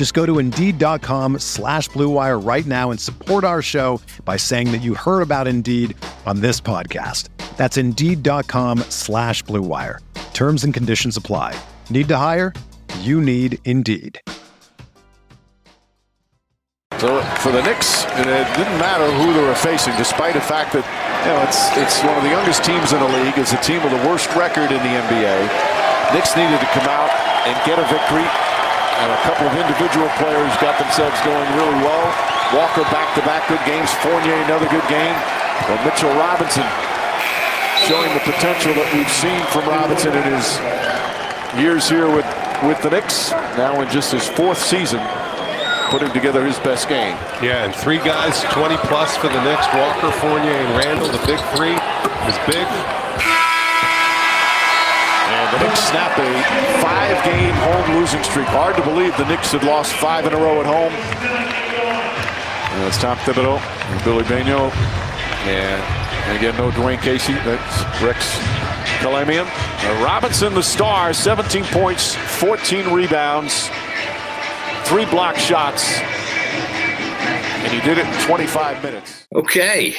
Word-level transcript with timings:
Just 0.00 0.14
go 0.14 0.24
to 0.24 0.38
Indeed.com 0.38 1.40
slash 1.40 1.90
BlueWire 1.90 2.42
right 2.42 2.64
now 2.64 2.90
and 2.90 2.98
support 2.98 3.44
our 3.44 3.60
show 3.60 4.00
by 4.24 4.38
saying 4.38 4.72
that 4.72 4.80
you 4.80 4.94
heard 4.94 5.20
about 5.20 5.46
Indeed 5.46 5.94
on 6.24 6.40
this 6.40 6.58
podcast. 6.58 7.28
That's 7.58 7.76
Indeed.com 7.76 8.78
slash 8.88 9.44
BlueWire. 9.44 9.98
Terms 10.32 10.64
and 10.64 10.72
conditions 10.72 11.18
apply. 11.18 11.54
Need 11.90 12.08
to 12.08 12.16
hire? 12.16 12.54
You 13.00 13.20
need 13.20 13.58
Indeed. 13.66 14.18
So 16.96 17.20
for 17.40 17.52
the 17.52 17.60
Knicks, 17.60 18.06
it 18.06 18.24
didn't 18.56 18.78
matter 18.78 19.04
who 19.04 19.34
they 19.34 19.42
were 19.42 19.54
facing, 19.54 19.94
despite 19.98 20.32
the 20.32 20.40
fact 20.40 20.72
that 20.72 20.86
you 21.26 21.28
know 21.28 21.42
it's 21.44 21.76
it's 21.76 22.02
one 22.02 22.16
of 22.16 22.22
the 22.22 22.30
youngest 22.30 22.64
teams 22.64 22.94
in 22.94 23.00
the 23.00 23.08
league. 23.20 23.36
It's 23.36 23.52
a 23.52 23.60
team 23.60 23.82
with 23.82 23.92
the 23.92 24.08
worst 24.08 24.34
record 24.34 24.72
in 24.72 24.80
the 24.80 24.92
NBA. 25.04 26.14
Knicks 26.14 26.34
needed 26.36 26.58
to 26.58 26.66
come 26.72 26.88
out 26.88 27.12
and 27.44 27.52
get 27.66 27.78
a 27.78 27.84
victory, 27.92 28.24
and 29.00 29.08
a 29.08 29.20
couple 29.24 29.48
of 29.48 29.54
individual 29.56 30.08
players 30.20 30.52
got 30.60 30.76
themselves 30.76 31.16
going 31.24 31.48
really 31.56 31.78
well. 31.80 32.06
Walker 32.52 32.84
back-to-back 32.92 33.48
good 33.48 33.62
games. 33.64 33.88
Fournier 34.04 34.36
another 34.44 34.68
good 34.68 34.84
game. 34.92 35.16
But 35.68 35.80
Mitchell 35.84 36.12
Robinson 36.20 36.66
showing 37.88 38.12
the 38.12 38.24
potential 38.28 38.74
that 38.76 38.88
we've 38.92 39.08
seen 39.08 39.40
from 39.48 39.64
Robinson 39.68 40.12
in 40.12 40.24
his 40.36 40.46
years 41.56 41.88
here 41.88 42.08
with 42.12 42.28
with 42.62 42.80
the 42.82 42.90
Knicks. 42.90 43.30
Now 43.56 43.80
in 43.80 43.88
just 43.88 44.12
his 44.12 44.28
fourth 44.28 44.60
season 44.60 45.00
putting 45.90 46.12
together 46.12 46.44
his 46.46 46.58
best 46.60 46.88
game. 46.88 47.16
Yeah, 47.42 47.64
and 47.64 47.74
three 47.74 47.98
guys, 47.98 48.44
20 48.52 48.76
plus 48.86 49.16
for 49.16 49.28
the 49.28 49.42
Knicks. 49.42 49.66
Walker, 49.74 50.12
Fournier, 50.20 50.52
and 50.52 50.76
Randle, 50.78 51.08
The 51.08 51.26
big 51.26 51.40
three 51.56 51.74
is 52.28 52.38
big. 52.46 52.99
The 55.52 55.58
Knicks 55.58 55.80
snap 55.80 56.16
a 56.18 56.80
five-game 56.80 57.54
home 57.54 57.96
losing 57.96 58.22
streak. 58.22 58.46
Hard 58.46 58.76
to 58.76 58.82
believe 58.82 59.16
the 59.16 59.26
Knicks 59.26 59.52
had 59.52 59.64
lost 59.64 59.92
five 59.94 60.26
in 60.26 60.32
a 60.32 60.36
row 60.36 60.60
at 60.60 60.66
home. 60.66 60.92
And 62.72 62.86
it's 62.86 62.98
Tom 62.98 63.16
Thibodeau 63.18 63.58
and 63.58 64.04
Billy 64.04 64.24
Bagnol. 64.24 64.70
And, 65.46 66.36
again, 66.36 66.56
no 66.56 66.70
Dwane 66.70 67.00
Casey. 67.00 67.32
That's 67.32 68.02
Rex 68.02 68.38
Kalamian. 69.00 69.46
Robinson, 70.04 70.54
the 70.54 70.62
star, 70.62 71.12
17 71.12 71.64
points, 71.64 72.14
14 72.14 72.92
rebounds 72.92 73.70
three 74.90 75.04
block 75.04 75.36
shots, 75.36 76.00
and 76.00 77.72
he 77.72 77.80
did 77.82 77.96
it 77.96 78.06
in 78.08 78.26
25 78.26 78.82
minutes. 78.82 79.28
Okay. 79.32 79.94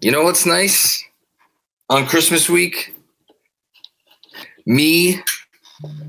You 0.00 0.12
know 0.12 0.22
what's 0.22 0.46
nice? 0.46 1.02
On 1.90 2.06
Christmas 2.06 2.48
week, 2.48 2.94
me 4.66 5.20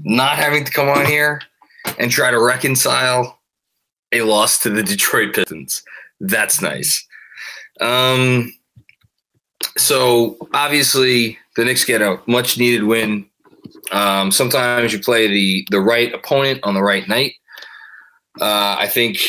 not 0.04 0.38
having 0.38 0.64
to 0.66 0.72
come 0.72 0.90
on 0.90 1.06
here 1.06 1.42
and 1.98 2.12
try 2.12 2.32
to 2.32 2.42
reconcile 2.42 3.40
a 4.12 4.22
loss 4.22 4.60
to 4.60 4.70
the 4.70 4.84
Detroit 4.84 5.34
Pistons. 5.34 5.84
That's 6.20 6.62
nice. 6.62 7.06
Um, 7.82 8.54
so 9.78 10.38
obviously 10.54 11.38
the 11.56 11.66
Knicks 11.66 11.86
get 11.86 12.02
a 12.02 12.20
much 12.28 12.58
needed 12.58 12.84
win. 12.84 13.26
Um, 13.92 14.32
sometimes 14.32 14.94
you 14.94 15.00
play 15.00 15.28
the 15.28 15.68
the 15.72 15.80
right 15.80 16.14
opponent 16.14 16.60
on 16.64 16.74
the 16.74 16.84
right 16.84 17.08
night. 17.08 17.34
Uh, 18.40 18.76
I 18.80 18.88
think 18.88 19.20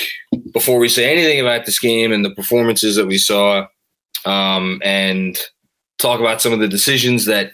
before 0.53 0.79
we 0.79 0.89
say 0.89 1.11
anything 1.11 1.41
about 1.41 1.67
this 1.67 1.79
game 1.79 2.13
and 2.13 2.25
the 2.25 2.35
performances 2.35 2.97
that 2.97 3.07
we 3.07 3.19
saw, 3.19 3.67
um, 4.25 4.81
and 4.83 5.39
talk 5.99 6.21
about 6.21 6.41
some 6.41 6.53
of 6.53 6.59
the 6.59 6.69
decisions 6.69 7.27
that 7.27 7.53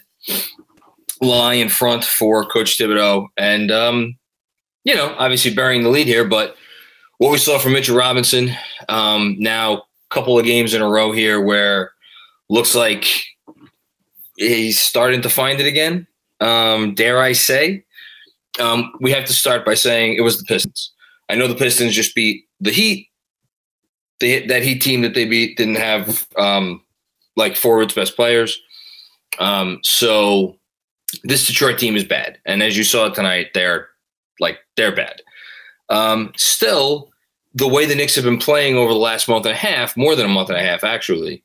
lie 1.20 1.54
in 1.54 1.68
front 1.68 2.04
for 2.04 2.44
Coach 2.44 2.78
Thibodeau, 2.78 3.28
and 3.36 3.70
um, 3.70 4.16
you 4.84 4.94
know, 4.94 5.14
obviously 5.18 5.54
burying 5.54 5.82
the 5.82 5.90
lead 5.90 6.06
here, 6.06 6.26
but 6.26 6.56
what 7.18 7.30
we 7.30 7.38
saw 7.38 7.58
from 7.58 7.74
Mitchell 7.74 7.96
Robinson 7.96 8.50
um, 8.88 9.36
now, 9.38 9.74
a 9.74 9.82
couple 10.08 10.38
of 10.38 10.46
games 10.46 10.72
in 10.72 10.80
a 10.80 10.88
row 10.88 11.12
here 11.12 11.40
where 11.40 11.92
looks 12.48 12.74
like 12.74 13.06
he's 14.36 14.80
starting 14.80 15.20
to 15.22 15.28
find 15.28 15.60
it 15.60 15.66
again. 15.66 16.06
Um, 16.40 16.94
dare 16.94 17.20
I 17.20 17.32
say? 17.32 17.84
Um, 18.58 18.90
we 19.00 19.12
have 19.12 19.26
to 19.26 19.34
start 19.34 19.66
by 19.66 19.74
saying 19.74 20.14
it 20.14 20.22
was 20.22 20.38
the 20.38 20.44
Pistons. 20.44 20.92
I 21.28 21.34
know 21.34 21.46
the 21.46 21.54
Pistons 21.54 21.94
just 21.94 22.14
beat 22.14 22.46
the 22.58 22.72
Heat. 22.72 23.08
They, 24.18 24.46
that 24.46 24.62
Heat 24.62 24.80
team 24.80 25.02
that 25.02 25.14
they 25.14 25.26
beat 25.26 25.58
didn't 25.58 25.76
have 25.76 26.26
um, 26.36 26.82
like 27.36 27.54
forwards 27.54 27.94
best 27.94 28.16
players. 28.16 28.60
Um, 29.38 29.80
so 29.82 30.58
this 31.24 31.46
Detroit 31.46 31.78
team 31.78 31.96
is 31.96 32.04
bad, 32.04 32.38
and 32.44 32.62
as 32.62 32.76
you 32.76 32.84
saw 32.84 33.08
tonight, 33.08 33.48
they're 33.54 33.88
like 34.38 34.58
they're 34.76 34.94
bad. 34.94 35.22
Um, 35.88 36.32
still, 36.36 37.10
the 37.54 37.68
way 37.68 37.84
the 37.84 37.94
Knicks 37.94 38.14
have 38.14 38.24
been 38.24 38.38
playing 38.38 38.76
over 38.76 38.92
the 38.92 38.98
last 38.98 39.28
month 39.28 39.46
and 39.46 39.54
a 39.54 39.58
half, 39.58 39.96
more 39.96 40.14
than 40.14 40.26
a 40.26 40.30
month 40.30 40.50
and 40.50 40.58
a 40.58 40.62
half 40.62 40.84
actually, 40.84 41.42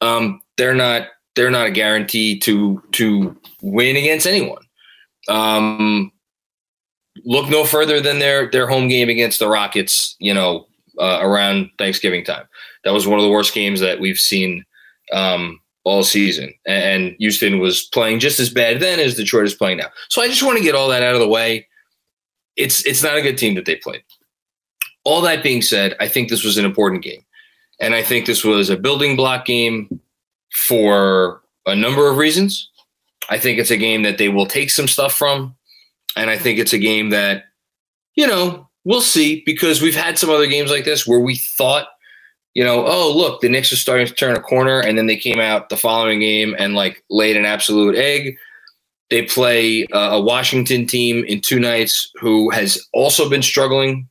um, 0.00 0.40
they're 0.56 0.74
not 0.74 1.08
they're 1.36 1.50
not 1.50 1.66
a 1.66 1.72
guarantee 1.72 2.38
to 2.40 2.82
to 2.92 3.36
win 3.62 3.96
against 3.96 4.26
anyone. 4.26 4.62
Um, 5.28 6.12
look 7.24 7.48
no 7.48 7.64
further 7.64 8.00
than 8.00 8.18
their 8.18 8.50
their 8.50 8.66
home 8.66 8.88
game 8.88 9.08
against 9.08 9.38
the 9.38 9.48
Rockets. 9.48 10.16
You 10.18 10.34
know, 10.34 10.66
uh, 10.98 11.18
around 11.20 11.70
Thanksgiving 11.78 12.24
time. 12.24 12.46
That 12.84 12.92
was 12.92 13.06
one 13.06 13.18
of 13.18 13.24
the 13.24 13.30
worst 13.30 13.54
games 13.54 13.80
that 13.80 14.00
we've 14.00 14.18
seen 14.18 14.64
um, 15.12 15.60
all 15.84 16.02
season. 16.02 16.52
And 16.66 17.14
Houston 17.18 17.58
was 17.58 17.84
playing 17.84 18.18
just 18.18 18.40
as 18.40 18.50
bad 18.50 18.80
then 18.80 18.98
as 18.98 19.14
Detroit 19.14 19.46
is 19.46 19.54
playing 19.54 19.78
now. 19.78 19.88
So 20.08 20.22
I 20.22 20.28
just 20.28 20.42
want 20.42 20.58
to 20.58 20.64
get 20.64 20.74
all 20.74 20.88
that 20.88 21.02
out 21.02 21.14
of 21.14 21.20
the 21.20 21.28
way. 21.28 21.66
It's 22.56 22.84
it's 22.86 23.02
not 23.02 23.16
a 23.16 23.22
good 23.22 23.38
team 23.38 23.54
that 23.54 23.66
they 23.66 23.76
played. 23.76 24.02
All 25.04 25.20
that 25.22 25.42
being 25.42 25.60
said, 25.60 25.94
I 26.00 26.08
think 26.08 26.28
this 26.28 26.44
was 26.44 26.56
an 26.56 26.64
important 26.64 27.02
game. 27.02 27.24
And 27.80 27.94
I 27.94 28.02
think 28.02 28.26
this 28.26 28.44
was 28.44 28.70
a 28.70 28.76
building 28.76 29.16
block 29.16 29.44
game 29.44 30.00
for 30.52 31.42
a 31.66 31.74
number 31.74 32.08
of 32.08 32.16
reasons. 32.16 32.70
I 33.28 33.38
think 33.38 33.58
it's 33.58 33.70
a 33.70 33.76
game 33.76 34.02
that 34.02 34.18
they 34.18 34.28
will 34.28 34.46
take 34.46 34.70
some 34.70 34.88
stuff 34.88 35.12
from. 35.14 35.56
And 36.16 36.30
I 36.30 36.38
think 36.38 36.58
it's 36.58 36.72
a 36.72 36.78
game 36.78 37.10
that, 37.10 37.44
you 38.14 38.26
know, 38.26 38.68
we'll 38.84 39.00
see 39.00 39.42
because 39.44 39.82
we've 39.82 39.96
had 39.96 40.18
some 40.18 40.30
other 40.30 40.46
games 40.46 40.70
like 40.70 40.84
this 40.84 41.06
where 41.06 41.20
we 41.20 41.36
thought, 41.36 41.88
you 42.54 42.62
know, 42.62 42.86
oh, 42.86 43.12
look, 43.14 43.40
the 43.40 43.48
Knicks 43.48 43.72
are 43.72 43.76
starting 43.76 44.06
to 44.06 44.14
turn 44.14 44.36
a 44.36 44.40
corner. 44.40 44.80
And 44.80 44.96
then 44.96 45.06
they 45.06 45.16
came 45.16 45.40
out 45.40 45.68
the 45.68 45.76
following 45.76 46.20
game 46.20 46.54
and 46.58 46.74
like 46.74 47.04
laid 47.10 47.36
an 47.36 47.44
absolute 47.44 47.96
egg. 47.96 48.36
They 49.10 49.22
play 49.22 49.86
a 49.92 50.20
Washington 50.20 50.86
team 50.86 51.24
in 51.24 51.40
two 51.40 51.58
nights 51.58 52.10
who 52.20 52.50
has 52.50 52.84
also 52.92 53.28
been 53.28 53.42
struggling 53.42 54.08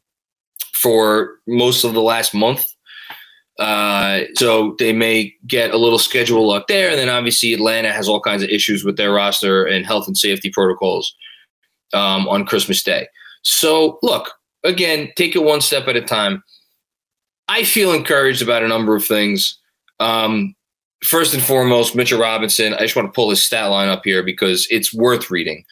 for 0.74 1.40
most 1.48 1.84
of 1.84 1.94
the 1.94 2.02
last 2.02 2.34
month. 2.34 2.66
Uh, 3.60 4.22
so 4.36 4.76
they 4.80 4.92
may 4.92 5.34
get 5.48 5.72
a 5.72 5.78
little 5.78 6.00
schedule 6.00 6.48
luck 6.48 6.68
there. 6.68 6.90
And 6.90 7.00
then 7.00 7.10
obviously 7.10 7.54
Atlanta 7.54 7.92
has 7.92 8.08
all 8.08 8.20
kinds 8.20 8.44
of 8.44 8.50
issues 8.50 8.84
with 8.84 8.98
their 8.98 9.14
roster 9.14 9.66
and 9.66 9.86
health 9.86 10.08
and 10.08 10.18
safety 10.18 10.50
protocols 10.50 11.16
um, 11.94 12.28
on 12.28 12.46
Christmas 12.46 12.84
Day. 12.84 13.08
So 13.42 14.00
look, 14.02 14.32
again, 14.64 15.12
take 15.16 15.36
it 15.36 15.44
one 15.44 15.62
step 15.62 15.88
at 15.88 15.96
a 15.96 16.02
time. 16.02 16.44
I 17.48 17.64
feel 17.64 17.92
encouraged 17.92 18.42
about 18.42 18.64
a 18.64 18.68
number 18.68 18.96
of 18.96 19.06
things. 19.06 19.58
Um, 20.00 20.56
first 21.04 21.34
and 21.34 21.44
foremost, 21.44 21.96
Mitchell 21.96 22.20
Robinson. 22.20 22.74
I 22.74 22.80
just 22.80 22.96
want 22.96 23.08
to 23.08 23.12
pull 23.12 23.30
his 23.30 23.44
stat 23.44 23.70
line 23.70 23.90
up 23.90 24.02
here 24.04 24.24
because 24.24 24.68
it's 24.70 24.94
worth 24.94 25.30
reading. 25.30 25.66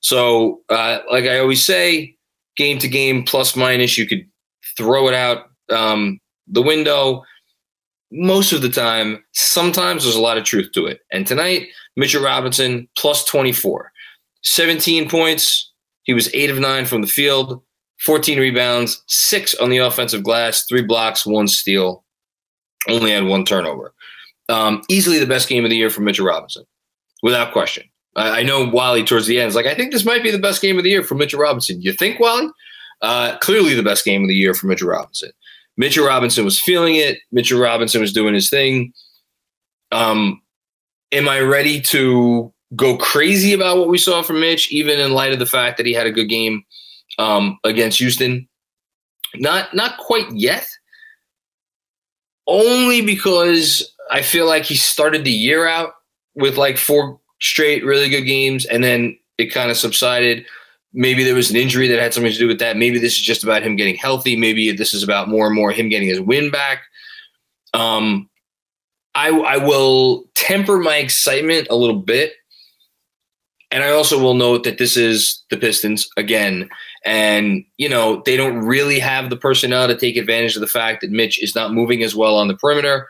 So, 0.00 0.60
uh, 0.70 1.00
like 1.10 1.24
I 1.24 1.38
always 1.38 1.64
say, 1.64 2.16
game 2.56 2.78
to 2.78 2.88
game, 2.88 3.24
plus 3.24 3.54
minus, 3.54 3.98
you 3.98 4.06
could 4.06 4.26
throw 4.76 5.08
it 5.08 5.14
out 5.14 5.50
um, 5.70 6.18
the 6.46 6.62
window. 6.62 7.24
most 8.12 8.52
of 8.52 8.60
the 8.60 8.68
time, 8.68 9.22
sometimes 9.32 10.02
there's 10.02 10.16
a 10.16 10.20
lot 10.20 10.36
of 10.36 10.44
truth 10.44 10.72
to 10.72 10.86
it. 10.86 11.00
And 11.12 11.26
tonight, 11.26 11.68
Mitchell 11.96 12.24
Robinson 12.24 12.88
plus 12.98 13.24
24, 13.24 13.92
17 14.42 15.08
points. 15.08 15.70
He 16.04 16.14
was 16.14 16.32
eight 16.34 16.50
of 16.50 16.58
nine 16.58 16.86
from 16.86 17.02
the 17.02 17.06
field, 17.06 17.62
14 18.00 18.38
rebounds, 18.38 19.02
six 19.06 19.54
on 19.56 19.70
the 19.70 19.78
offensive 19.78 20.22
glass, 20.22 20.64
three 20.64 20.82
blocks, 20.82 21.26
one 21.26 21.48
steal, 21.48 22.04
only 22.88 23.10
had 23.10 23.24
one 23.24 23.44
turnover. 23.44 23.92
Um, 24.48 24.82
easily 24.88 25.18
the 25.18 25.26
best 25.26 25.48
game 25.48 25.64
of 25.64 25.70
the 25.70 25.76
year 25.76 25.90
for 25.90 26.00
Mitchell 26.00 26.26
Robinson, 26.26 26.64
without 27.22 27.52
question. 27.52 27.84
I, 28.16 28.40
I 28.40 28.42
know 28.42 28.68
Wally 28.68 29.04
towards 29.04 29.26
the 29.26 29.38
end 29.38 29.48
is 29.48 29.54
like, 29.54 29.66
I 29.66 29.74
think 29.74 29.92
this 29.92 30.04
might 30.04 30.22
be 30.22 30.30
the 30.30 30.38
best 30.38 30.62
game 30.62 30.78
of 30.78 30.84
the 30.84 30.90
year 30.90 31.04
for 31.04 31.14
Mitchell 31.14 31.40
Robinson. 31.40 31.80
You 31.82 31.92
think, 31.92 32.18
Wally? 32.18 32.48
Uh, 33.02 33.38
clearly 33.38 33.74
the 33.74 33.82
best 33.82 34.04
game 34.04 34.22
of 34.22 34.28
the 34.28 34.34
year 34.34 34.54
for 34.54 34.66
Mitchell 34.66 34.88
Robinson. 34.88 35.30
Mitchell 35.76 36.06
Robinson 36.06 36.44
was 36.44 36.60
feeling 36.60 36.96
it. 36.96 37.18
Mitchell 37.32 37.60
Robinson 37.60 38.00
was 38.00 38.12
doing 38.12 38.34
his 38.34 38.50
thing. 38.50 38.92
Um, 39.92 40.42
am 41.12 41.28
I 41.28 41.40
ready 41.40 41.80
to 41.82 42.52
go 42.76 42.96
crazy 42.96 43.52
about 43.52 43.78
what 43.78 43.88
we 43.88 43.98
saw 43.98 44.22
from 44.22 44.40
Mitch, 44.40 44.70
even 44.72 45.00
in 45.00 45.12
light 45.12 45.32
of 45.32 45.38
the 45.38 45.46
fact 45.46 45.76
that 45.76 45.86
he 45.86 45.92
had 45.92 46.06
a 46.06 46.12
good 46.12 46.28
game 46.28 46.64
um, 47.18 47.58
against 47.64 47.98
Houston? 47.98 48.48
Not 49.36 49.74
not 49.74 49.98
quite 49.98 50.30
yet. 50.32 50.66
Only 52.46 53.00
because 53.02 53.94
I 54.10 54.22
feel 54.22 54.46
like 54.46 54.64
he 54.64 54.74
started 54.74 55.24
the 55.24 55.30
year 55.30 55.66
out 55.66 55.94
with 56.34 56.56
like 56.56 56.78
four 56.78 57.20
straight 57.40 57.84
really 57.84 58.08
good 58.08 58.22
games, 58.24 58.64
and 58.66 58.82
then 58.82 59.18
it 59.38 59.46
kind 59.46 59.70
of 59.70 59.76
subsided. 59.76 60.46
Maybe 60.92 61.22
there 61.22 61.36
was 61.36 61.50
an 61.50 61.56
injury 61.56 61.86
that 61.86 62.00
had 62.00 62.12
something 62.12 62.32
to 62.32 62.38
do 62.38 62.48
with 62.48 62.58
that. 62.58 62.76
Maybe 62.76 62.98
this 62.98 63.14
is 63.14 63.20
just 63.22 63.44
about 63.44 63.62
him 63.62 63.76
getting 63.76 63.94
healthy. 63.94 64.34
Maybe 64.34 64.72
this 64.72 64.92
is 64.92 65.04
about 65.04 65.28
more 65.28 65.46
and 65.46 65.54
more 65.54 65.70
him 65.70 65.88
getting 65.88 66.08
his 66.08 66.20
win 66.20 66.50
back. 66.50 66.82
Um, 67.72 68.28
I, 69.14 69.30
I 69.30 69.56
will 69.56 70.24
temper 70.34 70.78
my 70.78 70.96
excitement 70.96 71.68
a 71.70 71.76
little 71.76 71.98
bit. 72.00 72.34
And 73.70 73.84
I 73.84 73.90
also 73.90 74.18
will 74.18 74.34
note 74.34 74.64
that 74.64 74.78
this 74.78 74.96
is 74.96 75.44
the 75.50 75.56
Pistons 75.56 76.08
again. 76.16 76.68
And, 77.04 77.64
you 77.78 77.88
know, 77.88 78.22
they 78.26 78.36
don't 78.36 78.58
really 78.58 78.98
have 78.98 79.30
the 79.30 79.36
personnel 79.36 79.88
to 79.88 79.96
take 79.96 80.16
advantage 80.16 80.54
of 80.54 80.60
the 80.60 80.66
fact 80.66 81.00
that 81.00 81.10
Mitch 81.10 81.42
is 81.42 81.54
not 81.54 81.72
moving 81.72 82.02
as 82.02 82.14
well 82.14 82.36
on 82.36 82.48
the 82.48 82.56
perimeter. 82.56 83.08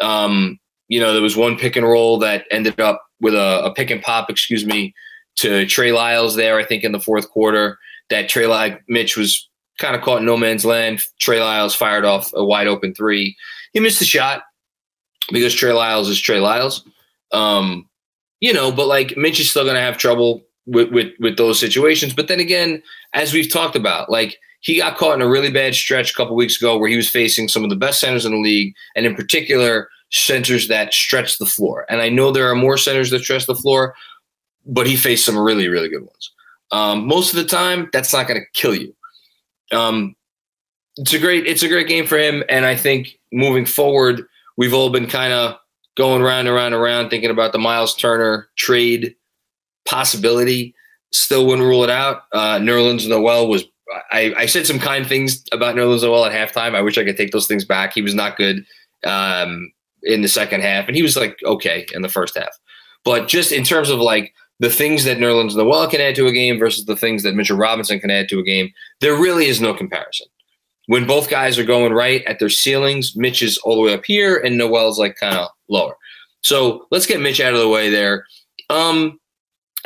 Um, 0.00 0.58
you 0.88 1.00
know, 1.00 1.12
there 1.12 1.22
was 1.22 1.36
one 1.36 1.58
pick 1.58 1.76
and 1.76 1.86
roll 1.86 2.18
that 2.20 2.44
ended 2.50 2.80
up 2.80 3.02
with 3.20 3.34
a, 3.34 3.64
a 3.64 3.74
pick 3.74 3.90
and 3.90 4.02
pop, 4.02 4.30
excuse 4.30 4.64
me, 4.64 4.94
to 5.36 5.66
Trey 5.66 5.92
Lyles 5.92 6.36
there, 6.36 6.58
I 6.58 6.64
think, 6.64 6.82
in 6.82 6.92
the 6.92 7.00
fourth 7.00 7.28
quarter. 7.30 7.78
That 8.08 8.28
Trey 8.28 8.46
Lyles, 8.46 8.78
Mitch 8.88 9.16
was 9.16 9.48
kind 9.78 9.94
of 9.94 10.02
caught 10.02 10.20
in 10.20 10.26
no 10.26 10.36
man's 10.36 10.64
land. 10.64 11.02
Trey 11.18 11.40
Lyles 11.40 11.74
fired 11.74 12.04
off 12.04 12.30
a 12.34 12.44
wide 12.44 12.68
open 12.68 12.94
three. 12.94 13.36
He 13.72 13.80
missed 13.80 13.98
the 13.98 14.04
shot 14.04 14.44
because 15.30 15.54
Trey 15.54 15.72
Lyles 15.72 16.08
is 16.08 16.20
Trey 16.20 16.40
Lyles. 16.40 16.84
Um, 17.32 17.88
you 18.40 18.52
know, 18.52 18.70
but 18.70 18.86
like 18.86 19.16
Mitch 19.16 19.40
is 19.40 19.50
still 19.50 19.64
going 19.64 19.74
to 19.74 19.80
have 19.80 19.98
trouble 19.98 20.44
with, 20.66 20.90
with 20.90 21.12
with 21.20 21.36
those 21.36 21.58
situations. 21.58 22.14
But 22.14 22.28
then 22.28 22.40
again, 22.40 22.82
as 23.12 23.32
we've 23.32 23.50
talked 23.50 23.76
about, 23.76 24.10
like 24.10 24.38
he 24.60 24.78
got 24.78 24.96
caught 24.96 25.14
in 25.14 25.22
a 25.22 25.28
really 25.28 25.50
bad 25.50 25.74
stretch 25.74 26.10
a 26.10 26.14
couple 26.14 26.34
weeks 26.34 26.60
ago 26.60 26.76
where 26.76 26.90
he 26.90 26.96
was 26.96 27.08
facing 27.08 27.48
some 27.48 27.64
of 27.64 27.70
the 27.70 27.76
best 27.76 28.00
centers 28.00 28.26
in 28.26 28.32
the 28.32 28.40
league, 28.40 28.74
and 28.94 29.06
in 29.06 29.14
particular 29.14 29.88
centers 30.10 30.68
that 30.68 30.92
stretch 30.92 31.38
the 31.38 31.46
floor. 31.46 31.86
And 31.88 32.00
I 32.00 32.08
know 32.08 32.30
there 32.30 32.50
are 32.50 32.54
more 32.54 32.78
centers 32.78 33.10
that 33.10 33.20
stretch 33.20 33.46
the 33.46 33.54
floor, 33.54 33.94
but 34.64 34.86
he 34.86 34.96
faced 34.96 35.24
some 35.24 35.38
really 35.38 35.68
really 35.68 35.88
good 35.88 36.02
ones. 36.02 36.32
Um, 36.72 37.06
most 37.06 37.30
of 37.30 37.36
the 37.36 37.44
time, 37.44 37.88
that's 37.92 38.12
not 38.12 38.26
going 38.26 38.40
to 38.40 38.60
kill 38.60 38.74
you. 38.74 38.94
Um, 39.72 40.16
it's 40.96 41.12
a 41.12 41.18
great 41.18 41.46
it's 41.46 41.62
a 41.62 41.68
great 41.68 41.88
game 41.88 42.06
for 42.06 42.18
him, 42.18 42.42
and 42.48 42.64
I 42.64 42.74
think 42.74 43.18
moving 43.32 43.66
forward, 43.66 44.26
we've 44.56 44.74
all 44.74 44.90
been 44.90 45.06
kind 45.06 45.32
of 45.32 45.56
going 45.96 46.22
round 46.22 46.46
and 46.46 46.56
round 46.56 46.74
and 46.74 46.82
round 46.82 47.10
thinking 47.10 47.30
about 47.30 47.52
the 47.52 47.58
Miles 47.58 47.94
Turner 47.94 48.48
trade 48.56 49.14
possibility. 49.86 50.74
Still 51.12 51.46
wouldn't 51.46 51.66
rule 51.66 51.84
it 51.84 51.90
out. 51.90 52.22
Uh, 52.32 52.58
Nerlens 52.58 53.08
Noel 53.08 53.48
was. 53.48 53.64
I, 54.10 54.34
I 54.36 54.46
said 54.46 54.66
some 54.66 54.80
kind 54.80 55.06
things 55.06 55.44
about 55.52 55.76
Nerlens 55.76 56.02
Noel 56.02 56.24
at 56.26 56.32
halftime. 56.32 56.74
I 56.74 56.82
wish 56.82 56.98
I 56.98 57.04
could 57.04 57.16
take 57.16 57.30
those 57.30 57.46
things 57.46 57.64
back. 57.64 57.94
He 57.94 58.02
was 58.02 58.14
not 58.14 58.36
good 58.36 58.64
um, 59.04 59.70
in 60.02 60.22
the 60.22 60.28
second 60.28 60.62
half, 60.62 60.88
and 60.88 60.96
he 60.96 61.02
was 61.02 61.16
like 61.16 61.38
okay 61.44 61.86
in 61.94 62.02
the 62.02 62.08
first 62.08 62.36
half. 62.36 62.58
But 63.04 63.28
just 63.28 63.52
in 63.52 63.62
terms 63.62 63.88
of 63.88 64.00
like 64.00 64.34
the 64.58 64.70
things 64.70 65.04
that 65.04 65.18
Nerlens 65.18 65.56
Noel 65.56 65.88
can 65.88 66.00
add 66.00 66.16
to 66.16 66.26
a 66.26 66.32
game 66.32 66.58
versus 66.58 66.86
the 66.86 66.96
things 66.96 67.22
that 67.22 67.36
Mitchell 67.36 67.56
Robinson 67.56 68.00
can 68.00 68.10
add 68.10 68.28
to 68.30 68.40
a 68.40 68.42
game, 68.42 68.72
there 69.00 69.14
really 69.14 69.46
is 69.46 69.60
no 69.60 69.72
comparison 69.72 70.26
when 70.86 71.06
both 71.06 71.28
guys 71.28 71.58
are 71.58 71.64
going 71.64 71.92
right 71.92 72.24
at 72.24 72.38
their 72.38 72.48
ceilings, 72.48 73.16
Mitch 73.16 73.42
is 73.42 73.58
all 73.58 73.76
the 73.76 73.82
way 73.82 73.94
up 73.94 74.04
here 74.04 74.36
and 74.36 74.56
Noel's 74.56 74.98
like 74.98 75.16
kind 75.16 75.36
of 75.36 75.48
lower. 75.68 75.96
So 76.42 76.86
let's 76.90 77.06
get 77.06 77.20
Mitch 77.20 77.40
out 77.40 77.54
of 77.54 77.60
the 77.60 77.68
way 77.68 77.90
there. 77.90 78.24
Um, 78.70 79.18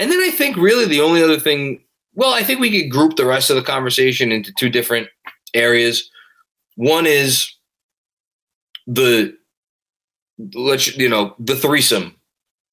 and 0.01 0.11
then 0.11 0.21
I 0.21 0.31
think 0.31 0.57
really 0.57 0.87
the 0.87 1.03
only 1.03 1.23
other 1.23 1.39
thing, 1.39 1.83
well, 2.15 2.33
I 2.33 2.43
think 2.43 2.59
we 2.59 2.71
could 2.71 2.91
group 2.91 3.17
the 3.17 3.27
rest 3.27 3.51
of 3.51 3.57
the 3.57 3.63
conversation 3.63 4.33
into 4.33 4.51
two 4.55 4.71
different 4.71 5.09
areas. 5.53 6.11
One 6.77 7.05
is 7.05 7.55
the 8.87 9.37
let's 10.55 10.97
you 10.97 11.09
know 11.09 11.35
the 11.39 11.55
threesome 11.55 12.17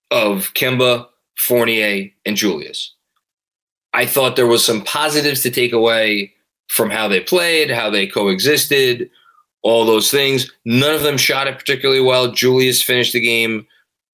of 0.10 0.54
Kemba, 0.54 1.06
Fournier, 1.36 2.10
and 2.26 2.38
Julius. 2.38 2.94
I 3.94 4.06
thought 4.06 4.38
there 4.38 4.48
was 4.48 4.66
some 4.66 4.86
positives 4.86 5.42
to 5.42 5.52
take 5.52 5.74
away 5.74 6.34
from 6.70 6.90
how 6.90 7.10
they 7.10 7.20
played, 7.20 7.70
how 7.70 7.90
they 7.90 8.08
coexisted, 8.08 9.10
all 9.64 9.86
those 9.86 10.10
things. 10.10 10.50
None 10.64 10.96
of 10.96 11.04
them 11.04 11.18
shot 11.18 11.48
it 11.48 11.60
particularly 11.60 12.02
well. 12.02 12.32
Julius 12.32 12.82
finished 12.82 13.12
the 13.12 13.20
game 13.20 13.68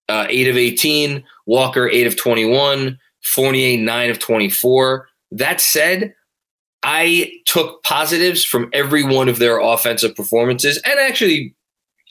uh, 0.09 0.25
8 0.29 0.47
of 0.49 0.57
18, 0.57 1.23
Walker 1.45 1.89
8 1.89 2.07
of 2.07 2.17
21, 2.17 2.99
Fournier 3.23 3.77
9 3.77 4.09
of 4.09 4.19
24. 4.19 5.07
That 5.31 5.59
said, 5.59 6.13
I 6.83 7.31
took 7.45 7.81
positives 7.83 8.43
from 8.43 8.69
every 8.73 9.03
one 9.03 9.29
of 9.29 9.39
their 9.39 9.59
offensive 9.59 10.15
performances. 10.15 10.81
And 10.85 10.99
actually, 10.99 11.55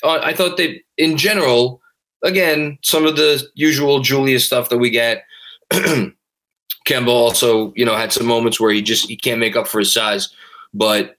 uh, 0.03 0.21
I 0.23 0.33
thought 0.33 0.57
that 0.57 0.77
in 0.97 1.17
general, 1.17 1.81
again, 2.23 2.79
some 2.83 3.07
of 3.07 3.17
the 3.17 3.47
usual 3.55 4.01
Julius 4.01 4.47
stuff 4.47 4.71
that 4.71 4.79
we 4.79 4.91
get. 4.91 5.25
Kemba 5.73 7.09
also, 7.09 7.73
you 7.77 7.85
know, 7.85 7.95
had 7.95 8.13
some 8.13 8.27
moments 8.27 8.59
where 8.59 8.73
he 8.73 8.83
just 8.83 9.09
he 9.09 9.17
can't 9.17 9.41
make 9.41 9.57
up 9.57 9.69
for 9.69 9.79
his 9.79 9.93
size. 9.93 10.31
But 10.75 11.17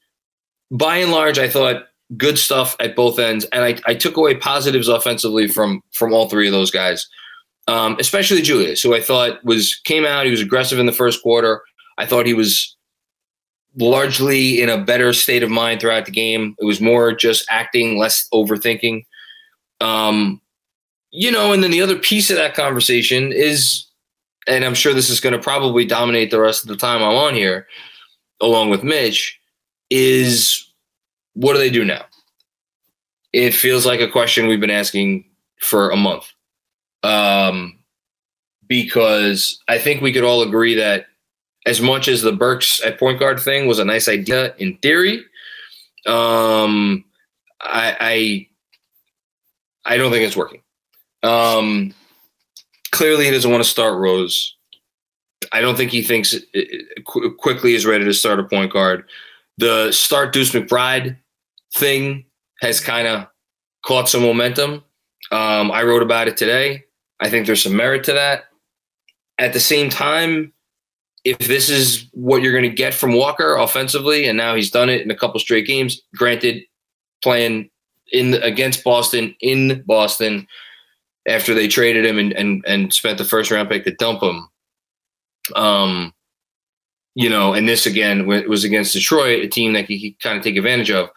by 0.72 0.98
and 0.98 1.12
large, 1.12 1.40
I 1.40 1.48
thought 1.48 1.86
good 2.18 2.38
stuff 2.38 2.76
at 2.80 2.96
both 2.96 3.18
ends, 3.20 3.46
and 3.46 3.64
I, 3.64 3.78
I 3.86 3.96
took 3.96 4.18
away 4.18 4.36
positives 4.36 4.88
offensively 4.88 5.48
from 5.48 5.82
from 5.92 6.14
all 6.14 6.28
three 6.28 6.48
of 6.48 6.54
those 6.54 6.72
guys, 6.72 7.08
um, 7.68 7.96
especially 8.00 8.42
Julius, 8.42 8.82
who 8.82 8.94
I 8.94 9.02
thought 9.02 9.44
was 9.44 9.76
came 9.84 10.06
out. 10.06 10.26
He 10.26 10.32
was 10.32 10.42
aggressive 10.42 10.80
in 10.80 10.86
the 10.86 10.92
first 10.92 11.22
quarter. 11.22 11.62
I 11.98 12.06
thought 12.06 12.26
he 12.26 12.34
was 12.34 12.76
largely 13.76 14.62
in 14.62 14.70
a 14.70 14.84
better 14.84 15.14
state 15.14 15.44
of 15.44 15.50
mind 15.50 15.82
throughout 15.82 16.06
the 16.06 16.12
game. 16.12 16.56
It 16.60 16.66
was 16.66 16.82
more 16.82 17.14
just 17.14 17.46
acting, 17.50 17.98
less 17.98 18.28
overthinking. 18.34 19.06
Um, 19.82 20.42
you 21.12 21.32
know, 21.32 21.54
and 21.54 21.64
then 21.64 21.72
the 21.72 21.82
other 21.82 21.98
piece 21.98 22.30
of 22.30 22.38
that 22.38 22.56
conversation 22.56 23.32
is 23.32 23.88
and 24.48 24.66
I'm 24.66 24.74
sure 24.74 24.94
this 24.94 25.10
is 25.10 25.20
going 25.20 25.34
to 25.34 25.40
probably 25.40 25.86
dominate 25.86 26.32
the 26.32 26.40
rest 26.40 26.64
of 26.64 26.70
the 26.70 26.78
time 26.78 27.02
I'm 27.02 27.16
on 27.16 27.34
here, 27.34 27.68
along 28.42 28.70
with 28.70 28.84
Mitch, 28.84 29.40
is 29.90 30.70
what 31.34 31.54
do 31.54 31.60
they 31.60 31.70
do 31.70 31.86
now? 31.86 32.06
It 33.32 33.52
feels 33.52 33.86
like 33.86 34.00
a 34.00 34.10
question 34.10 34.48
we've 34.48 34.60
been 34.60 34.70
asking 34.70 35.26
for 35.60 35.90
a 35.90 35.96
month. 35.96 36.32
Um, 37.04 37.80
because 38.68 39.62
I 39.68 39.78
think 39.78 40.02
we 40.02 40.14
could 40.14 40.24
all 40.24 40.42
agree 40.42 40.76
that 40.76 41.08
as 41.66 41.82
much 41.82 42.08
as 42.08 42.22
the 42.22 42.32
Burks 42.32 42.84
at 42.86 43.00
point 43.00 43.20
guard 43.20 43.40
thing 43.40 43.68
was 43.68 43.80
a 43.80 43.86
nice 43.86 44.08
idea 44.08 44.54
in 44.58 44.78
theory, 44.78 45.24
um, 46.06 47.04
I, 47.62 47.96
I 48.00 48.48
I 49.86 49.98
don't 49.98 50.12
think 50.12 50.26
it's 50.26 50.38
working. 50.38 50.62
Um, 51.24 51.94
clearly 52.92 53.26
he 53.26 53.32
doesn't 53.32 53.52
want 53.52 53.64
to 53.64 53.70
start 53.70 53.98
Rose. 53.98 54.56
I 55.52 55.62
don't 55.62 55.76
think 55.76 55.92
he 55.92 56.02
thinks 56.02 56.36
Quickley 57.38 57.76
is 57.76 57.86
ready 57.86 58.06
to 58.06 58.14
start 58.14 58.40
a 58.40 58.44
point 58.44 58.72
guard. 58.72 59.06
The 59.58 59.92
start 59.92 60.34
Deuce 60.34 60.52
McBride 60.52 61.18
thing 61.76 62.26
has 62.62 62.80
kind 62.80 63.08
of 63.08 63.28
caught 63.86 64.10
some 64.10 64.24
momentum. 64.24 64.84
Um, 65.32 65.72
I 65.72 65.84
wrote 65.84 66.02
about 66.02 66.28
it 66.28 66.38
today. 66.38 66.86
I 67.24 67.30
think 67.30 67.48
there's 67.48 67.64
some 67.64 67.76
merit 67.76 68.04
to 68.04 68.14
that. 68.14 68.46
At 69.40 69.54
the 69.54 69.60
same 69.60 69.90
time, 69.90 70.54
if 71.24 71.38
this 71.40 71.70
is 71.70 72.06
what 72.12 72.42
you're 72.42 72.52
going 72.52 72.70
to 72.70 72.76
get 72.76 72.94
from 72.94 73.16
Walker 73.16 73.56
offensively, 73.56 74.26
and 74.26 74.38
now 74.38 74.56
he's 74.56 74.70
done 74.70 74.90
it 74.90 75.02
in 75.02 75.10
a 75.10 75.16
couple 75.16 75.40
straight 75.40 75.66
games, 75.66 76.02
granted, 76.16 76.64
playing 77.24 77.70
in 78.12 78.34
against 78.36 78.84
Boston 78.84 79.34
in 79.40 79.84
Boston, 79.88 80.46
after 81.26 81.54
they 81.54 81.70
traded 81.70 82.06
him 82.06 82.20
and, 82.20 82.34
and, 82.34 82.64
and 82.68 82.94
spent 82.94 83.18
the 83.18 83.24
first 83.24 83.50
round 83.50 83.70
pick 83.70 83.86
to 83.86 83.96
dump 83.96 84.22
him. 84.22 84.50
Um, 85.56 86.14
you 87.16 87.30
know, 87.30 87.54
and 87.54 87.70
this 87.70 87.86
again 87.86 88.26
was 88.26 88.66
against 88.66 88.94
Detroit, 88.94 89.46
a 89.46 89.48
team 89.48 89.74
that 89.74 89.86
he 89.86 90.18
kind 90.22 90.38
of 90.38 90.44
take 90.44 90.58
advantage 90.58 90.92
of. 90.92 91.10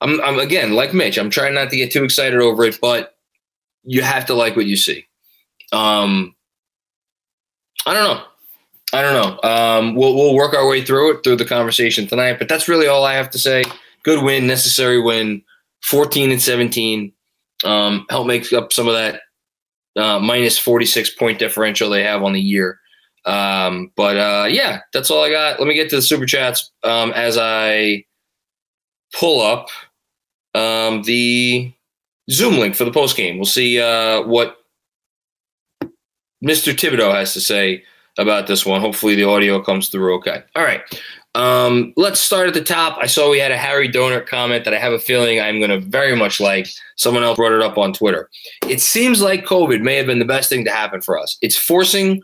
I'm, 0.00 0.20
I'm 0.22 0.38
again 0.38 0.72
like 0.72 0.94
Mitch. 0.94 1.18
I'm 1.18 1.30
trying 1.30 1.54
not 1.54 1.70
to 1.70 1.76
get 1.76 1.92
too 1.92 2.02
excited 2.02 2.40
over 2.40 2.64
it, 2.64 2.78
but 2.80 3.14
you 3.84 4.02
have 4.02 4.26
to 4.26 4.34
like 4.34 4.56
what 4.56 4.66
you 4.66 4.76
see. 4.76 5.07
Um, 5.72 6.34
I 7.86 7.94
don't 7.94 8.04
know. 8.04 8.24
I 8.92 9.02
don't 9.02 9.42
know. 9.42 9.48
Um, 9.48 9.94
we'll 9.94 10.14
we'll 10.14 10.34
work 10.34 10.54
our 10.54 10.66
way 10.66 10.82
through 10.82 11.12
it 11.12 11.24
through 11.24 11.36
the 11.36 11.44
conversation 11.44 12.06
tonight. 12.06 12.38
But 12.38 12.48
that's 12.48 12.68
really 12.68 12.86
all 12.86 13.04
I 13.04 13.14
have 13.14 13.30
to 13.30 13.38
say. 13.38 13.64
Good 14.02 14.24
win, 14.24 14.46
necessary 14.46 15.00
win. 15.00 15.42
14 15.82 16.30
and 16.30 16.40
17. 16.40 17.12
Um, 17.64 18.06
help 18.08 18.26
make 18.26 18.52
up 18.52 18.72
some 18.72 18.88
of 18.88 18.94
that 18.94 19.20
uh, 19.96 20.18
minus 20.20 20.58
46 20.58 21.10
point 21.14 21.38
differential 21.38 21.90
they 21.90 22.04
have 22.04 22.22
on 22.22 22.32
the 22.32 22.40
year. 22.40 22.78
Um, 23.24 23.92
but 23.96 24.16
uh, 24.16 24.46
yeah, 24.48 24.80
that's 24.92 25.10
all 25.10 25.22
I 25.22 25.30
got. 25.30 25.58
Let 25.58 25.68
me 25.68 25.74
get 25.74 25.90
to 25.90 25.96
the 25.96 26.02
super 26.02 26.24
chats 26.24 26.70
um, 26.84 27.12
as 27.12 27.36
I 27.38 28.04
pull 29.12 29.40
up 29.40 29.68
um, 30.54 31.02
the 31.02 31.72
Zoom 32.30 32.58
link 32.58 32.74
for 32.74 32.84
the 32.84 32.92
post 32.92 33.16
game. 33.16 33.36
We'll 33.36 33.44
see 33.44 33.80
uh, 33.80 34.22
what 34.22 34.57
Mr. 36.44 36.72
Thibodeau 36.72 37.12
has 37.14 37.32
to 37.34 37.40
say 37.40 37.82
about 38.18 38.46
this 38.46 38.66
one. 38.66 38.80
Hopefully, 38.80 39.14
the 39.14 39.24
audio 39.24 39.60
comes 39.60 39.88
through 39.88 40.14
okay. 40.16 40.42
All 40.54 40.64
right. 40.64 40.82
Um, 41.34 41.92
let's 41.96 42.20
start 42.20 42.48
at 42.48 42.54
the 42.54 42.64
top. 42.64 42.98
I 43.00 43.06
saw 43.06 43.30
we 43.30 43.38
had 43.38 43.52
a 43.52 43.56
Harry 43.56 43.88
Donut 43.88 44.26
comment 44.26 44.64
that 44.64 44.74
I 44.74 44.78
have 44.78 44.92
a 44.92 44.98
feeling 44.98 45.40
I'm 45.40 45.58
going 45.58 45.70
to 45.70 45.78
very 45.78 46.16
much 46.16 46.40
like. 46.40 46.68
Someone 46.96 47.22
else 47.22 47.36
brought 47.36 47.52
it 47.52 47.62
up 47.62 47.78
on 47.78 47.92
Twitter. 47.92 48.28
It 48.68 48.80
seems 48.80 49.20
like 49.20 49.44
COVID 49.44 49.80
may 49.82 49.94
have 49.96 50.06
been 50.06 50.18
the 50.18 50.24
best 50.24 50.48
thing 50.48 50.64
to 50.64 50.70
happen 50.70 51.00
for 51.00 51.18
us. 51.18 51.38
It's 51.40 51.56
forcing 51.56 52.22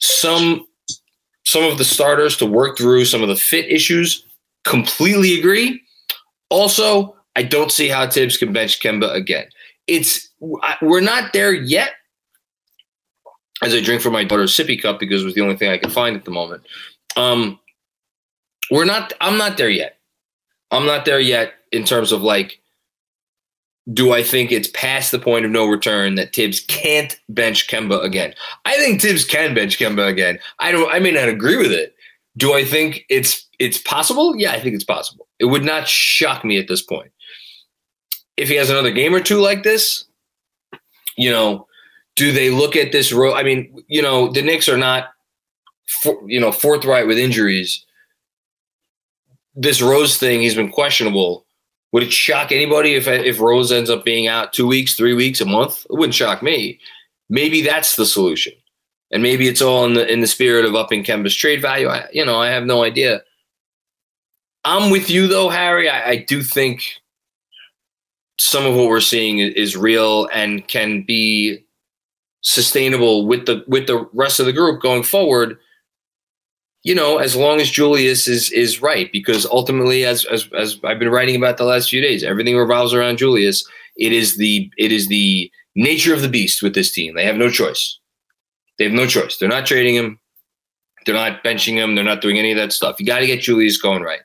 some 0.00 0.64
some 1.44 1.64
of 1.64 1.78
the 1.78 1.84
starters 1.84 2.36
to 2.36 2.46
work 2.46 2.76
through 2.76 3.06
some 3.06 3.22
of 3.22 3.28
the 3.28 3.36
fit 3.36 3.66
issues. 3.72 4.24
Completely 4.64 5.38
agree. 5.38 5.80
Also, 6.50 7.16
I 7.36 7.42
don't 7.42 7.72
see 7.72 7.88
how 7.88 8.08
Thibs 8.08 8.36
can 8.36 8.52
bench 8.52 8.80
Kemba 8.80 9.12
again. 9.14 9.46
It's 9.86 10.28
we're 10.40 11.00
not 11.00 11.32
there 11.32 11.52
yet. 11.52 11.92
As 13.62 13.74
I 13.74 13.80
drink 13.80 14.02
from 14.02 14.12
my 14.12 14.24
daughter's 14.24 14.56
sippy 14.56 14.80
cup 14.80 15.00
because 15.00 15.22
it 15.22 15.24
was 15.24 15.34
the 15.34 15.40
only 15.40 15.56
thing 15.56 15.70
I 15.70 15.78
could 15.78 15.92
find 15.92 16.16
at 16.16 16.24
the 16.24 16.30
moment. 16.30 16.62
Um, 17.16 17.58
we're 18.70 18.84
not. 18.84 19.12
I'm 19.20 19.38
not 19.38 19.56
there 19.56 19.70
yet. 19.70 19.98
I'm 20.70 20.86
not 20.86 21.04
there 21.04 21.20
yet 21.20 21.54
in 21.72 21.84
terms 21.84 22.12
of 22.12 22.22
like, 22.22 22.60
do 23.92 24.12
I 24.12 24.22
think 24.22 24.52
it's 24.52 24.68
past 24.74 25.12
the 25.12 25.18
point 25.18 25.44
of 25.44 25.50
no 25.50 25.66
return 25.66 26.14
that 26.16 26.34
Thibs 26.34 26.60
can't 26.60 27.18
bench 27.28 27.68
Kemba 27.68 28.02
again? 28.04 28.34
I 28.64 28.76
think 28.76 29.00
Thibs 29.00 29.24
can 29.24 29.54
bench 29.54 29.78
Kemba 29.78 30.06
again. 30.06 30.38
I 30.58 30.70
don't. 30.70 30.92
I 30.92 30.98
may 30.98 31.10
not 31.10 31.28
agree 31.28 31.56
with 31.56 31.72
it. 31.72 31.94
Do 32.36 32.54
I 32.54 32.64
think 32.64 33.04
it's 33.08 33.46
it's 33.58 33.78
possible? 33.78 34.36
Yeah, 34.36 34.52
I 34.52 34.60
think 34.60 34.74
it's 34.74 34.84
possible. 34.84 35.26
It 35.38 35.46
would 35.46 35.64
not 35.64 35.88
shock 35.88 36.44
me 36.44 36.58
at 36.58 36.68
this 36.68 36.82
point. 36.82 37.10
If 38.36 38.48
he 38.48 38.54
has 38.54 38.70
another 38.70 38.92
game 38.92 39.14
or 39.14 39.20
two 39.20 39.40
like 39.40 39.62
this, 39.64 40.04
you 41.16 41.30
know, 41.30 41.67
do 42.18 42.32
they 42.32 42.50
look 42.50 42.74
at 42.74 42.90
this 42.90 43.12
road? 43.12 43.34
I 43.34 43.44
mean, 43.44 43.84
you 43.86 44.02
know, 44.02 44.28
the 44.28 44.42
Knicks 44.42 44.68
are 44.68 44.76
not, 44.76 45.10
for, 45.86 46.20
you 46.26 46.40
know, 46.40 46.50
forthright 46.50 47.06
with 47.06 47.16
injuries. 47.16 47.86
This 49.54 49.80
Rose 49.80 50.16
thing, 50.16 50.40
he's 50.40 50.56
been 50.56 50.72
questionable. 50.72 51.46
Would 51.92 52.02
it 52.02 52.12
shock 52.12 52.50
anybody 52.50 52.94
if 52.94 53.06
if 53.06 53.40
Rose 53.40 53.70
ends 53.70 53.88
up 53.88 54.04
being 54.04 54.26
out 54.26 54.52
two 54.52 54.66
weeks, 54.66 54.94
three 54.94 55.14
weeks, 55.14 55.40
a 55.40 55.46
month? 55.46 55.86
It 55.88 55.94
wouldn't 55.94 56.14
shock 56.14 56.42
me. 56.42 56.80
Maybe 57.30 57.62
that's 57.62 57.94
the 57.94 58.04
solution, 58.04 58.52
and 59.12 59.22
maybe 59.22 59.46
it's 59.46 59.62
all 59.62 59.84
in 59.86 59.94
the 59.94 60.06
in 60.12 60.20
the 60.20 60.26
spirit 60.26 60.64
of 60.64 60.74
upping 60.74 61.04
Kemba's 61.04 61.34
trade 61.34 61.62
value. 61.62 61.88
I, 61.88 62.08
you 62.12 62.24
know, 62.24 62.38
I 62.38 62.48
have 62.48 62.64
no 62.66 62.82
idea. 62.82 63.22
I'm 64.64 64.90
with 64.90 65.08
you 65.08 65.28
though, 65.28 65.48
Harry. 65.48 65.88
I, 65.88 66.10
I 66.10 66.16
do 66.16 66.42
think 66.42 66.82
some 68.38 68.66
of 68.66 68.74
what 68.74 68.88
we're 68.88 69.00
seeing 69.00 69.38
is 69.38 69.76
real 69.76 70.28
and 70.32 70.66
can 70.68 71.02
be 71.02 71.64
sustainable 72.48 73.26
with 73.26 73.46
the 73.46 73.64
with 73.68 73.86
the 73.86 74.08
rest 74.12 74.40
of 74.40 74.46
the 74.46 74.52
group 74.52 74.80
going 74.80 75.02
forward 75.02 75.58
you 76.82 76.94
know 76.94 77.18
as 77.18 77.36
long 77.36 77.60
as 77.60 77.70
julius 77.70 78.26
is 78.26 78.50
is 78.52 78.80
right 78.80 79.12
because 79.12 79.44
ultimately 79.46 80.04
as 80.04 80.24
as 80.26 80.48
as 80.56 80.78
i've 80.84 80.98
been 80.98 81.10
writing 81.10 81.36
about 81.36 81.58
the 81.58 81.64
last 81.64 81.90
few 81.90 82.00
days 82.00 82.24
everything 82.24 82.56
revolves 82.56 82.94
around 82.94 83.18
julius. 83.18 83.64
It 83.98 84.12
is 84.12 84.36
the 84.36 84.70
it 84.78 84.92
is 84.92 85.08
the 85.08 85.50
nature 85.74 86.14
of 86.14 86.22
the 86.22 86.28
beast 86.28 86.62
with 86.62 86.74
this 86.74 86.92
team. 86.92 87.14
They 87.14 87.24
have 87.24 87.36
no 87.36 87.50
choice. 87.50 87.98
They 88.78 88.84
have 88.84 88.92
no 88.92 89.06
choice. 89.06 89.36
They're 89.36 89.48
not 89.48 89.66
trading 89.66 89.96
him. 89.96 90.18
They're 91.04 91.14
not 91.14 91.42
benching 91.44 91.74
him. 91.74 91.94
They're 91.94 92.04
not 92.04 92.20
doing 92.20 92.38
any 92.38 92.52
of 92.52 92.56
that 92.58 92.72
stuff. 92.72 92.96
You 92.98 93.06
got 93.06 93.18
to 93.18 93.26
get 93.26 93.40
julius 93.40 93.76
going 93.76 94.02
right. 94.02 94.20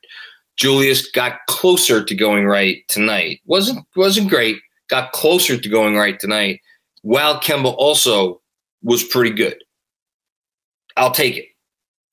Julius 0.58 1.10
got 1.10 1.39
closer 1.48 2.03
to 2.03 2.15
going 2.15 2.46
right 2.46 2.77
tonight. 2.88 3.42
Wasn't 3.46 3.86
wasn't 3.96 4.30
great. 4.30 4.58
Got 4.89 5.12
closer 5.12 5.58
to 5.58 5.70
going 5.70 5.96
right 5.96 6.20
tonight 6.20 6.62
while 7.03 7.39
Kemba 7.39 7.74
also 7.77 8.41
was 8.81 9.03
pretty 9.03 9.36
good. 9.36 9.63
I'll 10.98 11.12
take 11.12 11.38
it. 11.38 11.45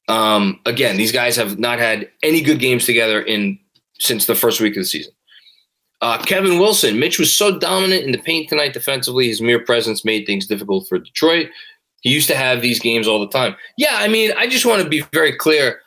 Um, 0.09 0.61
again, 0.67 0.97
these 0.97 1.13
guys 1.13 1.37
have 1.37 1.59
not 1.59 1.79
had 1.79 2.11
any 2.23 2.43
good 2.43 2.59
games 2.59 2.85
together 2.85 3.23
in 3.23 3.59
since 3.99 4.27
the 4.27 4.35
first 4.35 4.61
week 4.61 4.77
of 4.77 4.83
the 4.83 4.87
season. 4.87 5.13
Uh, 6.01 6.19
Kevin 6.23 6.59
Wilson, 6.59 6.99
Mitch 6.99 7.19
was 7.19 7.33
so 7.35 7.59
dominant 7.59 8.05
in 8.05 8.13
the 8.13 8.19
paint 8.19 8.49
tonight 8.49 8.73
defensively. 8.73 9.29
His 9.29 9.41
mere 9.41 9.63
presence 9.63 10.05
made 10.05 10.27
things 10.27 10.47
difficult 10.47 10.89
for 10.89 10.99
Detroit. 10.99 11.49
He 12.01 12.11
used 12.11 12.29
to 12.29 12.37
have 12.37 12.63
these 12.63 12.81
games 12.81 13.07
all 13.07 13.21
the 13.21 13.29
time. 13.29 13.55
Yeah, 13.77 13.97
I 13.97 14.09
mean, 14.09 14.33
I 14.37 14.49
just 14.49 14.65
want 14.65 14.83
to 14.83 14.89
be 14.89 15.03
very 15.13 15.37
clear. 15.37 15.81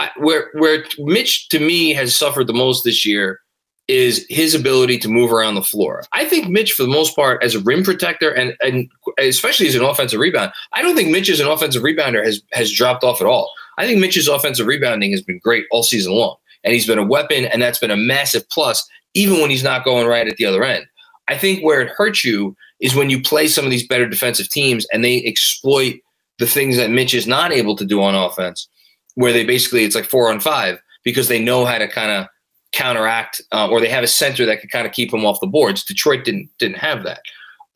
I, 0.00 0.10
where 0.16 0.50
where 0.54 0.84
Mitch 0.98 1.48
to 1.50 1.60
me 1.60 1.92
has 1.94 2.14
suffered 2.14 2.48
the 2.48 2.52
most 2.52 2.84
this 2.84 3.06
year 3.06 3.40
is 3.88 4.26
his 4.28 4.54
ability 4.54 4.98
to 4.98 5.08
move 5.08 5.32
around 5.32 5.54
the 5.54 5.62
floor. 5.62 6.04
I 6.12 6.26
think 6.26 6.48
Mitch, 6.48 6.72
for 6.72 6.82
the 6.82 6.90
most 6.90 7.16
part, 7.16 7.42
as 7.42 7.54
a 7.54 7.60
rim 7.60 7.82
protector 7.82 8.30
and 8.30 8.54
and 8.60 8.88
especially 9.18 9.66
as 9.66 9.74
an 9.74 9.82
offensive 9.82 10.20
rebound, 10.20 10.52
I 10.72 10.82
don't 10.82 10.94
think 10.94 11.10
Mitch 11.10 11.30
as 11.30 11.40
an 11.40 11.48
offensive 11.48 11.82
rebounder 11.82 12.24
has 12.24 12.42
has 12.52 12.70
dropped 12.70 13.02
off 13.02 13.20
at 13.20 13.26
all. 13.26 13.50
I 13.78 13.86
think 13.86 14.00
Mitch's 14.00 14.28
offensive 14.28 14.66
rebounding 14.66 15.10
has 15.12 15.22
been 15.22 15.38
great 15.38 15.64
all 15.70 15.82
season 15.82 16.12
long, 16.12 16.36
and 16.64 16.74
he's 16.74 16.86
been 16.86 16.98
a 16.98 17.06
weapon, 17.06 17.46
and 17.46 17.62
that's 17.62 17.78
been 17.78 17.90
a 17.90 17.96
massive 17.96 18.48
plus, 18.50 18.86
even 19.14 19.40
when 19.40 19.50
he's 19.50 19.64
not 19.64 19.84
going 19.84 20.06
right 20.06 20.28
at 20.28 20.36
the 20.36 20.46
other 20.46 20.64
end. 20.64 20.86
I 21.28 21.38
think 21.38 21.64
where 21.64 21.80
it 21.80 21.90
hurts 21.90 22.24
you 22.24 22.56
is 22.80 22.94
when 22.94 23.10
you 23.10 23.22
play 23.22 23.48
some 23.48 23.64
of 23.64 23.70
these 23.70 23.86
better 23.86 24.08
defensive 24.08 24.48
teams 24.48 24.86
and 24.92 25.04
they 25.04 25.22
exploit 25.24 26.00
the 26.38 26.46
things 26.46 26.76
that 26.76 26.90
Mitch 26.90 27.14
is 27.14 27.26
not 27.26 27.52
able 27.52 27.76
to 27.76 27.84
do 27.84 28.02
on 28.02 28.14
offense, 28.14 28.68
where 29.14 29.32
they 29.32 29.44
basically 29.44 29.84
it's 29.84 29.94
like 29.94 30.04
four 30.04 30.30
on 30.30 30.40
five 30.40 30.78
because 31.04 31.28
they 31.28 31.42
know 31.42 31.64
how 31.64 31.78
to 31.78 31.88
kind 31.88 32.10
of 32.10 32.26
counteract, 32.72 33.40
uh, 33.52 33.68
or 33.68 33.80
they 33.80 33.88
have 33.88 34.04
a 34.04 34.08
center 34.08 34.44
that 34.46 34.60
could 34.60 34.70
kind 34.70 34.86
of 34.86 34.92
keep 34.92 35.10
them 35.10 35.24
off 35.24 35.40
the 35.40 35.46
boards. 35.46 35.84
Detroit 35.84 36.24
didn't 36.24 36.50
didn't 36.58 36.78
have 36.78 37.04
that. 37.04 37.22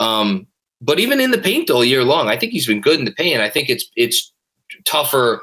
Um, 0.00 0.46
but 0.80 0.98
even 0.98 1.20
in 1.20 1.30
the 1.30 1.38
paint 1.38 1.70
all 1.70 1.84
year 1.84 2.04
long, 2.04 2.28
I 2.28 2.36
think 2.36 2.52
he's 2.52 2.66
been 2.66 2.80
good 2.80 2.98
in 2.98 3.04
the 3.04 3.12
paint. 3.12 3.40
I 3.40 3.48
think 3.48 3.70
it's 3.70 3.90
it's 3.96 4.32
tougher 4.84 5.40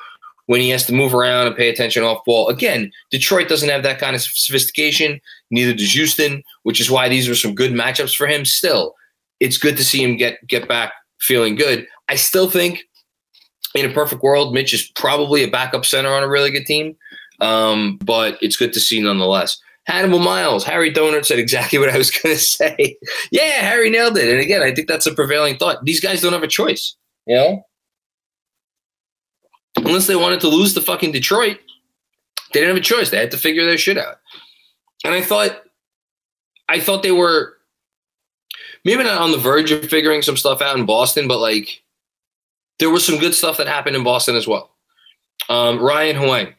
when 0.48 0.62
he 0.62 0.70
has 0.70 0.86
to 0.88 0.94
move 0.94 1.14
around 1.14 1.46
and 1.46 1.56
pay 1.56 1.70
attention 1.70 2.04
off 2.04 2.26
ball. 2.26 2.50
Again, 2.50 2.92
Detroit 3.12 3.48
doesn't 3.48 3.70
have 3.70 3.84
that 3.84 4.00
kind 4.00 4.16
of 4.16 4.22
sophistication. 4.22 5.22
Neither 5.52 5.74
does 5.74 5.94
Houston, 5.94 6.44
which 6.64 6.82
is 6.82 6.90
why 6.90 7.08
these 7.08 7.30
were 7.30 7.36
some 7.36 7.54
good 7.54 7.72
matchups 7.72 8.16
for 8.16 8.28
him. 8.28 8.46
Still, 8.46 8.96
it's 9.40 9.58
good 9.58 9.78
to 9.78 9.84
see 9.84 10.04
him 10.04 10.18
get 10.18 10.46
get 10.48 10.68
back 10.68 10.94
feeling 11.20 11.56
good. 11.56 11.88
I 12.08 12.16
still 12.16 12.50
think 12.50 12.84
in 13.76 13.90
a 13.90 13.94
perfect 13.94 14.24
world, 14.24 14.54
Mitch 14.54 14.74
is 14.74 14.92
probably 14.96 15.44
a 15.44 15.50
backup 15.50 15.86
center 15.86 16.10
on 16.10 16.24
a 16.24 16.30
really 16.30 16.52
good 16.52 16.66
team. 16.66 16.96
Um, 17.42 17.98
but 18.04 18.38
it's 18.42 18.58
good 18.58 18.74
to 18.74 18.80
see 18.80 19.02
nonetheless. 19.02 19.60
Hannibal 19.86 20.20
Miles, 20.20 20.64
Harry 20.64 20.94
Donut 20.94 21.26
said 21.26 21.40
exactly 21.40 21.80
what 21.80 21.90
I 21.90 21.98
was 21.98 22.12
going 22.24 22.36
to 22.36 22.42
say. 22.42 22.98
yeah, 23.32 23.62
Harry 23.62 23.90
nailed 23.90 24.18
it. 24.18 24.30
And 24.30 24.40
again, 24.40 24.62
I 24.62 24.74
think 24.74 24.88
that's 24.88 25.08
a 25.08 25.14
prevailing 25.14 25.58
thought. 25.58 25.84
These 25.84 26.00
guys 26.00 26.22
don't 26.22 26.34
have 26.34 26.44
a 26.44 26.48
choice, 26.48 26.96
you 27.26 27.36
know? 27.36 27.66
Unless 29.78 30.08
they 30.08 30.16
wanted 30.16 30.42
to 30.42 30.48
lose 30.48 30.74
to 30.74 30.82
fucking 30.82 31.12
Detroit, 31.12 31.58
they 32.54 32.60
didn't 32.60 32.76
have 32.76 32.84
a 32.84 32.86
choice. 32.86 33.10
They 33.10 33.18
had 33.18 33.32
to 33.32 33.38
figure 33.38 33.64
their 33.64 33.78
shit 33.78 33.98
out. 33.98 34.18
And 35.06 35.14
I 35.14 35.22
thought, 35.22 35.62
I 36.68 36.80
thought 36.80 37.04
they 37.04 37.12
were 37.12 37.54
maybe 38.84 39.04
not 39.04 39.22
on 39.22 39.32
the 39.32 39.38
verge 39.38 39.72
of 39.72 39.86
figuring 39.90 40.22
some 40.22 40.38
stuff 40.38 40.62
out 40.62 40.78
in 40.78 40.86
Boston, 40.86 41.28
but 41.28 41.40
like 41.40 41.82
there 42.80 42.90
was 42.90 43.06
some 43.06 43.20
good 43.20 43.34
stuff 43.34 43.58
that 43.58 43.68
happened 43.68 43.96
in 43.96 44.04
Boston 44.04 44.36
as 44.36 44.48
well. 44.48 44.72
Um, 45.48 45.80
Ryan 45.80 46.16
Huang, 46.18 46.54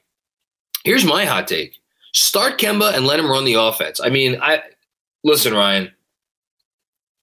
Here's 0.85 1.05
my 1.05 1.25
hot 1.25 1.49
take: 1.49 1.81
start 2.13 2.59
Kemba 2.59 2.95
and 2.95 3.07
let 3.07 3.19
him 3.19 3.31
run 3.31 3.45
the 3.45 3.55
offense. 3.55 4.01
I 4.01 4.09
mean, 4.09 4.39
I 4.41 4.63
listen, 5.25 5.55
Ryan. 5.55 5.93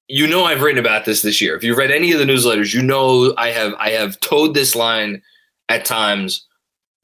You 0.09 0.25
know 0.25 0.45
I've 0.45 0.61
written 0.61 0.79
about 0.79 1.03
this 1.03 1.21
this 1.21 1.41
year. 1.41 1.55
If 1.57 1.63
you've 1.63 1.77
read 1.77 1.91
any 1.91 2.13
of 2.13 2.19
the 2.19 2.25
newsletters, 2.25 2.73
you 2.73 2.81
know 2.81 3.33
I 3.37 3.49
have 3.49 3.73
I 3.77 3.89
have 3.89 4.19
toed 4.21 4.53
this 4.53 4.75
line 4.75 5.21
at 5.69 5.83
times 5.83 6.45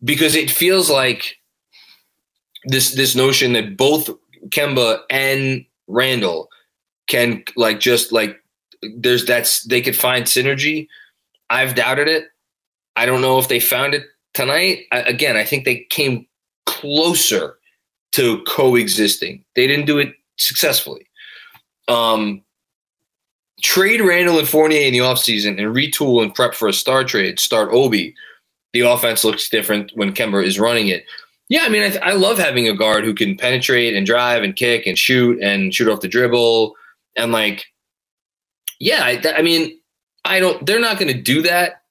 because 0.03 0.35
it 0.35 0.49
feels 0.49 0.89
like 0.89 1.37
this 2.65 2.93
this 2.93 3.15
notion 3.15 3.53
that 3.53 3.75
both 3.75 4.09
Kemba 4.49 5.01
and 5.09 5.65
Randle 5.87 6.49
can 7.07 7.43
like 7.55 7.79
just 7.79 8.11
like 8.11 8.41
there's 8.95 9.25
that's 9.25 9.63
they 9.63 9.81
could 9.81 9.95
find 9.95 10.25
synergy. 10.25 10.87
I've 11.49 11.75
doubted 11.75 12.07
it. 12.07 12.25
I 12.95 13.05
don't 13.05 13.21
know 13.21 13.39
if 13.39 13.47
they 13.47 13.59
found 13.59 13.93
it 13.93 14.03
tonight. 14.33 14.85
I, 14.91 14.99
again, 14.99 15.35
I 15.35 15.43
think 15.43 15.65
they 15.65 15.85
came 15.89 16.25
closer 16.65 17.57
to 18.13 18.43
coexisting. 18.43 19.43
They 19.55 19.67
didn't 19.67 19.85
do 19.85 19.97
it 19.97 20.13
successfully. 20.37 21.07
Um, 21.87 22.43
trade 23.61 24.01
Randle 24.01 24.39
and 24.39 24.47
Fournier 24.47 24.81
in 24.81 24.93
the 24.93 24.99
offseason 24.99 25.59
and 25.59 25.75
retool 25.75 26.21
and 26.21 26.33
prep 26.33 26.53
for 26.53 26.67
a 26.67 26.73
star 26.73 27.03
trade, 27.03 27.39
start 27.39 27.69
Obi. 27.71 28.13
The 28.73 28.81
offense 28.81 29.23
looks 29.23 29.49
different 29.49 29.91
when 29.95 30.13
Kemba 30.13 30.43
is 30.43 30.59
running 30.59 30.87
it. 30.87 31.05
Yeah, 31.49 31.63
I 31.63 31.69
mean, 31.69 31.83
I, 31.83 32.09
I 32.09 32.13
love 32.13 32.39
having 32.39 32.67
a 32.67 32.75
guard 32.75 33.03
who 33.03 33.13
can 33.13 33.37
penetrate 33.37 33.95
and 33.95 34.05
drive 34.05 34.43
and 34.43 34.55
kick 34.55 34.87
and 34.87 34.97
shoot 34.97 35.41
and 35.41 35.73
shoot 35.73 35.87
off 35.87 36.01
the 36.01 36.07
dribble. 36.07 36.73
And 37.15 37.31
like, 37.31 37.65
yeah, 38.79 39.03
I, 39.03 39.21
I 39.37 39.41
mean, 39.41 39.79
I 40.25 40.39
don't, 40.39 40.65
they're 40.65 40.79
not 40.79 40.97
going 40.99 41.13
to 41.13 41.21
do 41.21 41.41
that. 41.43 41.82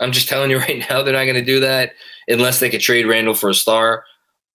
I'm 0.00 0.12
just 0.12 0.28
telling 0.28 0.50
you 0.50 0.58
right 0.68 0.84
now, 0.90 1.02
they're 1.02 1.14
not 1.14 1.24
going 1.24 1.34
to 1.34 1.44
do 1.44 1.60
that 1.60 1.92
unless 2.28 2.60
they 2.60 2.70
could 2.70 2.80
trade 2.80 3.06
Randle 3.06 3.34
for 3.34 3.50
a 3.50 3.54
star. 3.54 4.04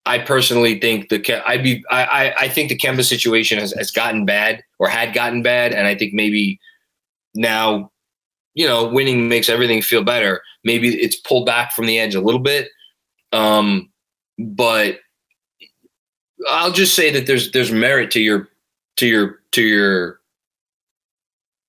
I 0.06 0.18
personally 0.18 0.80
think 0.80 1.10
the 1.10 1.48
I'd 1.48 1.64
be 1.64 1.84
I 1.92 2.34
I 2.40 2.48
think 2.50 2.70
the 2.70 2.78
Kemba 2.78 3.04
situation 3.04 3.60
has, 3.60 3.72
has 3.74 3.92
gotten 3.92 4.26
bad 4.26 4.64
or 4.80 4.90
had 4.90 5.14
gotten 5.14 5.44
bad, 5.44 5.74
and 5.74 5.86
I 5.86 5.94
think 5.94 6.14
maybe 6.14 6.60
now, 7.36 7.92
you 8.56 8.66
know, 8.68 8.88
winning 8.88 9.30
makes 9.30 9.48
everything 9.48 9.82
feel 9.82 10.04
better. 10.04 10.42
Maybe 10.64 10.90
it's 10.90 11.16
pulled 11.16 11.46
back 11.46 11.72
from 11.74 11.86
the 11.86 12.00
edge 12.00 12.16
a 12.16 12.22
little 12.22 12.40
bit, 12.40 12.70
um, 13.32 13.92
but 14.40 15.00
I'll 16.50 16.72
just 16.72 16.96
say 16.96 17.12
that 17.12 17.28
there's 17.28 17.52
there's 17.52 17.72
merit 17.72 18.10
to 18.12 18.20
your 18.20 18.50
to 18.98 19.08
your 19.08 19.40
to 19.52 19.62
your 19.62 20.20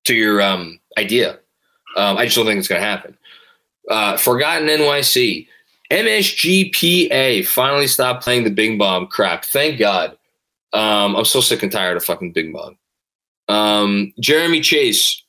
to 0.05 0.15
your 0.15 0.41
um, 0.41 0.81
idea. 0.99 1.39
Um, 1.97 2.17
I 2.17 2.25
just 2.25 2.37
don't 2.37 2.47
think 2.47 2.59
it's 2.59 2.69
going 2.69 2.81
to 2.81 2.87
happen. 2.87 3.17
Uh, 3.89 4.17
Forgotten 4.17 4.69
NYC. 4.69 5.49
MSGPA 5.91 7.47
finally 7.47 7.87
stopped 7.87 8.25
playing 8.25 8.45
the 8.45 8.51
Bing 8.51 8.79
Bomb 8.79 9.07
crap. 9.09 9.45
Thank 9.45 9.79
God. 9.79 10.17
Um, 10.73 11.15
I'm 11.17 11.27
so 11.27 11.41
sick 11.41 11.63
and 11.63 11.71
tired 11.71 11.97
of 11.97 12.05
fucking 12.05 12.33
Bing 12.33 12.53
Bomb. 12.53 12.79
Um, 13.49 14.15
Jeremy 14.19 14.61
Chase. 14.61 15.23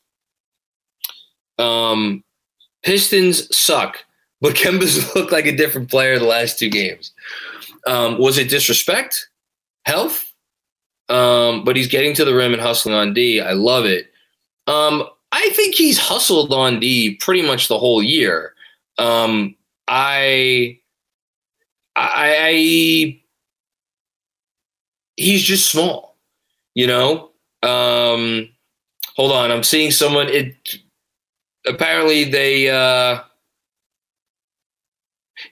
Um, 1.60 2.24
Pistons 2.84 3.56
suck, 3.56 3.98
but 4.42 4.56
Kemba's 4.56 5.14
looked 5.16 5.32
like 5.32 5.46
a 5.46 5.56
different 5.56 5.90
player 5.90 6.18
the 6.18 6.26
last 6.26 6.60
two 6.60 6.70
games. 6.70 7.12
Um, 7.86 8.18
was 8.18 8.38
it 8.38 8.50
disrespect? 8.50 9.30
Health? 9.86 10.32
Um, 11.10 11.66
but 11.66 11.76
he's 11.76 11.88
getting 11.88 12.14
to 12.16 12.26
the 12.26 12.34
rim 12.34 12.54
and 12.54 12.62
hustling 12.62 12.96
on 12.96 13.14
D. 13.14 13.42
I 13.42 13.52
love 13.52 13.86
it. 13.86 14.12
Um, 14.68 15.04
I 15.34 15.50
think 15.50 15.74
he's 15.74 15.98
hustled 15.98 16.54
on 16.54 16.80
D 16.80 17.16
pretty 17.16 17.42
much 17.42 17.68
the 17.68 17.80
whole 17.80 18.04
year. 18.04 18.54
Um, 19.00 19.56
I, 19.88 20.80
I, 21.96 22.38
I, 22.40 23.22
he's 25.18 25.42
just 25.42 25.72
small, 25.72 26.18
you 26.76 26.86
know. 26.86 27.32
Um, 27.64 28.50
hold 29.16 29.32
on, 29.32 29.50
I'm 29.50 29.64
seeing 29.64 29.90
someone. 29.90 30.30
It 30.30 30.56
apparently 31.66 32.26
they 32.26 32.70
uh, 32.70 33.22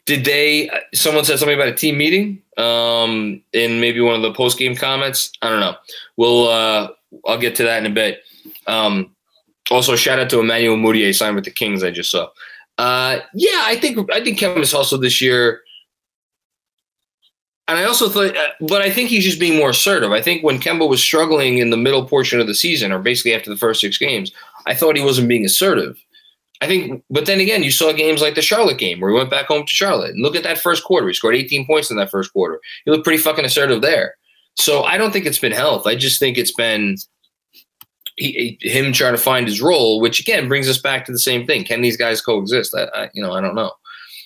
did 0.05 0.23
they. 0.25 0.69
Someone 0.93 1.25
said 1.25 1.39
something 1.39 1.55
about 1.55 1.69
a 1.69 1.73
team 1.73 1.97
meeting 1.97 2.39
um, 2.57 3.41
in 3.51 3.81
maybe 3.81 3.99
one 3.99 4.13
of 4.13 4.21
the 4.21 4.33
post 4.33 4.59
game 4.59 4.75
comments. 4.75 5.31
I 5.41 5.49
don't 5.49 5.59
know. 5.59 5.75
We'll 6.17 6.47
uh, 6.49 6.89
I'll 7.25 7.39
get 7.39 7.55
to 7.55 7.63
that 7.63 7.83
in 7.83 7.91
a 7.91 7.95
bit. 7.95 8.23
Um, 8.67 9.15
also, 9.69 9.95
shout 9.95 10.19
out 10.19 10.29
to 10.31 10.39
Emmanuel 10.39 10.77
Mudiay 10.77 11.15
signed 11.15 11.35
with 11.35 11.45
the 11.45 11.51
Kings. 11.51 11.83
I 11.83 11.91
just 11.91 12.11
saw. 12.11 12.29
Uh, 12.77 13.19
yeah, 13.33 13.63
I 13.65 13.75
think 13.75 14.11
I 14.11 14.23
think 14.23 14.39
Kevin's 14.39 14.73
also 14.73 14.97
this 14.97 15.21
year. 15.21 15.61
And 17.67 17.79
I 17.79 17.85
also 17.85 18.09
thought, 18.09 18.35
uh, 18.35 18.47
but 18.67 18.81
I 18.81 18.89
think 18.89 19.09
he's 19.09 19.23
just 19.23 19.39
being 19.39 19.57
more 19.57 19.69
assertive. 19.69 20.11
I 20.11 20.21
think 20.21 20.43
when 20.43 20.59
Kemba 20.59 20.89
was 20.89 21.01
struggling 21.01 21.59
in 21.59 21.69
the 21.69 21.77
middle 21.77 22.05
portion 22.05 22.39
of 22.39 22.47
the 22.47 22.55
season, 22.55 22.91
or 22.91 22.99
basically 22.99 23.33
after 23.33 23.49
the 23.49 23.55
first 23.55 23.79
six 23.79 23.97
games, 23.97 24.31
I 24.65 24.73
thought 24.73 24.97
he 24.97 25.03
wasn't 25.03 25.29
being 25.29 25.45
assertive. 25.45 25.97
I 26.59 26.67
think, 26.67 27.03
but 27.09 27.25
then 27.25 27.39
again, 27.39 27.63
you 27.63 27.71
saw 27.71 27.91
games 27.91 28.21
like 28.21 28.35
the 28.35 28.41
Charlotte 28.41 28.77
game 28.77 28.99
where 28.99 29.09
he 29.09 29.17
went 29.17 29.31
back 29.31 29.47
home 29.47 29.65
to 29.65 29.71
Charlotte. 29.71 30.11
And 30.11 30.21
look 30.21 30.35
at 30.35 30.43
that 30.43 30.59
first 30.59 30.83
quarter. 30.83 31.07
He 31.07 31.13
scored 31.13 31.35
18 31.35 31.65
points 31.65 31.89
in 31.89 31.97
that 31.97 32.11
first 32.11 32.33
quarter. 32.33 32.59
He 32.85 32.91
looked 32.91 33.03
pretty 33.03 33.21
fucking 33.21 33.45
assertive 33.45 33.81
there. 33.81 34.15
So 34.55 34.83
I 34.83 34.97
don't 34.97 35.11
think 35.11 35.25
it's 35.25 35.39
been 35.39 35.51
health. 35.51 35.87
I 35.87 35.95
just 35.95 36.19
think 36.19 36.37
it's 36.37 36.53
been 36.53 36.97
he, 38.21 38.57
him 38.61 38.93
trying 38.93 39.13
to 39.13 39.21
find 39.21 39.47
his 39.47 39.61
role, 39.61 39.99
which 39.99 40.19
again 40.19 40.47
brings 40.47 40.69
us 40.69 40.77
back 40.77 41.05
to 41.05 41.11
the 41.11 41.19
same 41.19 41.45
thing. 41.45 41.63
Can 41.63 41.81
these 41.81 41.97
guys 41.97 42.21
coexist? 42.21 42.75
I, 42.75 42.83
I 42.93 43.09
you 43.13 43.21
know, 43.21 43.33
I 43.33 43.41
don't 43.41 43.55
know. 43.55 43.71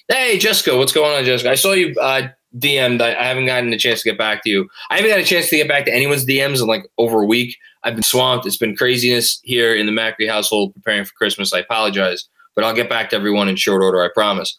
Hey, 0.08 0.38
Jessica, 0.38 0.78
what's 0.78 0.92
going 0.92 1.18
on, 1.18 1.26
Jessica? 1.26 1.50
I 1.50 1.56
saw 1.56 1.74
you 1.74 1.96
uh, 2.00 2.28
DM'd. 2.58 3.02
I, 3.02 3.20
I 3.20 3.24
haven't 3.24 3.48
gotten 3.48 3.74
a 3.74 3.78
chance 3.78 4.02
to 4.04 4.10
get 4.10 4.18
back 4.18 4.44
to 4.44 4.50
you. 4.50 4.70
I 4.90 4.98
haven't 4.98 5.12
got 5.12 5.20
a 5.20 5.24
chance 5.26 5.50
to 5.50 5.56
get 5.56 5.68
back 5.68 5.86
to 5.86 5.94
anyone's 5.94 6.26
DMs 6.26 6.62
in 6.62 6.68
like 6.68 6.86
over 6.98 7.22
a 7.22 7.26
week. 7.26 7.58
I've 7.84 7.96
been 7.96 8.04
swamped. 8.04 8.46
It's 8.46 8.58
been 8.58 8.76
craziness 8.76 9.40
here 9.44 9.76
in 9.76 9.86
the 9.86 9.92
Macri 9.92 10.30
household 10.30 10.74
preparing 10.74 11.06
for 11.06 11.14
Christmas. 11.14 11.54
I 11.54 11.60
apologize, 11.60 12.28
but 12.56 12.64
I'll 12.64 12.76
get 12.76 12.90
back 12.90 13.10
to 13.10 13.16
everyone 13.16 13.48
in 13.48 13.56
short 13.56 13.84
order. 13.84 14.04
I 14.04 14.10
promise. 14.14 14.58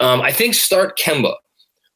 Um, 0.00 0.20
I 0.20 0.32
think 0.32 0.54
start 0.54 0.98
Kemba. 0.98 1.34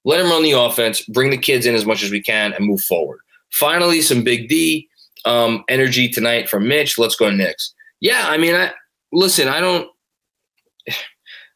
Let 0.05 0.21
him 0.21 0.31
run 0.31 0.43
the 0.43 0.53
offense. 0.53 1.03
Bring 1.03 1.31
the 1.31 1.39
kids 1.39 1.67
in 1.67 1.75
as 1.75 1.85
much 1.85 2.03
as 2.03 2.11
we 2.11 2.23
can 2.23 2.53
and 2.53 2.65
move 2.65 2.81
forward. 2.81 3.21
Finally, 3.51 4.03
some 4.03 4.23
Big 4.23 4.49
D 4.49 4.88
um, 5.29 5.63
energy 5.69 6.09
tonight 6.09 6.49
from 6.49 6.67
Mitch. 6.67 6.99
Let's 6.99 7.15
go 7.15 7.31
Knicks. 7.31 7.75
Yeah, 8.01 8.25
I 8.29 8.39
mean, 8.39 8.55
I 8.55 8.73
listen. 9.13 9.47
I 9.47 9.61
don't. 9.61 9.89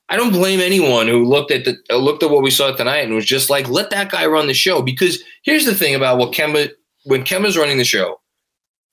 I 0.08 0.16
don't 0.16 0.32
blame 0.32 0.60
anyone 0.60 1.08
who 1.08 1.24
looked 1.24 1.50
at 1.50 1.64
the 1.64 1.78
uh, 1.90 1.96
looked 1.96 2.22
at 2.22 2.30
what 2.30 2.42
we 2.42 2.50
saw 2.50 2.70
tonight 2.70 2.98
and 2.98 3.14
was 3.14 3.24
just 3.24 3.48
like, 3.48 3.68
let 3.68 3.88
that 3.90 4.10
guy 4.10 4.26
run 4.26 4.46
the 4.46 4.54
show. 4.54 4.82
Because 4.82 5.22
here's 5.42 5.64
the 5.64 5.74
thing 5.74 5.94
about 5.94 6.18
what 6.18 6.32
Kemba 6.34 6.70
when 7.04 7.24
Kemba's 7.24 7.56
running 7.56 7.78
the 7.78 7.84
show, 7.84 8.20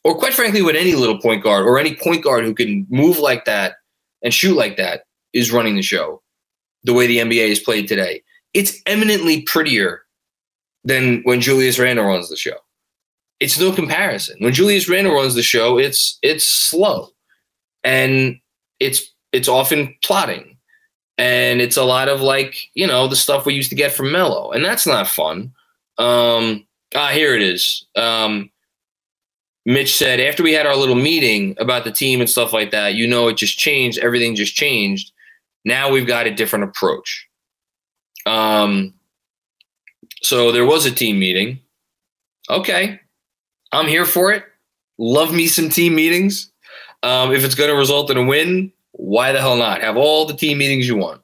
or 0.06 0.18
quite 0.18 0.34
frankly, 0.34 0.62
when 0.62 0.78
any 0.78 0.96
little 0.96 1.20
point 1.20 1.44
guard 1.44 1.66
or 1.66 1.78
any 1.78 1.94
point 1.96 2.24
guard 2.24 2.46
who 2.46 2.56
can 2.56 2.88
move 2.90 3.20
like 3.20 3.44
that 3.46 3.76
and 4.24 4.34
shoot 4.34 4.56
like 4.56 4.78
that 4.78 5.04
is 5.34 5.52
running 5.52 5.76
the 5.76 5.82
show. 5.82 6.22
The 6.86 6.94
way 6.94 7.08
the 7.08 7.18
NBA 7.18 7.50
is 7.50 7.60
played 7.60 7.90
today, 7.90 8.24
it's 8.54 8.82
eminently 8.86 9.42
prettier 9.42 10.04
than 10.86 11.22
when 11.24 11.42
Julius 11.42 11.78
Randle 11.78 12.06
runs 12.06 12.30
the 12.30 12.38
show 12.38 12.56
it's 13.40 13.60
no 13.60 13.72
comparison. 13.72 14.38
When 14.40 14.54
Julius 14.54 14.90
Randle 14.90 15.14
runs 15.14 15.36
the 15.36 15.44
show, 15.44 15.78
it's 15.78 16.18
it's 16.22 16.48
slow, 16.48 17.10
and 17.84 18.40
it's 18.80 19.14
it's 19.32 19.48
often 19.48 19.96
plotting, 20.04 20.58
and 21.18 21.62
it's 21.62 21.78
a 21.78 21.84
lot 21.84 22.10
of 22.10 22.22
like 22.22 22.58
you 22.74 22.86
know 22.86 23.08
the 23.08 23.16
stuff 23.16 23.46
we 23.46 23.54
used 23.54 23.70
to 23.70 23.76
get 23.76 23.94
from 23.94 24.12
Melo, 24.12 24.52
and 24.52 24.64
that's 24.64 24.86
not 24.86 25.08
fun. 25.08 25.54
Um, 25.98 26.66
ah, 26.96 27.10
here 27.10 27.36
it 27.36 27.42
is. 27.42 27.86
Um, 27.96 28.50
Mitch 29.66 29.96
said 29.96 30.20
after 30.20 30.44
we 30.44 30.54
had 30.54 30.66
our 30.66 30.76
little 30.76 30.96
meeting 30.96 31.56
about 31.60 31.84
the 31.84 31.92
team 31.92 32.22
and 32.22 32.30
stuff 32.30 32.54
like 32.54 32.72
that, 32.72 32.96
you 32.96 33.08
know, 33.08 33.28
it 33.28 33.38
just 33.38 33.58
changed. 33.58 34.00
Everything 34.00 34.36
just 34.36 34.56
changed. 34.56 35.12
Now 35.66 35.92
we've 35.92 36.08
got 36.08 36.28
a 36.28 36.34
different 36.34 36.66
approach. 36.66 37.28
Um, 38.26 38.94
so 40.22 40.52
there 40.52 40.66
was 40.66 40.86
a 40.86 40.92
team 40.92 41.20
meeting. 41.20 41.60
Okay, 42.50 43.00
I'm 43.72 43.88
here 43.88 44.06
for 44.06 44.32
it. 44.32 44.44
Love 44.98 45.34
me 45.34 45.48
some 45.48 45.70
team 45.70 45.96
meetings. 45.96 46.52
Um, 47.04 47.32
if 47.32 47.44
it's 47.44 47.56
going 47.56 47.70
to 47.70 47.76
result 47.76 48.10
in 48.10 48.18
a 48.18 48.26
win, 48.26 48.72
why 48.92 49.32
the 49.32 49.40
hell 49.40 49.56
not? 49.56 49.82
Have 49.82 49.98
all 49.98 50.26
the 50.26 50.36
team 50.36 50.58
meetings 50.58 50.88
you 50.88 50.98
want. 50.98 51.22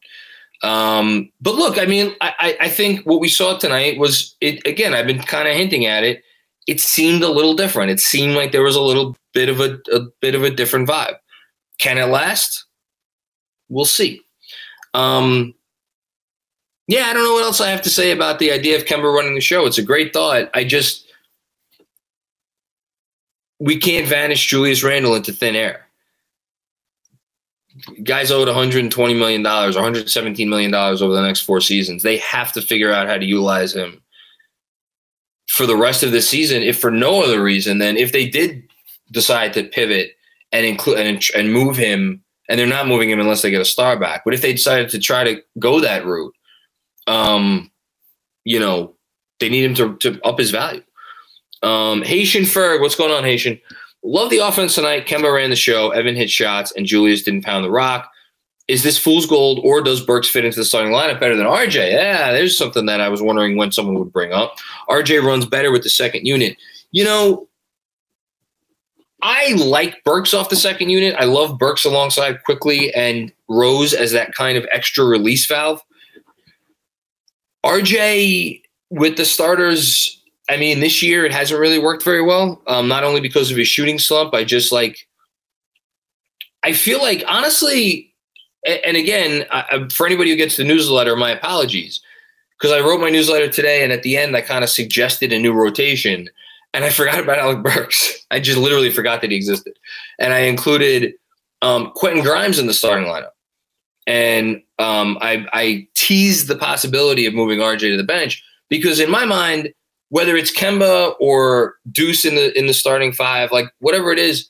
Um, 0.63 1.31
but 1.41 1.55
look, 1.55 1.77
I 1.77 1.85
mean, 1.85 2.15
I, 2.21 2.57
I 2.61 2.69
think 2.69 3.05
what 3.05 3.19
we 3.19 3.27
saw 3.27 3.57
tonight 3.57 3.99
was 3.99 4.35
it 4.41 4.65
again. 4.65 4.93
I've 4.93 5.07
been 5.07 5.21
kind 5.21 5.47
of 5.47 5.55
hinting 5.55 5.85
at 5.85 6.03
it. 6.03 6.23
It 6.67 6.79
seemed 6.79 7.23
a 7.23 7.29
little 7.29 7.53
different. 7.53 7.91
It 7.91 7.99
seemed 7.99 8.35
like 8.35 8.51
there 8.51 8.63
was 8.63 8.75
a 8.75 8.81
little 8.81 9.15
bit 9.33 9.49
of 9.49 9.59
a, 9.59 9.79
a 9.93 10.07
bit 10.21 10.33
of 10.33 10.43
a 10.43 10.49
different 10.49 10.87
vibe. 10.87 11.15
Can 11.77 11.97
it 11.97 12.05
last? 12.05 12.65
We'll 13.69 13.85
see. 13.85 14.21
Um, 14.93 15.53
yeah, 16.87 17.07
I 17.07 17.13
don't 17.13 17.23
know 17.23 17.33
what 17.33 17.43
else 17.43 17.61
I 17.61 17.69
have 17.69 17.81
to 17.83 17.89
say 17.89 18.11
about 18.11 18.39
the 18.39 18.51
idea 18.51 18.77
of 18.77 18.85
Kemba 18.85 19.13
running 19.13 19.35
the 19.35 19.41
show. 19.41 19.65
It's 19.65 19.77
a 19.77 19.83
great 19.83 20.13
thought. 20.13 20.49
I 20.53 20.63
just 20.63 21.04
we 23.59 23.77
can't 23.77 24.07
vanish 24.07 24.45
Julius 24.47 24.83
Randle 24.83 25.15
into 25.15 25.31
thin 25.31 25.55
air. 25.55 25.85
Guys 28.03 28.31
owed 28.31 28.47
120 28.47 29.13
million 29.13 29.43
dollars, 29.43 29.75
117 29.75 30.49
million 30.49 30.71
dollars 30.71 31.01
over 31.01 31.13
the 31.13 31.21
next 31.21 31.41
four 31.41 31.59
seasons. 31.59 32.03
They 32.03 32.17
have 32.17 32.53
to 32.53 32.61
figure 32.61 32.93
out 32.93 33.07
how 33.07 33.17
to 33.17 33.25
utilize 33.25 33.75
him 33.75 34.01
for 35.47 35.65
the 35.65 35.75
rest 35.75 36.03
of 36.03 36.11
the 36.11 36.21
season, 36.21 36.63
if 36.63 36.79
for 36.79 36.91
no 36.91 37.23
other 37.23 37.43
reason 37.43 37.77
than 37.77 37.97
if 37.97 38.11
they 38.11 38.27
did 38.27 38.63
decide 39.11 39.53
to 39.53 39.63
pivot 39.63 40.11
and 40.51 40.65
include 40.65 40.99
and, 40.99 41.23
and 41.35 41.51
move 41.51 41.75
him, 41.75 42.23
and 42.49 42.59
they're 42.59 42.67
not 42.67 42.87
moving 42.87 43.09
him 43.09 43.19
unless 43.19 43.41
they 43.41 43.51
get 43.51 43.61
a 43.61 43.65
star 43.65 43.99
back. 43.99 44.23
But 44.23 44.33
if 44.33 44.41
they 44.41 44.53
decided 44.53 44.89
to 44.89 44.99
try 44.99 45.23
to 45.23 45.41
go 45.59 45.79
that 45.81 46.05
route, 46.05 46.33
um, 47.07 47.71
you 48.45 48.59
know, 48.59 48.95
they 49.39 49.49
need 49.49 49.65
him 49.65 49.75
to, 49.75 49.97
to 49.97 50.21
up 50.23 50.39
his 50.39 50.51
value. 50.51 50.83
Um, 51.65 52.03
Haitian 52.03 52.43
Ferg, 52.43 52.79
what's 52.79 52.95
going 52.95 53.11
on, 53.11 53.23
Haitian? 53.23 53.59
Love 54.03 54.29
the 54.29 54.37
offense 54.37 54.75
tonight. 54.75 55.07
Kemba 55.07 55.33
ran 55.33 55.49
the 55.49 55.55
show. 55.55 55.89
Evan 55.89 56.15
hit 56.15 56.29
shots, 56.29 56.71
and 56.71 56.85
Julius 56.85 57.23
didn't 57.23 57.43
pound 57.43 57.65
the 57.65 57.71
rock. 57.71 58.11
is 58.67 58.83
this 58.83 58.97
fool's 58.97 59.25
gold 59.25 59.59
or 59.63 59.81
does 59.81 60.03
Burks 60.03 60.27
fit 60.27 60.45
into 60.45 60.59
the 60.59 60.65
starting 60.65 60.91
lineup 60.91 61.19
better 61.19 61.35
than 61.35 61.45
RJ? 61.45 61.91
Yeah, 61.91 62.31
there's 62.31 62.57
something 62.57 62.85
that 62.87 63.01
I 63.01 63.09
was 63.09 63.21
wondering 63.21 63.57
when 63.57 63.71
someone 63.71 63.97
would 63.99 64.13
bring 64.13 64.31
up. 64.31 64.57
RJ 64.89 65.23
runs 65.23 65.45
better 65.45 65.71
with 65.71 65.83
the 65.83 65.89
second 65.89 66.25
unit. 66.25 66.57
You 66.91 67.03
know, 67.03 67.47
I 69.21 69.53
like 69.53 70.03
Burks 70.03 70.33
off 70.33 70.49
the 70.49 70.55
second 70.55 70.89
unit. 70.89 71.15
I 71.17 71.25
love 71.25 71.57
Burks 71.57 71.85
alongside 71.85 72.43
Quickley 72.43 72.93
and 72.93 73.31
Rose 73.49 73.93
as 73.93 74.11
that 74.11 74.33
kind 74.33 74.57
of 74.57 74.67
extra 74.71 75.03
release 75.05 75.47
valve. 75.47 75.81
RJ 77.65 78.61
with 78.91 79.17
the 79.17 79.25
starters, 79.25 80.21
I 80.49 80.57
mean, 80.57 80.79
this 80.79 81.01
year 81.01 81.25
it 81.25 81.31
hasn't 81.31 81.59
really 81.59 81.79
worked 81.79 82.03
very 82.03 82.21
well. 82.21 82.61
Um, 82.67 82.87
not 82.87 83.03
only 83.03 83.19
because 83.19 83.49
of 83.51 83.57
his 83.57 83.67
shooting 83.67 83.97
slump, 83.97 84.33
I 84.33 84.43
just 84.43 84.71
like, 84.71 85.07
I 86.63 86.73
feel 86.73 87.01
like 87.01 87.23
honestly, 87.27 88.13
and 88.65 88.97
again, 88.97 89.45
I, 89.51 89.87
for 89.91 90.05
anybody 90.05 90.31
who 90.31 90.35
gets 90.35 90.57
the 90.57 90.63
newsletter, 90.63 91.15
my 91.15 91.31
apologies 91.31 92.01
because 92.57 92.71
I 92.71 92.79
wrote 92.79 93.01
my 93.01 93.09
newsletter 93.09 93.49
today, 93.49 93.83
and 93.83 93.91
at 93.91 94.03
the 94.03 94.17
end, 94.17 94.35
I 94.35 94.41
kind 94.41 94.63
of 94.63 94.69
suggested 94.69 95.33
a 95.33 95.39
new 95.39 95.53
rotation, 95.53 96.29
and 96.73 96.85
I 96.85 96.89
forgot 96.91 97.19
about 97.19 97.39
Alec 97.39 97.63
Burks. 97.63 98.25
I 98.31 98.39
just 98.39 98.57
literally 98.57 98.91
forgot 98.91 99.21
that 99.21 99.31
he 99.31 99.37
existed, 99.37 99.77
and 100.19 100.33
I 100.33 100.39
included 100.39 101.13
um, 101.61 101.91
Quentin 101.95 102.23
Grimes 102.23 102.59
in 102.59 102.67
the 102.67 102.73
starting 102.73 103.07
lineup, 103.07 103.31
and 104.07 104.61
um, 104.79 105.17
I, 105.21 105.45
I 105.53 105.87
teased 105.95 106.47
the 106.47 106.57
possibility 106.57 107.25
of 107.25 107.33
moving 107.33 107.59
RJ 107.59 107.79
to 107.79 107.97
the 107.97 108.03
bench 108.03 108.43
because 108.69 108.99
in 108.99 109.09
my 109.09 109.25
mind, 109.25 109.73
whether 110.09 110.35
it's 110.35 110.55
Kemba 110.55 111.15
or 111.19 111.75
Deuce 111.91 112.25
in 112.25 112.35
the 112.35 112.57
in 112.57 112.67
the 112.67 112.73
starting 112.73 113.11
five, 113.11 113.51
like 113.51 113.69
whatever 113.79 114.11
it 114.11 114.19
is, 114.19 114.49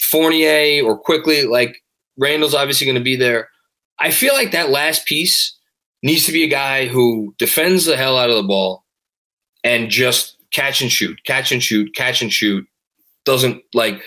Fournier 0.00 0.84
or 0.84 0.98
Quickley, 0.98 1.44
like 1.44 1.82
Randle's 2.18 2.54
obviously 2.54 2.86
going 2.86 2.98
to 2.98 3.04
be 3.04 3.16
there. 3.16 3.48
I 3.98 4.10
feel 4.10 4.34
like 4.34 4.52
that 4.52 4.70
last 4.70 5.06
piece 5.06 5.56
needs 6.02 6.26
to 6.26 6.32
be 6.32 6.44
a 6.44 6.48
guy 6.48 6.86
who 6.86 7.34
defends 7.38 7.84
the 7.84 7.96
hell 7.96 8.18
out 8.18 8.30
of 8.30 8.36
the 8.36 8.42
ball 8.42 8.84
and 9.62 9.88
just 9.88 10.36
catch 10.50 10.82
and 10.82 10.90
shoot, 10.90 11.18
catch 11.24 11.52
and 11.52 11.62
shoot, 11.62 11.94
catch 11.94 12.20
and 12.22 12.32
shoot. 12.32 12.66
Doesn't 13.24 13.62
like 13.72 14.02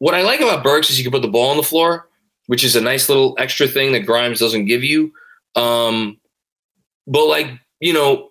what 0.00 0.14
I 0.14 0.22
like 0.22 0.40
about 0.40 0.62
Burks 0.62 0.90
is 0.90 0.98
you 0.98 1.04
can 1.04 1.12
put 1.12 1.22
the 1.22 1.28
ball 1.28 1.50
on 1.50 1.56
the 1.56 1.62
floor, 1.62 2.08
which 2.46 2.64
is 2.64 2.76
a 2.76 2.80
nice 2.80 3.08
little 3.08 3.36
extra 3.38 3.68
thing 3.68 3.92
that 3.92 4.06
Grimes 4.06 4.40
doesn't 4.40 4.66
give 4.66 4.82
you. 4.82 5.12
Um, 5.54 6.18
but 7.06 7.26
like, 7.26 7.48
you 7.80 7.92
know, 7.92 8.29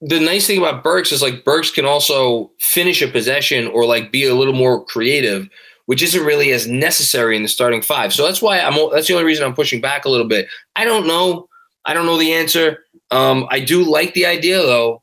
the 0.00 0.20
nice 0.20 0.46
thing 0.46 0.58
about 0.58 0.82
Burks 0.82 1.12
is 1.12 1.22
like 1.22 1.44
Burks 1.44 1.70
can 1.70 1.84
also 1.84 2.50
finish 2.60 3.02
a 3.02 3.08
possession 3.08 3.66
or 3.68 3.84
like 3.84 4.10
be 4.10 4.24
a 4.24 4.34
little 4.34 4.54
more 4.54 4.84
creative 4.84 5.48
which 5.86 6.02
isn't 6.02 6.24
really 6.24 6.52
as 6.52 6.66
necessary 6.66 7.36
in 7.36 7.42
the 7.42 7.48
starting 7.48 7.80
five. 7.80 8.12
So 8.12 8.24
that's 8.24 8.42
why 8.42 8.60
I'm. 8.60 8.74
That's 8.92 9.08
the 9.08 9.14
only 9.14 9.24
reason 9.24 9.44
I'm 9.44 9.54
pushing 9.54 9.80
back 9.80 10.04
a 10.04 10.08
little 10.08 10.28
bit. 10.28 10.48
I 10.74 10.84
don't 10.84 11.06
know. 11.06 11.48
I 11.84 11.94
don't 11.94 12.06
know 12.06 12.18
the 12.18 12.32
answer. 12.32 12.78
Um, 13.10 13.46
I 13.50 13.60
do 13.60 13.84
like 13.84 14.14
the 14.14 14.26
idea 14.26 14.58
though, 14.58 15.02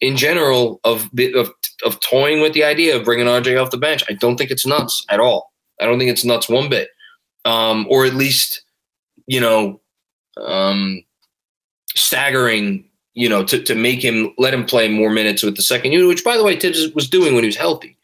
in 0.00 0.16
general, 0.16 0.80
of 0.84 1.08
of 1.34 1.52
of 1.84 2.00
toying 2.00 2.42
with 2.42 2.52
the 2.52 2.64
idea 2.64 2.96
of 2.96 3.04
bringing 3.04 3.26
RJ 3.26 3.60
off 3.60 3.70
the 3.70 3.78
bench. 3.78 4.04
I 4.08 4.14
don't 4.14 4.36
think 4.36 4.50
it's 4.50 4.66
nuts 4.66 5.04
at 5.08 5.20
all. 5.20 5.52
I 5.80 5.86
don't 5.86 5.98
think 5.98 6.10
it's 6.10 6.24
nuts 6.24 6.48
one 6.48 6.68
bit, 6.68 6.88
um, 7.44 7.86
or 7.88 8.04
at 8.04 8.14
least 8.14 8.62
you 9.26 9.40
know, 9.40 9.80
um, 10.36 11.02
staggering. 11.94 12.88
You 13.14 13.28
know, 13.28 13.44
to 13.44 13.62
to 13.62 13.74
make 13.74 14.02
him 14.02 14.32
let 14.38 14.54
him 14.54 14.64
play 14.64 14.88
more 14.88 15.10
minutes 15.10 15.42
with 15.42 15.56
the 15.56 15.62
second 15.62 15.92
unit, 15.92 16.08
which 16.08 16.24
by 16.24 16.36
the 16.36 16.44
way 16.44 16.58
Thibs 16.58 16.92
was 16.94 17.08
doing 17.08 17.34
when 17.34 17.44
he 17.44 17.48
was 17.48 17.56
healthy. 17.56 17.96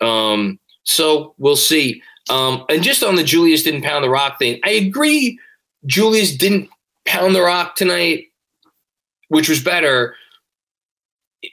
Um, 0.00 0.58
so 0.84 1.34
we'll 1.38 1.56
see. 1.56 2.02
Um, 2.30 2.64
and 2.68 2.82
just 2.82 3.02
on 3.02 3.16
the 3.16 3.24
Julius 3.24 3.62
didn't 3.62 3.82
pound 3.82 4.04
the 4.04 4.10
rock 4.10 4.38
thing, 4.38 4.60
I 4.64 4.70
agree. 4.70 5.38
Julius 5.86 6.36
didn't 6.36 6.70
pound 7.06 7.34
the 7.34 7.42
rock 7.42 7.76
tonight, 7.76 8.26
which 9.28 9.48
was 9.48 9.62
better. 9.62 10.14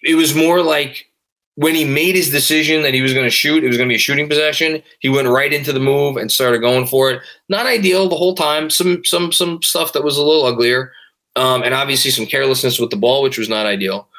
It 0.03 0.15
was 0.15 0.35
more 0.35 0.61
like 0.61 1.07
when 1.55 1.73
he 1.73 1.85
made 1.85 2.15
his 2.15 2.29
decision 2.29 2.83
that 2.83 2.93
he 2.93 3.01
was 3.01 3.13
going 3.13 3.25
to 3.25 3.31
shoot, 3.31 3.63
it 3.63 3.67
was 3.67 3.77
going 3.77 3.89
to 3.89 3.91
be 3.91 3.95
a 3.95 3.99
shooting 3.99 4.29
possession. 4.29 4.83
He 4.99 5.09
went 5.09 5.27
right 5.27 5.51
into 5.51 5.73
the 5.73 5.79
move 5.79 6.15
and 6.15 6.31
started 6.31 6.59
going 6.59 6.85
for 6.85 7.09
it. 7.09 7.21
Not 7.49 7.65
ideal 7.65 8.07
the 8.07 8.15
whole 8.15 8.35
time. 8.35 8.69
Some 8.69 9.03
some 9.03 9.31
some 9.31 9.61
stuff 9.63 9.93
that 9.93 10.03
was 10.03 10.17
a 10.17 10.23
little 10.23 10.45
uglier, 10.45 10.91
um, 11.37 11.63
and 11.63 11.73
obviously 11.73 12.11
some 12.11 12.25
carelessness 12.25 12.79
with 12.79 12.89
the 12.89 12.97
ball, 12.97 13.21
which 13.21 13.37
was 13.37 13.47
not 13.47 13.65
ideal. 13.65 14.09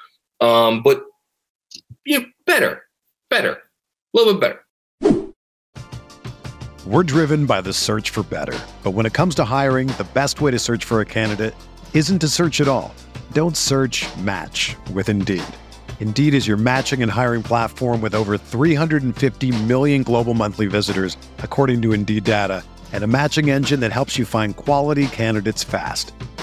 Um, 0.40 0.82
but 0.82 1.04
yeah, 2.06 2.20
better, 2.46 2.84
better, 3.28 3.52
a 3.52 3.58
little 4.14 4.34
bit 4.34 4.40
better. 4.40 4.64
We're 6.86 7.02
driven 7.02 7.44
by 7.44 7.60
the 7.60 7.72
search 7.72 8.10
for 8.10 8.22
better. 8.22 8.58
But 8.82 8.92
when 8.92 9.04
it 9.04 9.12
comes 9.12 9.34
to 9.34 9.44
hiring, 9.44 9.88
the 9.88 10.08
best 10.14 10.40
way 10.40 10.52
to 10.52 10.58
search 10.58 10.84
for 10.84 11.00
a 11.00 11.04
candidate 11.04 11.54
isn't 11.92 12.20
to 12.20 12.28
search 12.28 12.60
at 12.60 12.68
all. 12.68 12.94
Don't 13.32 13.56
search 13.56 14.06
match 14.18 14.76
with 14.94 15.08
Indeed. 15.08 15.42
Indeed 16.00 16.32
is 16.32 16.46
your 16.46 16.56
matching 16.56 17.02
and 17.02 17.10
hiring 17.10 17.42
platform 17.42 18.00
with 18.00 18.14
over 18.14 18.38
350 18.38 19.64
million 19.64 20.04
global 20.04 20.34
monthly 20.34 20.66
visitors, 20.66 21.16
according 21.38 21.82
to 21.82 21.92
Indeed 21.92 22.24
data, 22.24 22.62
and 22.92 23.02
a 23.02 23.08
matching 23.08 23.50
engine 23.50 23.80
that 23.80 23.92
helps 23.92 24.16
you 24.16 24.24
find 24.24 24.54
quality 24.54 25.08
candidates 25.08 25.64
fast. 25.64 26.12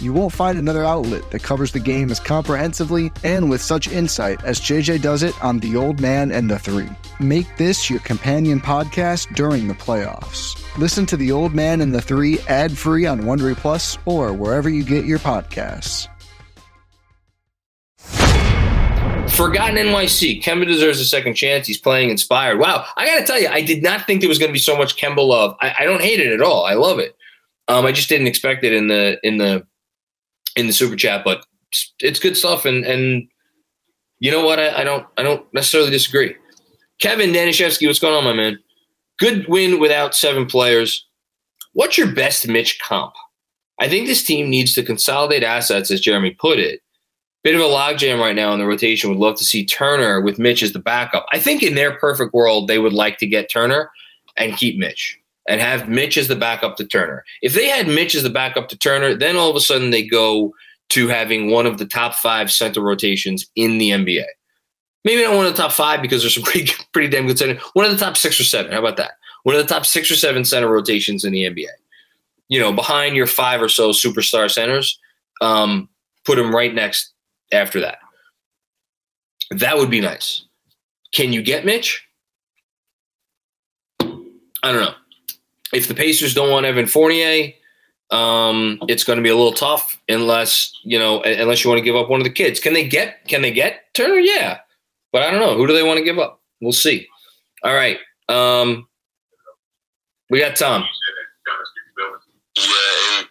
You 0.00 0.14
won't 0.14 0.32
find 0.32 0.58
another 0.58 0.82
outlet 0.82 1.30
that 1.30 1.42
covers 1.42 1.72
the 1.72 1.78
game 1.78 2.10
as 2.10 2.18
comprehensively 2.18 3.12
and 3.22 3.50
with 3.50 3.60
such 3.60 3.86
insight 3.86 4.42
as 4.44 4.58
JJ 4.58 5.02
does 5.02 5.22
it 5.22 5.34
on 5.44 5.58
The 5.58 5.76
Old 5.76 6.00
Man 6.00 6.32
and 6.32 6.50
the 6.50 6.58
Three. 6.58 6.88
Make 7.18 7.54
this 7.58 7.90
your 7.90 8.00
companion 8.00 8.60
podcast 8.60 9.34
during 9.36 9.68
the 9.68 9.74
playoffs. 9.74 10.56
Listen 10.78 11.04
to 11.04 11.18
The 11.18 11.30
Old 11.30 11.54
Man 11.54 11.82
and 11.82 11.94
the 11.94 12.00
Three 12.00 12.38
ad 12.48 12.76
free 12.76 13.04
on 13.04 13.20
Wondery 13.20 13.54
Plus 13.54 13.98
or 14.06 14.32
wherever 14.32 14.70
you 14.70 14.84
get 14.84 15.04
your 15.04 15.18
podcasts. 15.18 16.08
Forgotten 19.28 19.76
NYC. 19.76 20.42
Kemba 20.42 20.66
deserves 20.66 20.98
a 21.00 21.04
second 21.04 21.34
chance. 21.34 21.66
He's 21.66 21.78
playing 21.78 22.08
inspired. 22.08 22.58
Wow. 22.58 22.86
I 22.96 23.04
got 23.04 23.18
to 23.20 23.26
tell 23.26 23.40
you, 23.40 23.48
I 23.48 23.60
did 23.60 23.82
not 23.82 24.06
think 24.06 24.20
there 24.20 24.28
was 24.30 24.38
going 24.38 24.48
to 24.48 24.54
be 24.54 24.58
so 24.58 24.78
much 24.78 24.96
Kemba 24.96 25.26
love. 25.26 25.56
I, 25.60 25.74
I 25.80 25.84
don't 25.84 26.00
hate 26.00 26.20
it 26.20 26.32
at 26.32 26.40
all. 26.40 26.64
I 26.64 26.72
love 26.72 26.98
it. 26.98 27.16
Um, 27.68 27.84
I 27.84 27.92
just 27.92 28.08
didn't 28.08 28.26
expect 28.26 28.64
it 28.64 28.72
in 28.72 28.88
the 28.88 29.20
in 29.22 29.36
the 29.36 29.66
in 30.56 30.66
the 30.66 30.72
super 30.72 30.96
chat, 30.96 31.22
but 31.24 31.44
it's 32.00 32.18
good 32.18 32.36
stuff. 32.36 32.64
And 32.64 32.84
and 32.84 33.28
you 34.18 34.30
know 34.30 34.44
what? 34.44 34.58
I, 34.58 34.80
I 34.80 34.84
don't 34.84 35.06
I 35.16 35.22
don't 35.22 35.46
necessarily 35.54 35.90
disagree. 35.90 36.34
Kevin 37.00 37.30
Danishevsky, 37.30 37.86
what's 37.86 37.98
going 37.98 38.14
on, 38.14 38.24
my 38.24 38.32
man? 38.32 38.58
Good 39.18 39.46
win 39.48 39.80
without 39.80 40.14
seven 40.14 40.46
players. 40.46 41.06
What's 41.72 41.96
your 41.96 42.12
best 42.12 42.46
Mitch 42.48 42.78
comp? 42.80 43.14
I 43.78 43.88
think 43.88 44.06
this 44.06 44.22
team 44.22 44.50
needs 44.50 44.74
to 44.74 44.82
consolidate 44.82 45.42
assets, 45.42 45.90
as 45.90 46.00
Jeremy 46.00 46.32
put 46.32 46.58
it. 46.58 46.80
Bit 47.42 47.54
of 47.54 47.62
a 47.62 47.64
logjam 47.64 48.20
right 48.20 48.36
now 48.36 48.52
in 48.52 48.58
the 48.58 48.66
rotation. 48.66 49.08
Would 49.08 49.18
love 49.18 49.38
to 49.38 49.44
see 49.44 49.64
Turner 49.64 50.20
with 50.20 50.38
Mitch 50.38 50.62
as 50.62 50.74
the 50.74 50.78
backup. 50.78 51.24
I 51.32 51.38
think 51.38 51.62
in 51.62 51.74
their 51.74 51.96
perfect 51.96 52.34
world, 52.34 52.68
they 52.68 52.78
would 52.78 52.92
like 52.92 53.16
to 53.18 53.26
get 53.26 53.50
Turner 53.50 53.90
and 54.36 54.56
keep 54.56 54.78
Mitch 54.78 55.19
and 55.50 55.60
have 55.60 55.88
Mitch 55.88 56.16
as 56.16 56.28
the 56.28 56.36
backup 56.36 56.76
to 56.76 56.86
Turner. 56.86 57.24
If 57.42 57.54
they 57.54 57.66
had 57.68 57.88
Mitch 57.88 58.14
as 58.14 58.22
the 58.22 58.30
backup 58.30 58.68
to 58.68 58.78
Turner, 58.78 59.16
then 59.16 59.34
all 59.34 59.50
of 59.50 59.56
a 59.56 59.60
sudden 59.60 59.90
they 59.90 60.06
go 60.06 60.54
to 60.90 61.08
having 61.08 61.50
one 61.50 61.66
of 61.66 61.78
the 61.78 61.86
top 61.86 62.14
five 62.14 62.52
center 62.52 62.80
rotations 62.80 63.50
in 63.56 63.78
the 63.78 63.90
NBA. 63.90 64.26
Maybe 65.04 65.24
not 65.24 65.34
one 65.34 65.46
of 65.46 65.56
the 65.56 65.60
top 65.60 65.72
five 65.72 66.02
because 66.02 66.22
there's 66.22 66.36
some 66.36 66.44
pretty, 66.44 66.72
pretty 66.92 67.08
damn 67.08 67.26
good 67.26 67.36
center. 67.36 67.60
One 67.72 67.84
of 67.84 67.90
the 67.90 67.98
top 67.98 68.16
six 68.16 68.38
or 68.38 68.44
seven. 68.44 68.70
How 68.70 68.78
about 68.78 68.96
that? 68.98 69.12
One 69.42 69.56
of 69.56 69.60
the 69.60 69.68
top 69.68 69.84
six 69.86 70.08
or 70.08 70.14
seven 70.14 70.44
center 70.44 70.68
rotations 70.68 71.24
in 71.24 71.32
the 71.32 71.42
NBA. 71.42 71.66
You 72.48 72.60
know, 72.60 72.72
behind 72.72 73.16
your 73.16 73.26
five 73.26 73.60
or 73.60 73.68
so 73.68 73.90
superstar 73.90 74.48
centers, 74.48 75.00
um, 75.40 75.88
put 76.24 76.36
them 76.36 76.54
right 76.54 76.72
next 76.72 77.12
after 77.50 77.80
that. 77.80 77.98
That 79.50 79.78
would 79.78 79.90
be 79.90 80.00
nice. 80.00 80.44
Can 81.12 81.32
you 81.32 81.42
get 81.42 81.64
Mitch? 81.64 82.06
I 84.00 84.72
don't 84.72 84.82
know. 84.82 84.94
If 85.72 85.88
the 85.88 85.94
Pacers 85.94 86.34
don't 86.34 86.50
want 86.50 86.66
Evan 86.66 86.86
Fournier, 86.86 87.52
um, 88.10 88.80
it's 88.88 89.04
going 89.04 89.18
to 89.18 89.22
be 89.22 89.28
a 89.28 89.36
little 89.36 89.52
tough 89.52 90.00
unless 90.08 90.72
you 90.82 90.98
know 90.98 91.22
unless 91.22 91.62
you 91.62 91.70
want 91.70 91.78
to 91.78 91.84
give 91.84 91.96
up 91.96 92.10
one 92.10 92.20
of 92.20 92.24
the 92.24 92.30
kids. 92.30 92.60
Can 92.60 92.74
they 92.74 92.86
get 92.86 93.26
Can 93.28 93.42
they 93.42 93.52
get 93.52 93.94
Turner? 93.94 94.18
Yeah, 94.18 94.58
but 95.12 95.22
I 95.22 95.30
don't 95.30 95.40
know. 95.40 95.56
Who 95.56 95.66
do 95.66 95.72
they 95.72 95.82
want 95.82 95.98
to 95.98 96.04
give 96.04 96.18
up? 96.18 96.40
We'll 96.60 96.72
see. 96.72 97.06
All 97.62 97.74
right. 97.74 97.98
Um, 98.28 98.88
we 100.28 100.40
got 100.40 100.56
Tom. 100.56 100.84
Yeah, 102.56 103.18
and 103.18 103.28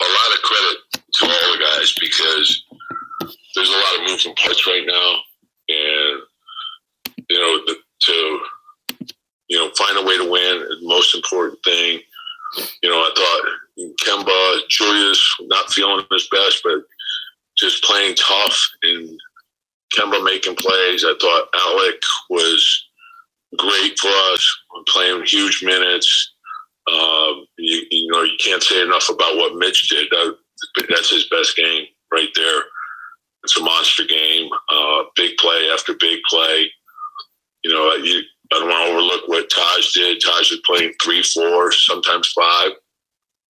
a 0.00 0.04
lot 0.04 0.36
of 0.36 0.42
credit 0.42 0.78
to 0.92 1.26
all 1.26 1.52
the 1.52 1.64
guys 1.64 1.94
because 2.00 2.64
there's 3.54 3.68
a 3.68 3.72
lot 3.72 3.96
of 3.96 4.10
moving 4.10 4.34
parts 4.34 4.66
right 4.66 4.84
now, 4.86 5.16
and 5.68 6.20
you 7.28 7.38
know 7.38 7.60
the, 7.66 7.76
to 8.02 8.40
you 9.48 9.58
know 9.58 9.70
find 9.76 9.98
a 9.98 10.04
way 10.04 10.16
to 10.16 10.30
win 10.30 10.60
the 10.60 10.78
most 10.82 11.14
important 11.14 11.58
thing. 11.64 12.00
You 12.82 12.90
know, 12.90 12.98
I 12.98 13.10
thought 13.14 13.94
Kemba, 14.02 14.68
Julius 14.68 15.36
not 15.42 15.72
feeling 15.72 16.06
his 16.10 16.28
best, 16.28 16.60
but 16.64 16.78
just 17.56 17.82
playing 17.84 18.14
tough 18.14 18.68
and 18.82 19.18
Kemba 19.94 20.24
making 20.24 20.56
plays. 20.56 21.04
I 21.04 21.14
thought 21.20 21.48
Alec 21.54 22.00
was 22.30 22.86
great 23.56 23.98
for 23.98 24.08
us, 24.08 24.58
playing 24.88 25.24
huge 25.26 25.62
minutes. 25.62 26.32
Um, 26.90 27.46
you, 27.58 27.82
you, 27.90 28.12
know, 28.12 28.22
you 28.22 28.36
can't 28.38 28.62
say 28.62 28.82
enough 28.82 29.08
about 29.08 29.36
what 29.36 29.56
Mitch 29.56 29.88
did. 29.88 30.08
That, 30.10 30.36
that's 30.88 31.10
his 31.10 31.28
best 31.28 31.56
game 31.56 31.86
right 32.12 32.28
there. 32.34 32.62
It's 33.42 33.56
a 33.56 33.62
monster 33.62 34.04
game, 34.04 34.48
uh, 34.68 35.04
big 35.14 35.36
play 35.38 35.68
after 35.72 35.94
big 35.94 36.20
play. 36.28 36.70
You 37.62 37.72
know, 37.72 37.94
you, 37.94 38.22
I 38.52 38.58
don't 38.58 38.68
want 38.68 38.86
to 38.86 38.92
overlook 38.92 39.28
what 39.28 39.50
Taj 40.18 40.50
was 40.50 40.60
playing 40.64 40.92
three, 41.02 41.22
four, 41.22 41.72
sometimes 41.72 42.28
five. 42.28 42.72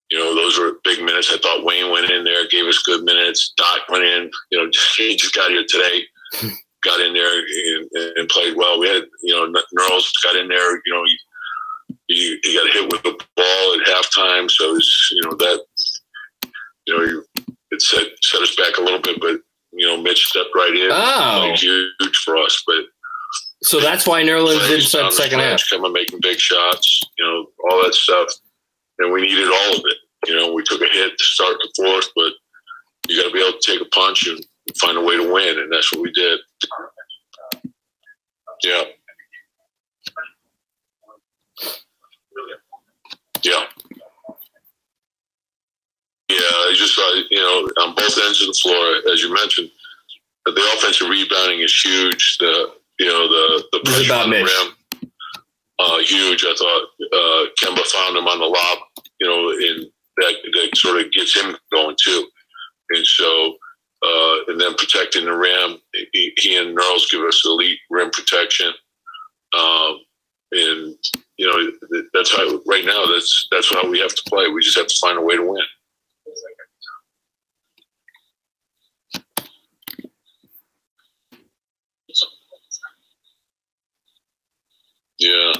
You 0.09 0.19
know, 0.19 0.35
those 0.35 0.57
were 0.57 0.79
big 0.83 1.03
minutes. 1.03 1.31
I 1.31 1.37
thought 1.37 1.65
Wayne 1.65 1.91
went 1.91 2.09
in 2.09 2.23
there, 2.23 2.47
gave 2.47 2.65
us 2.65 2.81
good 2.83 3.03
minutes. 3.03 3.53
Doc 3.57 3.81
went 3.89 4.05
in. 4.05 4.31
You 4.51 4.59
know, 4.59 4.71
he 4.97 5.15
just 5.15 5.35
got 5.35 5.51
here 5.51 5.65
today, 5.67 6.03
got 6.83 7.01
in 7.01 7.13
there 7.13 7.39
and, 7.39 8.17
and 8.17 8.29
played 8.29 8.55
well. 8.55 8.79
We 8.79 8.87
had, 8.87 9.03
you 9.21 9.35
know, 9.35 9.61
Nerls 9.73 10.11
got 10.23 10.35
in 10.35 10.47
there. 10.47 10.75
You 10.85 10.93
know, 10.93 11.03
he, 12.07 12.39
he 12.43 12.55
got 12.55 12.73
hit 12.73 12.91
with 12.91 13.03
the 13.03 13.19
ball 13.35 13.73
at 13.73 13.87
halftime, 13.87 14.49
so 14.49 14.75
it's 14.75 15.11
you 15.11 15.21
know 15.23 15.35
that 15.35 15.61
you 16.85 16.97
know 16.97 17.23
it 17.71 17.81
set 17.81 18.07
set 18.21 18.41
us 18.41 18.55
back 18.55 18.77
a 18.77 18.81
little 18.81 19.01
bit, 19.01 19.19
but 19.19 19.41
you 19.73 19.85
know 19.85 20.01
Mitch 20.01 20.25
stepped 20.25 20.55
right 20.55 20.73
in, 20.73 20.89
oh. 20.91 21.53
huge 21.55 22.15
for 22.23 22.37
us. 22.37 22.63
But 22.65 22.85
so 23.63 23.79
that's 23.79 24.07
why 24.07 24.21
Nerlens 24.23 24.67
didn't 24.67 24.85
start 24.85 25.13
second 25.13 25.39
half. 25.39 25.61
Coming 25.69 25.93
making 25.93 26.19
big 26.21 26.39
shots, 26.39 27.01
you 27.17 27.25
know, 27.25 27.47
all 27.69 27.83
that 27.83 27.93
stuff, 27.93 28.29
and 28.99 29.11
we 29.11 29.21
needed 29.21 29.47
all 29.47 29.75
of 29.75 29.81
it. 29.85 29.97
You 30.27 30.35
know, 30.35 30.53
we 30.53 30.63
took 30.63 30.81
a 30.81 30.85
hit 30.85 31.17
to 31.17 31.23
start 31.23 31.57
the 31.59 31.71
fourth, 31.75 32.09
but 32.15 32.33
you 33.07 33.21
got 33.21 33.27
to 33.27 33.33
be 33.33 33.39
able 33.39 33.57
to 33.57 33.71
take 33.71 33.81
a 33.81 33.89
punch 33.89 34.27
and 34.27 34.43
find 34.79 34.97
a 34.97 35.01
way 35.01 35.17
to 35.17 35.31
win, 35.31 35.59
and 35.59 35.71
that's 35.71 35.91
what 35.91 36.01
we 36.01 36.11
did. 36.11 36.39
Yeah. 38.63 38.83
Yeah. 43.43 43.63
Yeah, 46.29 46.37
I 46.39 46.73
just 46.75 46.99
uh, 46.99 47.21
you 47.29 47.39
know 47.39 47.69
on 47.81 47.95
both 47.95 48.19
ends 48.21 48.41
of 48.41 48.47
the 48.47 48.59
floor, 48.61 49.13
as 49.13 49.21
you 49.21 49.33
mentioned, 49.33 49.71
the 50.45 50.71
offensive 50.75 51.09
rebounding 51.09 51.61
is 51.61 51.73
huge. 51.73 52.37
The 52.39 52.73
you 52.99 53.07
know 53.07 53.27
the 53.27 53.63
the 53.71 53.79
pressure 53.85 54.13
on 54.13 54.29
the 54.29 54.37
rim, 54.37 55.11
uh, 55.79 55.99
huge. 55.99 56.43
I 56.43 56.55
thought 56.57 56.83
uh, 57.13 57.45
Kemba 57.59 57.85
found 57.85 58.17
him 58.17 58.27
on 58.27 58.39
the 58.39 58.45
lob, 58.45 58.77
you 59.19 59.27
know, 59.27 59.49
and 59.51 59.85
that 60.17 60.35
that 60.53 60.77
sort 60.77 61.05
of 61.05 61.11
gets 61.11 61.35
him 61.35 61.55
going 61.71 61.95
too. 62.01 62.27
And 62.89 63.05
so, 63.05 63.55
uh, 64.05 64.35
and 64.47 64.59
then 64.59 64.73
protecting 64.75 65.25
the 65.25 65.33
rim, 65.33 65.77
he, 66.13 66.33
he 66.37 66.57
and 66.57 66.73
Nerls 66.73 67.09
give 67.11 67.21
us 67.21 67.43
elite 67.45 67.79
rim 67.89 68.09
protection. 68.11 68.71
Um, 69.53 69.99
and 70.51 70.95
you 71.37 71.45
know 71.45 71.71
that's 72.13 72.35
how 72.35 72.59
right 72.65 72.85
now 72.85 73.05
that's 73.05 73.47
that's 73.51 73.73
how 73.73 73.87
we 73.89 73.99
have 73.99 74.15
to 74.15 74.23
play. 74.27 74.47
We 74.47 74.61
just 74.61 74.77
have 74.77 74.87
to 74.87 74.99
find 75.01 75.17
a 75.17 75.21
way 75.21 75.35
to 75.35 75.43
win. 75.43 75.63
Yeah. 85.19 85.53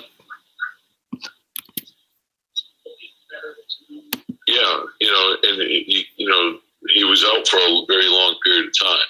Yeah, 4.48 4.84
you 5.02 5.12
know, 5.12 5.36
and 5.44 5.62
he, 5.62 6.06
you 6.16 6.30
know, 6.30 6.58
he 6.96 7.04
was 7.04 7.24
out 7.26 7.46
for 7.48 7.58
a 7.58 7.86
very 7.88 8.08
long 8.08 8.38
period 8.46 8.68
of 8.68 8.80
time. 8.80 9.06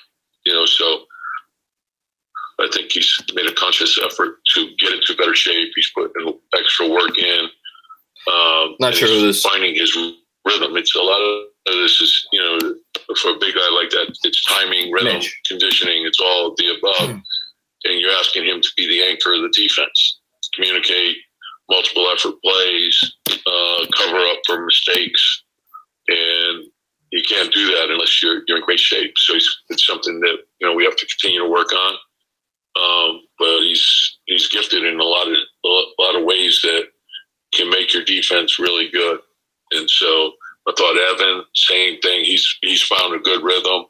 You 0.45 0.53
know, 0.53 0.65
so 0.65 1.03
I 2.59 2.67
think 2.73 2.91
he's 2.91 3.21
made 3.35 3.45
a 3.45 3.53
conscious 3.53 3.99
effort 4.03 4.39
to 4.55 4.69
get 4.79 4.93
into 4.93 5.15
better 5.15 5.35
shape. 5.35 5.71
He's 5.75 5.91
put 5.93 6.11
extra 6.55 6.89
work 6.89 7.17
in. 7.19 7.45
Um, 8.33 8.75
Not 8.79 8.95
sure 8.95 9.07
who 9.07 9.21
this 9.27 9.41
finding 9.43 9.75
his 9.75 9.95
rhythm. 9.95 10.75
It's 10.75 10.95
a 10.95 11.01
lot 11.01 11.21
of 11.21 11.43
this 11.65 12.01
is 12.01 12.27
you 12.31 12.39
know 12.39 12.75
for 13.15 13.31
a 13.31 13.39
big 13.39 13.53
guy 13.53 13.69
like 13.75 13.89
that, 13.91 14.17
it's 14.23 14.43
timing, 14.45 14.91
rhythm, 14.91 15.13
Mitch. 15.13 15.39
conditioning. 15.47 16.05
It's 16.05 16.19
all 16.19 16.55
the 16.57 16.75
above, 16.77 17.09
and 17.09 17.99
you're 17.99 18.11
asking 18.11 18.45
him 18.45 18.61
to 18.61 18.69
be 18.75 18.87
the 18.87 19.03
anchor 19.03 19.33
of 19.33 19.41
the 19.41 19.53
defense, 19.55 20.16
communicate, 20.57 21.17
multiple 21.69 22.09
effort 22.13 22.35
plays, 22.43 23.15
uh, 23.29 23.85
cover 23.95 24.17
up 24.17 24.39
for 24.45 24.65
mistakes, 24.65 25.43
and 26.07 26.65
you 27.11 27.21
can't 27.27 27.53
do 27.53 27.67
that 27.67 27.89
unless 27.89 28.21
you're 28.21 28.41
you're 28.47 28.57
in 28.57 28.63
great 28.63 28.79
shape. 28.79 29.13
So 29.17 29.35
it's, 29.35 29.85
something 29.85 30.19
that 30.19 30.37
you 30.59 30.67
know 30.67 30.73
we 30.73 30.83
have 30.83 30.97
to 30.97 31.05
continue 31.05 31.39
to 31.39 31.49
work 31.49 31.71
on. 31.71 31.93
Um, 32.75 33.21
but 33.39 33.59
he's 33.59 34.17
he's 34.25 34.49
gifted 34.49 34.83
in 34.83 34.99
a 34.99 35.03
lot 35.03 35.27
of 35.27 35.37
a 35.65 36.01
lot 36.01 36.15
of 36.15 36.25
ways 36.25 36.59
that 36.63 36.87
can 37.53 37.69
make 37.69 37.93
your 37.93 38.03
defense 38.03 38.59
really 38.59 38.89
good. 38.89 39.19
And 39.71 39.89
so 39.89 40.33
I 40.67 40.73
thought 40.77 40.97
Evan, 41.13 41.43
same 41.55 41.99
thing. 42.01 42.25
He's 42.25 42.57
he's 42.61 42.81
found 42.81 43.15
a 43.15 43.19
good 43.19 43.43
rhythm. 43.43 43.85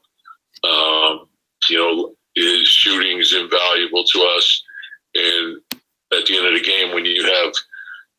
Um, 0.63 1.27
you 1.69 1.77
know, 1.77 2.15
his 2.35 2.67
shooting 2.67 3.17
is 3.17 3.33
invaluable 3.33 4.03
to 4.03 4.21
us. 4.37 4.63
And 5.15 5.57
at 6.13 6.25
the 6.25 6.37
end 6.37 6.47
of 6.47 6.53
the 6.53 6.65
game, 6.65 6.93
when 6.93 7.05
you 7.05 7.23
have 7.23 7.53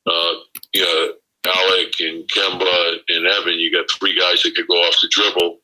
uh, 0.06 0.34
you 0.72 0.82
know 0.82 1.12
Alec 1.46 1.94
and 2.00 2.28
Kemba 2.28 2.98
and 3.08 3.26
Evan, 3.26 3.58
you 3.58 3.72
got 3.72 3.86
three 3.90 4.18
guys 4.18 4.42
that 4.42 4.54
could 4.54 4.68
go 4.68 4.74
off 4.74 4.96
the 5.02 5.08
dribble. 5.10 5.58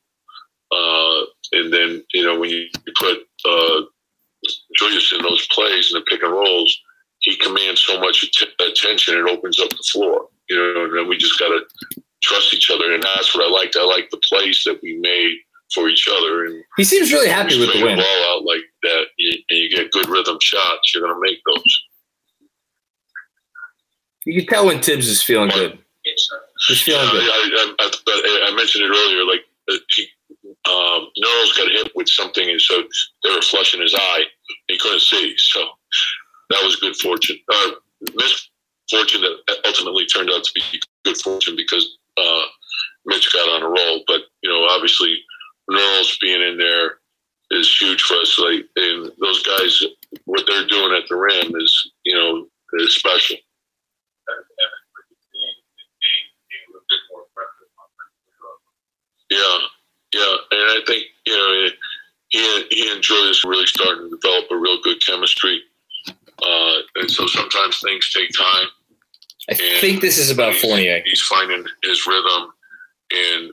Uh, 0.73 1.25
and 1.53 1.73
then 1.73 2.05
you 2.13 2.25
know 2.25 2.39
when 2.39 2.51
you 2.51 2.67
put 2.99 3.19
uh, 3.45 3.83
Julius 4.79 5.13
in 5.13 5.23
those 5.23 5.47
plays 5.49 5.93
and 5.93 6.01
the 6.01 6.07
pick 6.07 6.23
and 6.23 6.33
rolls, 6.33 6.77
he 7.21 7.37
commands 7.37 7.81
so 7.81 8.01
much 8.01 8.25
att- 8.25 8.69
attention. 8.69 9.19
It 9.19 9.31
opens 9.31 9.61
up 9.61 9.71
the 9.71 9.85
floor. 9.93 10.29
You 10.49 10.57
know, 10.57 10.85
and 10.85 10.99
then 10.99 11.09
we 11.09 11.17
just 11.17 11.39
got 11.39 11.49
to 11.49 12.03
trust 12.23 12.53
each 12.53 12.71
other, 12.71 12.93
and 12.93 13.03
that's 13.03 13.35
what 13.35 13.45
I 13.45 13.51
liked. 13.51 13.77
I 13.77 13.85
like 13.85 14.11
the 14.11 14.21
plays 14.29 14.63
that 14.67 14.81
we 14.83 14.99
made 14.99 15.37
for 15.75 15.89
each 15.89 16.09
other. 16.11 16.45
And 16.45 16.63
he 16.77 16.85
seems 16.85 17.13
really 17.13 17.29
happy 17.29 17.59
with 17.59 17.73
the 17.73 17.83
win. 17.83 17.97
Ball 17.99 18.25
out 18.31 18.45
like 18.45 18.65
that, 18.83 19.05
and 19.19 19.59
you 19.59 19.71
get 19.71 19.91
good 19.93 20.09
rhythm 20.09 20.39
shots. 20.41 20.95
You're 20.95 21.03
going 21.03 21.15
to 21.15 21.21
make 21.21 21.39
those. 21.47 21.85
You 24.25 24.41
can 24.41 24.47
tell 24.47 24.67
when 24.67 24.81
Thibs 24.81 25.09
is 25.09 25.23
feeling 25.23 25.51
good. 25.51 25.79
He's 26.69 26.83
feeling 26.83 27.05
yeah, 27.05 27.11
good. 27.13 27.23
I, 27.23 27.75
I, 27.81 27.91
I, 28.09 28.49
I, 28.51 28.57
mentioned 28.57 28.85
it 28.85 28.89
earlier. 28.89 29.25
Like 29.25 29.45
uh, 29.71 29.77
he, 29.91 30.09
um, 30.71 31.09
Nerls 31.19 31.53
got 31.57 31.69
hit 31.69 31.93
with 31.95 32.09
something, 32.09 32.49
and 32.49 32.61
so 32.61 32.83
they 33.23 33.31
were 33.31 33.43
flushing 33.43 33.81
his 33.81 33.95
eye. 33.95 34.25
He 34.69 34.79
couldn't 34.79 35.01
see. 35.01 35.35
So 35.37 35.61
that 36.51 36.63
was 36.65 36.77
good 36.77 36.97
fortune. 36.97 37.37
Uh, 37.53 37.71
misfortune 38.01 39.23
that 39.23 39.57
ultimately 39.67 40.07
turned 40.07 40.31
out 40.31 40.45
to 40.45 40.53
be 40.55 40.63
good 41.05 41.17
fortune 41.19 41.57
because 41.57 41.99
uh, 42.17 42.43
Mitch 43.07 43.33
got 43.33 43.49
on 43.49 43.63
a 43.63 43.69
roll. 43.69 44.05
But 44.07 44.23
you 44.43 44.51
know, 44.51 44.67
obviously, 44.71 45.21
Nerls 45.69 46.19
being 46.21 46.43
in 46.43 46.59
there 46.59 46.99
is 47.51 47.77
huge 47.77 48.03
for 48.03 48.15
us. 48.15 48.39
Like, 48.39 48.67
and 48.77 49.11
those 49.21 49.43
guys, 49.43 49.83
what 50.25 50.45
they're 50.47 50.67
doing 50.67 50.95
at 50.95 51.09
the 51.09 51.17
rim 51.17 51.55
is, 51.57 51.93
you 52.05 52.15
know, 52.15 52.47
is 52.81 52.95
special. 52.95 53.37
Yeah, 59.31 59.59
yeah, 60.15 60.37
and 60.53 60.67
I 60.71 60.81
think 60.87 61.07
you 61.27 61.37
know 61.37 61.69
he 62.29 62.67
he 62.71 62.93
enjoys 62.93 63.43
really 63.45 63.67
starting 63.67 64.11
to 64.11 64.17
develop 64.17 64.51
a 64.51 64.57
real 64.57 64.81
good 64.83 65.05
chemistry, 65.05 65.63
uh, 66.09 66.77
and 66.97 67.11
so 67.11 67.27
sometimes 67.27 67.81
things 67.81 68.13
take 68.13 68.31
time. 68.37 68.69
I 69.51 69.55
think 69.55 70.01
this 70.01 70.19
is 70.19 70.31
about 70.31 70.53
he's, 70.53 70.63
Fournier. 70.63 71.03
He's 71.05 71.23
finding 71.23 71.65
his 71.83 72.07
rhythm, 72.07 72.53
and 73.13 73.51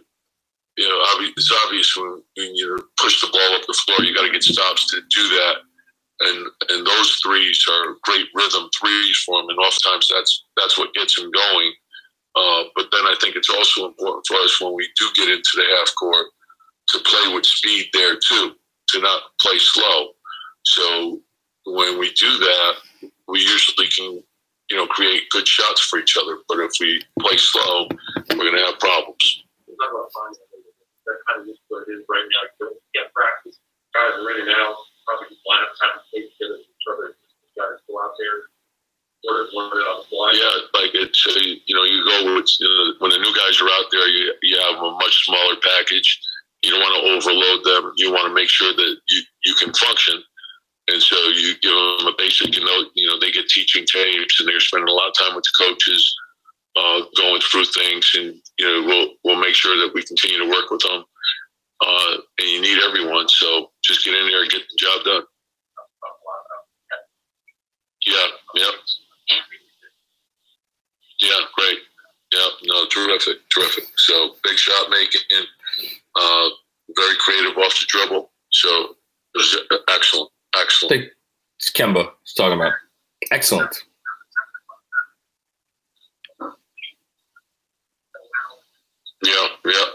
you 0.77 0.87
know, 0.87 0.99
it's 1.35 1.53
obvious 1.65 1.95
when, 1.95 2.21
when 2.37 2.55
you 2.55 2.77
push 2.97 3.21
the 3.21 3.27
ball 3.31 3.55
up 3.55 3.61
the 3.67 3.73
floor, 3.85 4.03
you 4.05 4.15
got 4.15 4.25
to 4.25 4.31
get 4.31 4.43
stops 4.43 4.89
to 4.91 5.01
do 5.13 5.27
that. 5.29 5.55
And 6.23 6.47
and 6.69 6.85
those 6.85 7.19
threes 7.23 7.63
are 7.71 7.95
great 8.03 8.27
rhythm 8.35 8.69
threes 8.79 9.17
for 9.25 9.39
him, 9.39 9.49
and 9.49 9.59
oftentimes 9.59 10.07
that's 10.13 10.45
that's 10.55 10.77
what 10.77 10.93
gets 10.93 11.17
him 11.17 11.31
going. 11.31 11.73
Uh, 12.35 12.63
but 12.75 12.87
then 12.91 13.05
I 13.05 13.15
think 13.19 13.35
it's 13.35 13.49
also 13.49 13.87
important 13.87 14.25
for 14.27 14.35
us 14.37 14.61
when 14.61 14.73
we 14.73 14.87
do 14.97 15.07
get 15.15 15.29
into 15.29 15.51
the 15.55 15.65
half 15.77 15.91
court 15.99 16.27
to 16.89 16.99
play 16.99 17.33
with 17.33 17.45
speed 17.45 17.87
there 17.93 18.15
too, 18.15 18.53
to 18.89 18.99
not 18.99 19.21
play 19.41 19.57
slow. 19.57 20.11
So 20.63 21.19
when 21.65 21.99
we 21.99 22.11
do 22.13 22.37
that, 22.37 22.73
we 23.27 23.39
usually 23.39 23.87
can, 23.87 24.23
you 24.69 24.77
know, 24.77 24.87
create 24.87 25.29
good 25.29 25.47
shots 25.47 25.81
for 25.81 25.99
each 25.99 26.15
other. 26.21 26.37
But 26.47 26.59
if 26.59 26.71
we 26.79 27.03
play 27.19 27.37
slow, 27.37 27.87
we're 28.29 28.35
going 28.35 28.55
to 28.55 28.65
have 28.65 28.79
problems. 28.79 29.43
That 29.67 31.17
kind 31.27 31.41
of 31.41 31.47
just 31.47 31.59
what 31.67 31.83
it 31.87 31.91
is 31.91 32.05
right 32.07 32.23
now. 32.23 32.69
Practice. 33.13 33.59
Guys 33.93 34.13
are. 34.13 34.90
Probably 35.11 35.27
just 35.27 35.43
line 35.43 35.67
up 35.67 35.75
time 35.75 35.99
to 35.99 36.03
take 36.07 36.31
together 36.39 36.63
each 36.63 36.87
other. 36.87 37.19
Guys 37.59 37.83
go 37.83 37.99
out 37.99 38.15
there 38.15 38.47
yeah, 39.23 40.57
like 40.73 40.91
it's 40.93 41.25
uh, 41.27 41.39
you 41.39 41.75
know 41.75 41.83
you 41.83 42.03
go 42.03 42.35
with 42.35 42.49
you 42.59 42.67
know, 42.67 42.93
when 42.99 43.11
the 43.11 43.19
new 43.19 43.33
guys 43.35 43.61
are 43.61 43.69
out 43.69 43.85
there, 43.91 44.07
you 44.07 44.33
you 44.41 44.57
have 44.57 44.81
a 44.81 44.91
much 44.91 45.25
smaller 45.25 45.55
package. 45.61 46.19
You 46.63 46.71
don't 46.71 46.81
want 46.81 46.95
to 46.95 47.11
overload 47.11 47.63
them. 47.65 47.93
You 47.97 48.11
want 48.11 48.27
to 48.27 48.33
make 48.33 48.49
sure 48.49 48.73
that 48.73 48.95
you 49.09 49.21
you 49.43 49.53
can 49.55 49.73
function. 49.73 50.23
And 50.87 51.01
so 51.01 51.15
you 51.29 51.53
give 51.61 51.71
them 51.71 52.07
a 52.07 52.13
basic, 52.17 52.55
you 52.55 52.65
know, 52.65 52.89
you 52.95 53.07
know, 53.07 53.19
they 53.19 53.31
get 53.31 53.47
teaching 53.47 53.85
tapes, 53.85 54.39
and 54.39 54.49
they're 54.49 54.59
spending 54.59 54.89
a 54.89 54.91
lot 54.91 55.09
of 55.09 55.13
time 55.13 55.35
with 55.35 55.43
the 55.43 55.65
coaches, 55.65 56.15
uh, 56.75 57.01
going 57.15 57.39
through 57.41 57.65
things, 57.65 58.11
and 58.15 58.41
you 58.57 58.65
know, 58.65 58.87
we'll 58.87 59.07
we'll 59.23 59.41
make 59.41 59.55
sure 59.55 59.77
that 59.77 59.93
we 59.93 60.03
continue 60.03 60.39
to 60.39 60.49
work 60.49 60.71
with 60.71 60.81
them. 60.81 61.03
Uh, 61.81 62.17
and 62.39 62.49
you 62.49 62.61
need 62.61 62.81
everyone, 62.83 63.27
so 63.27 63.71
just 63.83 64.05
get 64.05 64.13
in 64.13 64.27
there 64.27 64.41
and 64.41 64.51
get 64.51 64.61
the 64.61 64.77
job 64.77 65.03
done. 65.03 65.23
Yeah, 68.05 68.27
yeah. 68.55 68.71
Yeah, 71.21 71.39
great. 71.55 71.77
Yeah, 72.33 72.47
no, 72.63 72.85
terrific, 72.85 73.37
terrific. 73.53 73.85
So 73.97 74.35
big 74.43 74.57
shot 74.57 74.89
making, 74.89 75.21
uh, 76.15 76.49
very 76.95 77.15
creative 77.19 77.57
off 77.57 77.79
the 77.79 77.85
dribble. 77.87 78.31
So 78.51 78.95
it 79.35 79.37
was 79.37 79.57
excellent, 79.89 80.29
excellent. 80.55 80.91
Think 80.91 81.11
it's 81.59 81.71
Kemba 81.71 82.11
he's 82.23 82.33
talking 82.33 82.59
about. 82.59 82.73
Excellent. 83.31 83.75
Yeah, 89.23 89.47
yeah, 89.65 89.85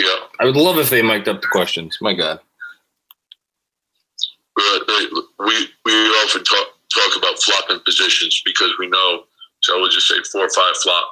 yeah. 0.00 0.16
I 0.40 0.44
would 0.44 0.56
love 0.56 0.78
if 0.78 0.90
they 0.90 1.02
mic'd 1.02 1.28
up 1.28 1.40
the 1.40 1.48
questions. 1.48 1.98
My 2.00 2.14
God. 2.14 2.40
Uh, 4.58 4.78
we 5.38 5.68
we 5.84 5.92
often 6.24 6.44
talk 6.44 6.68
talk 6.94 7.16
about 7.16 7.42
flopping 7.42 7.80
positions 7.84 8.40
because 8.44 8.72
we 8.78 8.88
know 8.88 9.24
so 9.60 9.76
I 9.76 9.80
would 9.80 9.90
just 9.90 10.08
say 10.08 10.16
four 10.30 10.46
or 10.46 10.50
five 10.50 10.76
flop. 10.82 11.08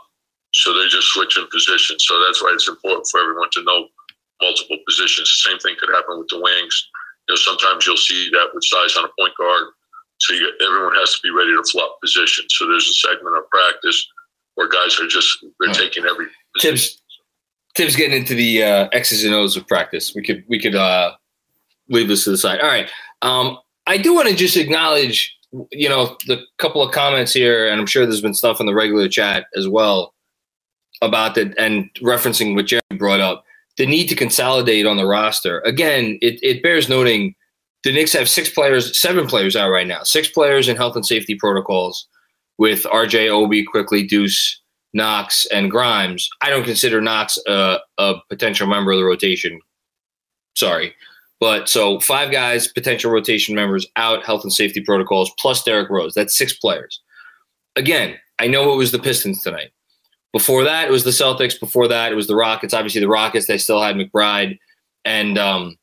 So 0.53 0.73
they're 0.73 0.89
just 0.89 1.09
switching 1.09 1.47
positions. 1.51 2.05
So 2.07 2.23
that's 2.25 2.43
why 2.43 2.53
it's 2.55 2.69
important 2.69 3.07
for 3.11 3.21
everyone 3.21 3.51
to 3.53 3.65
know 3.65 3.89
multiple 4.41 4.79
positions. 4.87 5.27
The 5.27 5.51
same 5.51 5.59
thing 5.59 5.75
could 5.81 5.93
happen 5.93 6.19
with 6.19 6.29
the 6.29 6.41
wings. 6.41 6.89
You 7.29 7.35
know, 7.35 7.37
sometimes 7.37 7.87
you'll 7.87 7.97
see 7.97 8.31
that 8.31 8.55
with 8.55 8.63
size 8.65 8.97
on 8.97 9.05
a 9.05 9.13
point 9.19 9.35
guard. 9.37 9.75
So 10.19 10.33
you, 10.35 10.53
everyone 10.65 10.95
has 10.95 11.15
to 11.15 11.21
be 11.23 11.31
ready 11.31 11.51
to 11.51 11.65
flop 11.65 12.01
positions. 12.01 12.47
So 12.51 12.69
there's 12.69 12.89
a 12.89 12.95
segment 12.95 13.37
of 13.37 13.51
practice 13.51 14.07
where 14.55 14.69
guys 14.69 15.01
are 15.01 15.09
just 15.09 15.45
they're 15.59 15.75
taking 15.75 16.05
every 16.05 16.27
Tibbs. 16.61 17.03
Thibs 17.75 17.97
getting 17.97 18.17
into 18.17 18.35
the 18.35 18.63
uh, 18.63 18.89
X's 18.93 19.25
and 19.25 19.35
O's 19.35 19.57
of 19.57 19.67
practice. 19.67 20.15
We 20.15 20.23
could 20.23 20.45
we 20.49 20.61
could 20.61 20.75
uh, 20.75 21.13
leave 21.89 22.09
this 22.09 22.25
to 22.25 22.31
the 22.31 22.39
side. 22.39 22.61
All 22.61 22.69
right. 22.69 22.89
Um, 23.23 23.59
I 23.87 23.99
do 23.99 24.15
want 24.15 24.29
to 24.29 24.35
just 24.35 24.57
acknowledge 24.57 25.35
you 25.71 25.89
know, 25.89 26.17
the 26.27 26.43
couple 26.59 26.83
of 26.83 26.93
comments 26.93 27.33
here, 27.33 27.69
and 27.69 27.81
I'm 27.81 27.87
sure 27.87 28.05
there's 28.05 28.21
been 28.21 28.35
stuff 28.35 28.61
in 28.61 28.67
the 28.67 28.75
regular 28.75 29.09
chat 29.09 29.47
as 29.57 29.69
well 29.69 30.15
about 31.03 31.35
that, 31.35 31.57
and 31.59 31.91
referencing 32.01 32.55
what 32.55 32.67
Jerry 32.67 32.83
brought 32.97 33.21
up, 33.21 33.45
the 33.77 33.87
need 33.87 34.09
to 34.09 34.15
consolidate 34.15 34.87
on 34.87 34.97
the 34.97 35.07
roster. 35.07 35.61
Again, 35.61 36.19
it, 36.23 36.39
it 36.43 36.63
bears 36.63 36.89
noting 36.89 37.35
the 37.83 37.93
Knicks 37.93 38.13
have 38.13 38.29
six 38.29 38.49
players, 38.49 38.99
seven 38.99 39.27
players 39.27 39.57
out 39.57 39.71
right 39.71 39.87
now, 39.87 40.03
six 40.03 40.29
players 40.29 40.69
in 40.69 40.77
health 40.77 40.97
and 40.97 41.07
safety 41.07 41.35
protocols 41.35 42.07
with 42.59 42.85
RJ, 42.85 43.29
Obi, 43.29 43.65
Quickley, 43.65 44.05
Deuce, 44.05 44.61
Knox, 44.95 45.47
and 45.53 45.71
Grimes. 45.71 46.31
I 46.41 46.51
don't 46.51 46.65
consider 46.65 47.01
Knox 47.01 47.39
a, 47.47 47.79
a 47.99 48.15
potential 48.29 48.67
member 48.67 48.93
of 48.93 48.99
the 48.99 49.05
rotation. 49.05 49.61
Sorry. 50.57 50.95
But 51.41 51.69
so 51.69 52.01
five 52.01 52.31
guys, 52.31 52.69
potential 52.69 53.11
rotation 53.11 53.55
members 53.55 53.87
out, 53.97 54.25
health 54.25 54.45
and 54.45 54.53
safety 54.53 54.81
protocols, 54.81 55.31
plus 55.39 55.63
Derrick 55.63 55.91
Rose. 55.91 56.15
That's 56.15 56.39
six 56.39 56.55
players. 56.55 57.01
Again, 57.77 58.17
I 58.39 58.47
know 58.47 58.73
it 58.73 58.77
was 58.77 58.93
the 58.93 58.99
Pistons 58.99 59.43
tonight. 59.43 59.71
Before 60.33 60.65
that, 60.65 60.89
it 60.89 60.91
was 60.91 61.05
the 61.05 61.11
Celtics. 61.11 61.59
Before 61.59 61.87
that, 61.89 62.13
it 62.13 62.15
was 62.15 62.29
the 62.29 62.37
Rockets. 62.37 62.73
Obviously, 62.73 63.01
the 63.01 63.09
Rockets 63.09 63.47
they 63.47 63.59
still 63.59 63.83
had 63.83 63.97
McBride 63.97 64.59
and 65.05 65.37
um, 65.39 65.77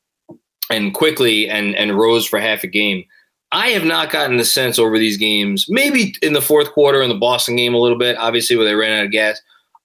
and 0.70 0.92
Quickley 0.94 1.48
and 1.48 1.76
and 1.76 1.96
Rose 1.96 2.26
for 2.26 2.40
half 2.40 2.64
a 2.64 2.66
game. 2.66 3.04
I 3.52 3.68
have 3.68 3.84
not 3.84 4.10
gotten 4.10 4.38
the 4.38 4.44
sense 4.44 4.78
over 4.78 4.98
these 4.98 5.18
games, 5.18 5.66
maybe 5.68 6.14
in 6.22 6.32
the 6.32 6.40
fourth 6.40 6.72
quarter 6.72 7.02
in 7.02 7.10
the 7.10 7.14
Boston 7.14 7.56
game 7.56 7.74
a 7.74 7.78
little 7.78 7.98
bit, 7.98 8.16
obviously 8.16 8.56
where 8.56 8.64
they 8.64 8.74
ran 8.74 8.98
out 8.98 9.04
of 9.04 9.12
gas. 9.12 9.40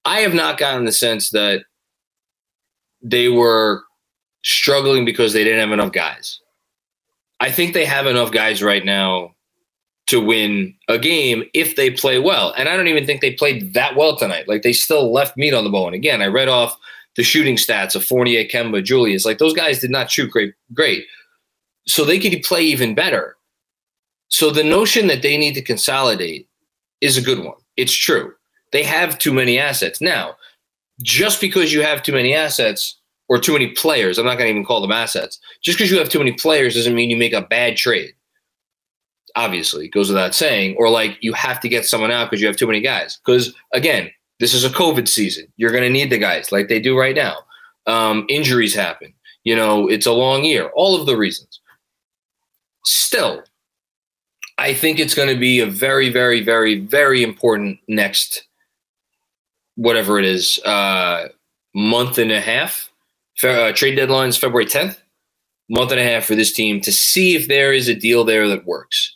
I 0.06 0.20
have 0.20 0.34
not 0.34 0.58
gotten 0.58 0.86
the 0.86 0.92
sense 0.94 1.32
that 1.32 1.66
they 3.02 3.28
were 3.28 3.84
struggling 4.44 5.04
because 5.04 5.34
they 5.34 5.44
didn't 5.44 5.60
have 5.60 5.72
enough 5.72 5.92
guys. 5.92 6.40
I 7.42 7.52
think 7.52 7.74
they 7.74 7.86
have 7.86 8.08
enough 8.08 8.32
guys 8.32 8.64
right 8.64 8.86
now 8.86 9.36
to 10.08 10.22
win 10.22 10.74
a 10.88 10.98
game 10.98 11.44
if 11.54 11.76
they 11.76 11.92
play 11.92 12.18
well. 12.18 12.54
And 12.58 12.70
I 12.70 12.78
don't 12.78 12.88
even 12.88 13.06
think 13.06 13.20
they 13.20 13.34
played 13.34 13.74
that 13.74 13.96
well 13.96 14.16
tonight. 14.16 14.48
Like 14.48 14.62
they 14.62 14.74
still 14.74 15.12
left 15.12 15.38
meat 15.38 15.54
on 15.54 15.66
the 15.66 15.70
bone. 15.70 15.94
Again, 15.94 16.22
I 16.22 16.28
read 16.28 16.48
off 16.48 16.78
the 17.18 17.24
shooting 17.24 17.58
stats 17.58 17.96
of 17.96 18.06
Fournier, 18.06 18.46
Kemba, 18.46 18.84
Julius. 18.84 19.26
Like 19.26 19.40
those 19.40 19.54
guys 19.54 19.80
did 19.80 19.92
not 19.92 20.10
shoot 20.10 20.32
great, 20.32 20.54
great. 20.74 21.06
So 21.86 22.06
they 22.06 22.20
could 22.20 22.42
play 22.44 22.64
even 22.64 22.96
better. 22.96 23.37
So 24.30 24.52
the 24.52 24.64
notion 24.64 25.08
that 25.08 25.22
they 25.22 25.38
need 25.38 25.54
to 25.54 25.62
consolidate 25.62 26.48
is 27.02 27.18
a 27.18 27.22
good 27.22 27.44
one. 27.44 27.58
It's 27.78 27.94
true. 27.94 28.34
They 28.72 28.84
have 28.84 29.18
too 29.18 29.34
many 29.34 29.58
assets. 29.58 30.02
Now, 30.02 30.36
just 31.02 31.40
because 31.40 31.72
you 31.72 31.82
have 31.82 32.04
too 32.04 32.12
many 32.12 32.34
assets 32.34 32.98
or 33.30 33.40
too 33.40 33.54
many 33.54 33.68
players. 33.68 34.18
I'm 34.18 34.26
not 34.26 34.38
going 34.38 34.48
to 34.48 34.52
even 34.52 34.66
call 34.66 34.82
them 34.82 34.92
assets. 34.92 35.40
Just 35.62 35.78
because 35.78 35.92
you 35.92 35.98
have 35.98 36.10
too 36.10 36.20
many 36.20 36.34
players 36.34 36.76
doesn't 36.76 36.96
mean 36.96 37.10
you 37.10 37.18
make 37.18 37.34
a 37.34 37.42
bad 37.42 37.78
trade. 37.78 38.14
Obviously, 39.36 39.86
it 39.86 39.92
goes 39.92 40.10
without 40.10 40.34
saying. 40.34 40.76
Or 40.78 40.90
like 40.90 41.18
you 41.22 41.34
have 41.34 41.60
to 41.62 41.70
get 41.70 41.86
someone 41.86 42.12
out 42.12 42.30
because 42.30 42.42
you 42.42 42.48
have 42.48 42.58
too 42.58 42.68
many 42.68 42.82
guys. 42.82 43.18
Because 43.18 43.54
again, 43.74 44.10
this 44.40 44.54
is 44.54 44.64
a 44.64 44.70
COVID 44.70 45.08
season. 45.08 45.48
You're 45.58 45.72
going 45.72 45.84
to 45.84 45.90
need 45.90 46.10
the 46.10 46.18
guys 46.18 46.52
like 46.52 46.70
they 46.70 46.80
do 46.80 46.98
right 46.98 47.16
now. 47.16 47.38
Um, 47.86 48.26
injuries 48.30 48.74
happen. 48.74 49.14
You 49.44 49.56
know, 49.56 49.88
it's 49.88 50.06
a 50.06 50.12
long 50.12 50.44
year. 50.44 50.70
All 50.76 51.00
of 51.00 51.06
the 51.06 51.18
reasons. 51.18 51.60
Still, 52.86 53.44
I 54.58 54.74
think 54.74 55.00
it's 55.00 55.14
going 55.14 55.30
to 55.30 55.40
be 55.40 55.60
a 55.60 55.66
very, 55.66 56.10
very, 56.10 56.42
very, 56.42 56.80
very 56.80 57.24
important 57.24 57.80
next, 57.88 58.48
whatever 59.76 60.18
it 60.18 60.26
is, 60.26 60.60
uh, 60.66 61.28
month 61.74 62.18
and 62.18 62.32
a 62.32 62.42
half 62.42 62.90
uh, 63.44 63.72
trade 63.74 63.96
deadline 63.96 64.30
is 64.30 64.38
February 64.38 64.66
10th. 64.66 64.98
Month 65.70 65.92
and 65.92 66.00
a 66.00 66.04
half 66.04 66.26
for 66.26 66.36
this 66.36 66.54
team 66.54 66.80
to 66.82 66.92
see 66.94 67.36
if 67.36 67.48
there 67.48 67.74
is 67.74 67.90
a 67.90 67.96
deal 67.96 68.24
there 68.24 68.48
that 68.48 68.66
works. 68.66 69.14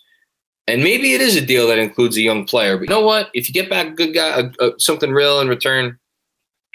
And 0.68 0.84
maybe 0.84 1.14
it 1.14 1.22
is 1.22 1.36
a 1.36 1.46
deal 1.46 1.66
that 1.68 1.80
includes 1.80 2.18
a 2.18 2.22
young 2.22 2.46
player. 2.46 2.78
But 2.78 2.84
you 2.84 2.90
know 2.90 3.06
what? 3.06 3.30
If 3.34 3.48
you 3.48 3.54
get 3.54 3.70
back 3.70 3.88
a 3.88 3.92
good 3.92 4.14
guy, 4.14 4.52
a, 4.60 4.72
something 4.78 5.12
real 5.12 5.40
in 5.40 5.48
return, 5.48 5.98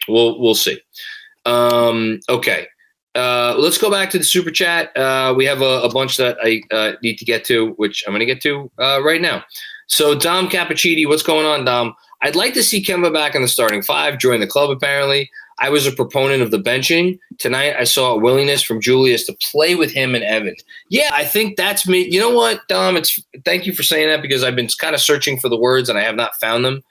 we'll 0.08 0.40
we'll 0.40 0.54
see. 0.54 0.80
Um, 1.44 2.20
okay. 2.28 2.68
Uh, 3.16 3.54
let's 3.56 3.78
go 3.78 3.90
back 3.90 4.10
to 4.10 4.18
the 4.18 4.24
super 4.24 4.50
chat. 4.50 4.94
Uh, 4.96 5.32
we 5.34 5.46
have 5.46 5.62
a, 5.62 5.80
a 5.80 5.92
bunch 5.92 6.18
that 6.18 6.36
I 6.42 6.62
uh, 6.70 6.92
need 7.02 7.16
to 7.18 7.24
get 7.24 7.44
to, 7.46 7.70
which 7.72 8.04
I'm 8.06 8.12
going 8.12 8.20
to 8.20 8.26
get 8.26 8.42
to 8.42 8.70
uh, 8.78 9.02
right 9.02 9.22
now. 9.22 9.42
So, 9.86 10.14
Dom 10.14 10.48
Cappuccini, 10.48 11.08
what's 11.08 11.22
going 11.22 11.46
on, 11.46 11.64
Dom? 11.64 11.94
I'd 12.22 12.36
like 12.36 12.54
to 12.54 12.62
see 12.62 12.82
Kemba 12.82 13.12
back 13.12 13.34
in 13.34 13.42
the 13.42 13.48
starting 13.48 13.82
five, 13.82 14.18
join 14.18 14.40
the 14.40 14.46
club 14.46 14.70
apparently. 14.70 15.30
I 15.58 15.70
was 15.70 15.86
a 15.86 15.92
proponent 15.92 16.42
of 16.42 16.50
the 16.50 16.58
benching. 16.58 17.18
Tonight, 17.38 17.76
I 17.78 17.84
saw 17.84 18.12
a 18.12 18.18
willingness 18.18 18.62
from 18.62 18.80
Julius 18.80 19.24
to 19.26 19.36
play 19.50 19.74
with 19.74 19.90
him 19.90 20.14
and 20.14 20.22
Evan. 20.22 20.54
Yeah, 20.90 21.10
I 21.12 21.24
think 21.24 21.56
that's 21.56 21.88
me. 21.88 22.06
You 22.10 22.20
know 22.20 22.34
what, 22.34 22.66
Dom? 22.68 22.96
It's 22.96 23.18
thank 23.44 23.66
you 23.66 23.74
for 23.74 23.82
saying 23.82 24.08
that 24.08 24.20
because 24.20 24.44
I've 24.44 24.56
been 24.56 24.68
kind 24.78 24.94
of 24.94 25.00
searching 25.00 25.38
for 25.40 25.48
the 25.48 25.58
words 25.58 25.88
and 25.88 25.98
I 25.98 26.02
have 26.02 26.16
not 26.16 26.36
found 26.36 26.64
them. 26.64 26.82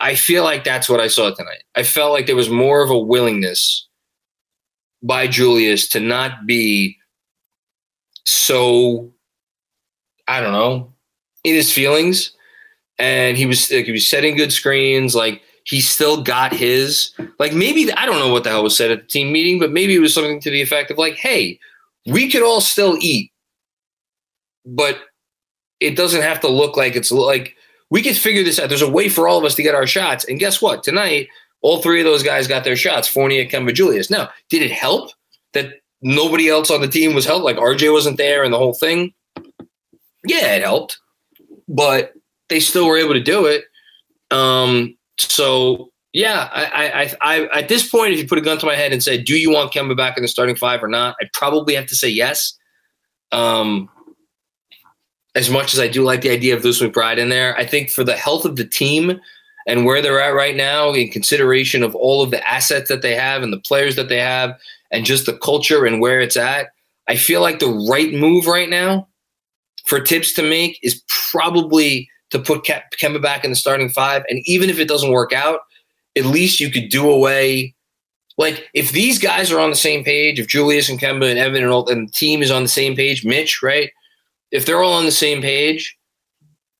I 0.00 0.14
feel 0.14 0.44
like 0.44 0.64
that's 0.64 0.88
what 0.88 1.00
I 1.00 1.08
saw 1.08 1.34
tonight. 1.34 1.62
I 1.74 1.84
felt 1.84 2.12
like 2.12 2.26
there 2.26 2.36
was 2.36 2.50
more 2.50 2.82
of 2.82 2.90
a 2.90 2.98
willingness 2.98 3.86
by 5.04 5.28
Julius 5.28 5.86
to 5.90 6.00
not 6.00 6.46
be 6.46 6.96
so 8.24 9.12
I 10.26 10.40
don't 10.40 10.52
know 10.52 10.92
in 11.44 11.54
his 11.54 11.72
feelings, 11.72 12.32
and 12.98 13.36
he 13.36 13.46
was 13.46 13.70
like, 13.70 13.84
he 13.84 13.92
was 13.92 14.06
setting 14.06 14.36
good 14.36 14.52
screens. 14.52 15.14
Like 15.14 15.42
he 15.64 15.80
still 15.80 16.22
got 16.22 16.52
his 16.52 17.12
like 17.38 17.52
maybe 17.52 17.92
I 17.92 18.06
don't 18.06 18.18
know 18.18 18.32
what 18.32 18.44
the 18.44 18.50
hell 18.50 18.62
was 18.62 18.76
said 18.76 18.90
at 18.90 19.02
the 19.02 19.06
team 19.06 19.30
meeting, 19.30 19.60
but 19.60 19.70
maybe 19.70 19.94
it 19.94 20.00
was 20.00 20.14
something 20.14 20.40
to 20.40 20.50
the 20.50 20.62
effect 20.62 20.90
of 20.90 20.98
like, 20.98 21.14
hey, 21.14 21.60
we 22.06 22.30
could 22.30 22.42
all 22.42 22.62
still 22.62 22.96
eat, 23.00 23.30
but 24.64 24.98
it 25.80 25.96
doesn't 25.96 26.22
have 26.22 26.40
to 26.40 26.48
look 26.48 26.76
like 26.76 26.96
it's 26.96 27.12
like 27.12 27.56
we 27.90 28.02
could 28.02 28.16
figure 28.16 28.42
this 28.42 28.58
out. 28.58 28.70
There's 28.70 28.82
a 28.82 28.90
way 28.90 29.10
for 29.10 29.28
all 29.28 29.38
of 29.38 29.44
us 29.44 29.54
to 29.56 29.62
get 29.62 29.74
our 29.74 29.86
shots. 29.86 30.24
And 30.24 30.38
guess 30.38 30.62
what? 30.62 30.82
Tonight, 30.82 31.28
all 31.64 31.80
three 31.80 31.98
of 31.98 32.04
those 32.04 32.22
guys 32.22 32.46
got 32.46 32.62
their 32.62 32.76
shots. 32.76 33.08
Fournier, 33.08 33.46
Kemba, 33.46 33.72
Julius. 33.72 34.10
Now, 34.10 34.28
did 34.50 34.60
it 34.60 34.70
help 34.70 35.10
that 35.54 35.80
nobody 36.02 36.50
else 36.50 36.70
on 36.70 36.82
the 36.82 36.88
team 36.88 37.14
was 37.14 37.24
helped? 37.24 37.42
Like 37.42 37.56
RJ 37.56 37.90
wasn't 37.90 38.18
there 38.18 38.44
and 38.44 38.52
the 38.52 38.58
whole 38.58 38.74
thing. 38.74 39.14
Yeah, 40.26 40.56
it 40.56 40.62
helped, 40.62 41.00
but 41.66 42.12
they 42.50 42.60
still 42.60 42.86
were 42.86 42.98
able 42.98 43.14
to 43.14 43.22
do 43.22 43.46
it. 43.46 43.64
Um, 44.30 44.94
so 45.16 45.90
yeah, 46.12 46.50
I, 46.52 46.66
I, 46.74 47.16
I, 47.22 47.60
at 47.60 47.68
this 47.68 47.88
point, 47.88 48.12
if 48.12 48.18
you 48.18 48.28
put 48.28 48.38
a 48.38 48.42
gun 48.42 48.58
to 48.58 48.66
my 48.66 48.76
head 48.76 48.92
and 48.92 49.02
said, 49.02 49.24
"Do 49.24 49.38
you 49.38 49.50
want 49.50 49.72
Kemba 49.72 49.96
back 49.96 50.18
in 50.18 50.22
the 50.22 50.28
starting 50.28 50.56
five 50.56 50.84
or 50.84 50.88
not?" 50.88 51.16
I'd 51.20 51.32
probably 51.32 51.74
have 51.74 51.86
to 51.86 51.96
say 51.96 52.10
yes. 52.10 52.58
Um, 53.32 53.88
as 55.34 55.48
much 55.48 55.72
as 55.72 55.80
I 55.80 55.88
do 55.88 56.02
like 56.02 56.20
the 56.20 56.30
idea 56.30 56.54
of 56.54 56.62
Lewis 56.62 56.82
McBride 56.82 57.16
in 57.16 57.30
there, 57.30 57.56
I 57.56 57.64
think 57.64 57.88
for 57.88 58.04
the 58.04 58.16
health 58.16 58.44
of 58.44 58.56
the 58.56 58.66
team 58.66 59.18
and 59.66 59.84
where 59.84 60.02
they're 60.02 60.20
at 60.20 60.34
right 60.34 60.56
now, 60.56 60.92
in 60.92 61.10
consideration 61.10 61.82
of 61.82 61.94
all 61.94 62.22
of 62.22 62.30
the 62.30 62.46
assets 62.48 62.88
that 62.88 63.02
they 63.02 63.14
have 63.14 63.42
and 63.42 63.52
the 63.52 63.60
players 63.60 63.96
that 63.96 64.08
they 64.08 64.18
have, 64.18 64.58
and 64.90 65.04
just 65.04 65.26
the 65.26 65.36
culture 65.38 65.86
and 65.86 66.00
where 66.00 66.20
it's 66.20 66.36
at, 66.36 66.68
I 67.08 67.16
feel 67.16 67.40
like 67.40 67.58
the 67.58 67.86
right 67.90 68.12
move 68.12 68.46
right 68.46 68.68
now 68.68 69.08
for 69.84 70.04
Thibs 70.04 70.32
to 70.34 70.42
make 70.42 70.78
is 70.82 71.02
probably 71.30 72.08
to 72.30 72.38
put 72.38 72.64
Kemba 72.64 73.20
back 73.20 73.44
in 73.44 73.50
the 73.50 73.56
starting 73.56 73.90
five. 73.90 74.24
And 74.28 74.40
even 74.46 74.70
if 74.70 74.78
it 74.78 74.88
doesn't 74.88 75.10
work 75.12 75.32
out, 75.32 75.60
at 76.16 76.24
least 76.24 76.60
you 76.60 76.70
could 76.70 76.88
do 76.88 77.10
away. 77.10 77.74
Like 78.38 78.68
if 78.74 78.92
these 78.92 79.18
guys 79.18 79.52
are 79.52 79.60
on 79.60 79.70
the 79.70 79.76
same 79.76 80.04
page, 80.04 80.40
if 80.40 80.48
Julius 80.48 80.88
and 80.88 80.98
Kemba 80.98 81.28
and 81.28 81.38
Evan 81.38 81.62
and, 81.62 81.72
all, 81.72 81.88
and 81.88 82.08
the 82.08 82.12
team 82.12 82.42
is 82.42 82.50
on 82.50 82.62
the 82.62 82.68
same 82.68 82.96
page, 82.96 83.24
Mitch, 83.24 83.62
right? 83.62 83.90
if 84.54 84.64
they're 84.64 84.82
all 84.82 84.94
on 84.94 85.04
the 85.04 85.10
same 85.10 85.42
page 85.42 85.98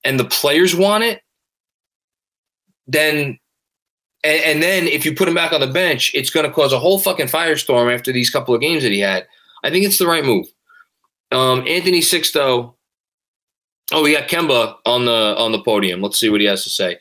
and 0.04 0.18
the 0.18 0.24
players 0.24 0.76
want 0.76 1.02
it, 1.02 1.20
then 2.86 3.38
and, 4.24 4.42
and 4.42 4.62
then 4.62 4.86
if 4.86 5.04
you 5.04 5.14
put 5.14 5.28
him 5.28 5.34
back 5.34 5.52
on 5.52 5.60
the 5.60 5.66
bench, 5.66 6.10
it's 6.14 6.30
going 6.30 6.46
to 6.46 6.52
cause 6.52 6.72
a 6.72 6.78
whole 6.78 6.98
fucking 6.98 7.26
firestorm 7.26 7.94
after 7.94 8.10
these 8.10 8.30
couple 8.30 8.54
of 8.54 8.60
games 8.60 8.82
that 8.82 8.92
he 8.92 9.00
had. 9.00 9.26
I 9.62 9.70
think 9.70 9.84
it's 9.84 9.98
the 9.98 10.06
right 10.06 10.24
move. 10.24 10.46
Um, 11.30 11.66
Anthony 11.68 12.00
Sixto. 12.00 12.74
Oh, 13.92 14.02
we 14.02 14.12
got 14.12 14.28
Kemba 14.28 14.76
on 14.86 15.04
the 15.04 15.36
on 15.36 15.52
the 15.52 15.62
podium. 15.62 16.00
Let's 16.00 16.18
see 16.18 16.30
what 16.30 16.40
he 16.40 16.46
has 16.46 16.64
to 16.64 16.70
say. 16.70 16.98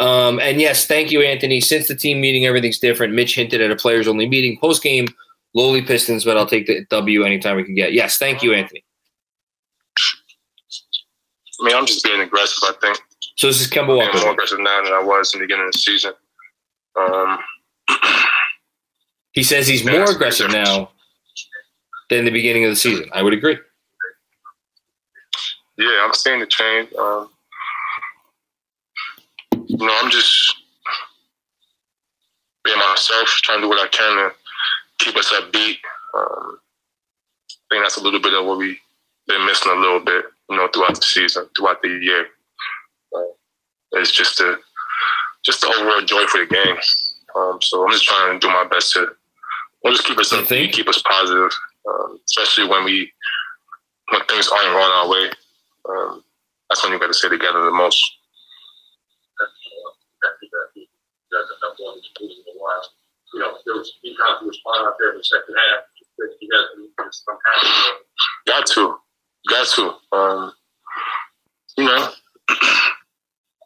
Um, 0.00 0.38
and 0.38 0.60
yes, 0.60 0.86
thank 0.86 1.10
you, 1.10 1.22
Anthony. 1.22 1.62
Since 1.62 1.88
the 1.88 1.94
team 1.94 2.20
meeting, 2.20 2.44
everything's 2.44 2.78
different. 2.78 3.14
Mitch 3.14 3.34
hinted 3.34 3.62
at 3.62 3.70
a 3.70 3.76
players 3.76 4.06
only 4.06 4.28
meeting 4.28 4.58
post 4.60 4.82
game. 4.82 5.06
Lowly 5.54 5.80
Pistons, 5.80 6.24
but 6.24 6.36
I'll 6.36 6.46
take 6.46 6.66
the 6.66 6.84
W 6.90 7.24
anytime 7.24 7.56
we 7.56 7.64
can 7.64 7.74
get. 7.74 7.94
Yes, 7.94 8.18
thank 8.18 8.42
you, 8.42 8.52
Anthony. 8.52 8.84
I 11.58 11.64
mean, 11.64 11.74
I'm 11.74 11.86
just 11.86 12.04
being 12.04 12.20
aggressive. 12.20 12.62
I 12.64 12.72
think. 12.82 12.98
So 13.36 13.48
this 13.48 13.60
is 13.60 13.68
Kemba 13.68 13.96
Walker. 13.96 14.16
I'm 14.16 14.22
more 14.22 14.32
aggressive 14.32 14.58
now 14.60 14.82
than 14.82 14.92
I 14.92 15.02
was 15.02 15.32
in 15.34 15.40
the 15.40 15.46
beginning 15.46 15.66
of 15.66 15.72
the 15.72 15.78
season. 15.78 16.12
Um, 16.98 17.38
he 19.32 19.42
says 19.42 19.66
he's 19.66 19.84
more 19.84 20.10
aggressive 20.10 20.50
now 20.50 20.90
than 22.08 22.24
the 22.24 22.30
beginning 22.30 22.64
of 22.64 22.70
the 22.70 22.76
season. 22.76 23.08
I 23.12 23.22
would 23.22 23.34
agree. 23.34 23.58
Yeah, 25.76 26.02
I'm 26.02 26.14
seeing 26.14 26.40
the 26.40 26.46
change. 26.46 26.88
Um, 26.94 27.28
you 29.66 29.76
know, 29.76 29.98
I'm 30.02 30.10
just 30.10 30.56
being 32.64 32.78
myself, 32.78 33.28
trying 33.28 33.58
to 33.58 33.62
do 33.62 33.68
what 33.68 33.84
I 33.84 33.88
can 33.88 34.16
to 34.16 34.32
keep 34.98 35.16
us 35.16 35.30
upbeat. 35.32 35.76
Um, 36.16 36.58
I 37.50 37.74
think 37.74 37.84
that's 37.84 37.98
a 37.98 38.02
little 38.02 38.20
bit 38.20 38.32
of 38.32 38.46
what 38.46 38.56
we've 38.56 38.78
been 39.26 39.44
missing 39.44 39.72
a 39.72 39.78
little 39.78 40.00
bit 40.00 40.24
you 40.48 40.56
know, 40.56 40.68
throughout 40.72 40.94
the 40.94 41.02
season, 41.02 41.46
throughout 41.56 41.82
the 41.82 41.88
year. 41.88 42.26
It's 43.92 44.12
just 44.12 44.40
a 44.40 44.56
just 45.44 45.60
the 45.60 45.68
overall 45.68 46.02
joy 46.02 46.26
for 46.26 46.40
the 46.40 46.46
game. 46.46 46.76
Um, 47.36 47.58
so 47.62 47.84
I'm 47.84 47.92
just 47.92 48.04
trying 48.04 48.38
to 48.38 48.46
do 48.46 48.52
my 48.52 48.66
best 48.68 48.92
to 48.94 49.08
we'll 49.82 49.94
just 49.94 50.06
keep 50.06 50.18
us 50.18 50.32
upbeat, 50.32 50.72
keep 50.72 50.88
us 50.88 51.02
positive, 51.02 51.50
um, 51.88 52.18
especially 52.26 52.68
when 52.68 52.84
we 52.84 53.12
when 54.10 54.24
things 54.26 54.48
aren't 54.48 54.72
going 54.72 54.76
our 54.76 55.08
way. 55.08 55.30
Um, 55.88 56.24
that's 56.68 56.82
when 56.82 56.92
you 56.92 56.98
got 56.98 57.06
to 57.06 57.14
stay 57.14 57.28
together 57.28 57.62
the 57.64 57.70
most. 57.70 58.02
You 63.34 63.40
know, 63.40 63.52
there 63.66 63.74
was 63.74 63.92
he 64.02 64.16
kind 64.16 64.40
of 64.40 64.48
respond 64.48 64.86
out 64.86 64.94
there 64.98 65.12
in 65.12 65.18
the 65.18 65.24
second 65.24 65.54
half. 65.54 65.84
You 66.40 66.50
guys, 66.98 67.22
got 68.46 68.66
to. 68.66 68.96
Got 69.48 69.66
to. 69.68 70.16
Um, 70.16 70.52
you 71.76 71.84
know, 71.84 72.08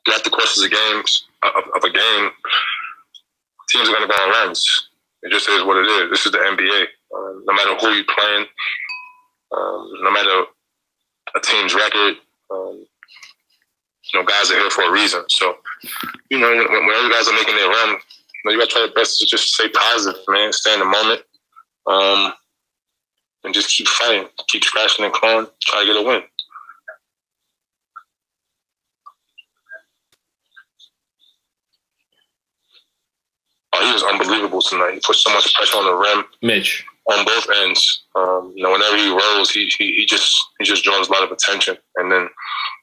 got 0.07 0.25
the 0.25 0.31
courses 0.31 0.65
of 0.65 0.71
games 0.71 1.25
of, 1.43 1.65
of 1.75 1.85
a 1.85 1.91
game. 1.91 2.31
Teams 3.69 3.89
are 3.89 3.93
going 3.93 4.09
to 4.09 4.09
go 4.09 4.23
on 4.23 4.31
runs. 4.31 4.89
It 5.23 5.31
just 5.31 5.49
is 5.49 5.63
what 5.65 5.77
it 5.77 5.87
is. 5.87 6.11
This 6.11 6.27
is 6.27 6.33
the 6.33 6.39
NBA. 6.39 6.87
Um, 7.15 7.45
no 7.47 7.55
matter 7.55 7.75
who 7.77 7.93
you're 7.95 8.05
playing, 8.05 8.47
um, 9.53 9.93
no 10.03 10.11
matter 10.11 10.45
a 11.37 11.41
team's 11.41 11.75
record, 11.75 12.15
um, 12.51 12.87
you 14.13 14.21
know, 14.21 14.27
guys 14.27 14.51
are 14.51 14.59
here 14.59 14.71
for 14.71 14.85
a 14.85 14.93
reason. 14.93 15.23
So, 15.29 15.57
you 16.31 16.39
know, 16.39 16.49
when, 16.51 16.87
when 16.87 16.97
other 16.97 17.11
guys 17.11 17.29
are 17.29 17.35
making 17.35 17.57
their 17.57 17.69
run, 17.69 17.91
you, 17.91 17.97
know, 18.45 18.53
you 18.53 18.59
got 18.59 18.69
to 18.69 18.73
try 18.73 18.85
your 18.85 18.95
best 18.95 19.19
to 19.19 19.27
just 19.27 19.55
stay 19.55 19.69
positive, 19.69 20.21
man. 20.29 20.53
Stay 20.53 20.73
in 20.73 20.81
the 20.81 20.85
moment. 20.85 21.23
Um, 21.87 22.33
and 23.45 23.55
just 23.55 23.71
keep 23.71 23.89
fighting, 23.89 24.29
keep 24.49 24.65
scratching 24.65 25.05
and 25.05 25.15
clawing, 25.15 25.47
try 25.63 25.81
to 25.81 25.87
get 25.87 25.97
a 25.97 26.03
win. 26.03 26.23
He 33.81 33.93
was 33.93 34.03
unbelievable 34.03 34.63
tonight. 34.63 34.95
He 34.95 35.01
put 35.01 35.17
so 35.17 35.33
much 35.33 35.53
pressure 35.55 35.79
on 35.79 35.85
the 35.85 35.95
rim. 35.95 36.25
Mitch. 36.43 36.85
On 37.11 37.25
both 37.25 37.47
ends. 37.63 38.03
Um, 38.15 38.53
you 38.55 38.63
know, 38.63 38.73
whenever 38.73 38.97
he 38.97 39.11
rolls, 39.11 39.51
he, 39.51 39.71
he 39.79 39.95
he 39.95 40.07
just 40.07 40.33
he 40.59 40.65
just 40.65 40.85
draws 40.85 41.09
a 41.09 41.13
lot 41.13 41.25
of 41.25 41.33
attention. 41.33 41.77
And 41.97 42.13
then, 42.13 42.29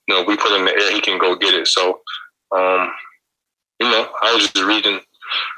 you 0.08 0.16
know, 0.16 0.24
we 0.24 0.36
put 0.36 0.52
him 0.52 0.62
in 0.62 0.66
the 0.66 0.74
air, 0.74 0.91
he 0.91 1.02
can 1.02 1.18
go 1.18 1.36
get 1.36 1.54
it. 1.54 1.68
So 1.68 2.02
um, 2.52 2.91
you 3.80 3.89
know, 3.89 4.10
I 4.22 4.34
was 4.34 4.43
just 4.43 4.66
reading 4.66 5.00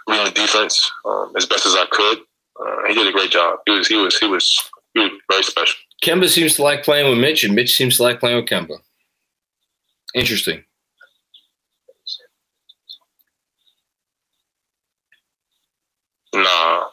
reading 0.08 0.26
the 0.26 0.32
defense 0.32 0.92
um, 1.06 1.34
as 1.38 1.46
best 1.46 1.66
as 1.66 1.76
I 1.76 1.86
could. 1.92 2.20
Uh, 2.60 2.88
he 2.88 2.94
did 2.94 3.08
a 3.08 3.12
great 3.12 3.32
job. 3.32 3.60
He 3.66 3.72
was 3.72 3.88
He 3.88 3.96
was 3.96 4.18
he 4.18 4.28
was 4.28 4.70
he 4.94 5.00
was 5.02 5.12
very 5.30 5.44
special. 5.44 5.76
Kemba 6.04 6.28
seems 6.30 6.56
to 6.56 6.64
like 6.64 6.84
playing 6.84 7.10
with 7.10 7.20
Mitch, 7.20 7.44
and 7.44 7.56
Mitch 7.56 7.76
seems 7.76 7.98
to 7.98 8.04
like 8.04 8.20
playing 8.20 8.38
with 8.38 8.46
Kemba. 8.46 8.78
Interesting. 10.16 10.64
Nah, 16.34 16.88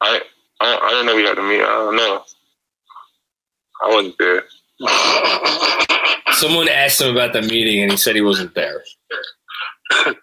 I 0.00 0.20
I, 0.60 0.78
I 0.82 0.90
didn't 0.90 1.06
know 1.06 1.16
we 1.16 1.24
had 1.24 1.34
to 1.34 1.42
meet. 1.42 1.60
I 1.60 1.66
don't 1.66 1.96
know. 1.96 2.24
I 3.82 3.88
wasn't 3.94 4.16
there. 4.18 4.44
Someone 6.32 6.68
asked 6.68 7.00
him 7.00 7.10
about 7.14 7.32
the 7.32 7.42
meeting, 7.42 7.82
and 7.82 7.90
he 7.90 7.96
said 7.96 8.14
he 8.14 8.22
wasn't 8.22 8.54
there. 8.54 8.82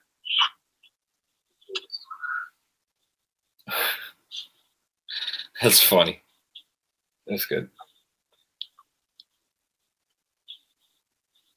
That's 5.61 5.81
funny. 5.81 6.21
That's 7.27 7.45
good. 7.45 7.69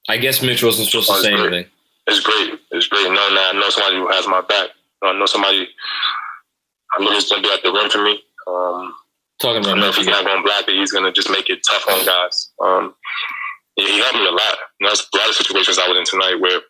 I 0.09 0.19
guess 0.19 0.41
Mitch 0.43 0.63
wasn't 0.63 0.89
supposed 0.89 1.09
to 1.09 1.15
oh, 1.15 1.23
say 1.23 1.33
great. 1.33 1.41
anything. 1.41 1.71
It's 2.07 2.21
great. 2.21 2.61
It's 2.71 2.87
great 2.87 3.09
No, 3.09 3.15
that 3.35 3.55
I 3.55 3.59
know 3.59 3.69
somebody 3.71 3.97
who 3.97 4.09
has 4.09 4.29
my 4.29 4.41
back. 4.43 4.71
I 5.03 5.13
know 5.19 5.27
somebody. 5.27 5.69
I 6.95 7.03
know 7.03 7.13
he's 7.13 7.29
gonna 7.29 7.43
be 7.43 7.51
at 7.51 7.63
the 7.63 7.73
rim 7.73 7.91
for 7.91 8.03
me. 8.03 8.23
Um, 8.47 8.95
Talking 9.41 9.67
I 9.67 9.73
about 9.73 9.81
know 9.81 9.89
if 9.89 9.97
he's 9.97 10.07
not 10.07 10.25
going 10.25 10.39
to 10.39 10.43
block 10.43 10.67
it, 10.67 10.77
he's 10.77 10.93
going 10.93 11.05
to 11.05 11.13
just 11.13 11.29
make 11.29 11.51
it 11.51 11.61
tough 11.69 11.87
on 11.89 12.07
guys. 12.07 12.53
Um, 12.65 12.95
yeah, 13.77 13.87
he 13.87 13.99
helped 13.99 14.15
me 14.15 14.27
a 14.27 14.31
lot. 14.31 14.57
There's 14.81 15.07
a 15.13 15.17
lot 15.19 15.29
of 15.29 15.35
situations 15.35 15.79
I 15.79 15.87
was 15.89 15.99
in 15.99 16.05
tonight 16.05 16.41
where, 16.41 16.61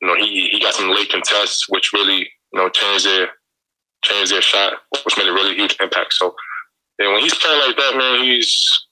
you 0.00 0.08
know, 0.08 0.14
he 0.16 0.48
he 0.48 0.60
got 0.60 0.74
some 0.74 0.90
late 0.90 1.10
contests, 1.10 1.70
which 1.70 1.92
really, 1.94 2.28
you 2.52 2.58
know, 2.58 2.68
changed 2.68 3.06
their 3.06 3.28
changed 4.04 4.30
their 4.30 4.42
shot, 4.42 4.74
which 5.04 5.16
made 5.16 5.26
a 5.26 5.32
really 5.32 5.54
huge 5.54 5.76
impact. 5.80 6.12
So, 6.12 6.34
yeah, 6.98 7.10
when 7.12 7.22
he's 7.22 7.34
playing 7.34 7.60
like 7.66 7.76
that, 7.76 7.96
man, 7.96 8.22
he's 8.22 8.86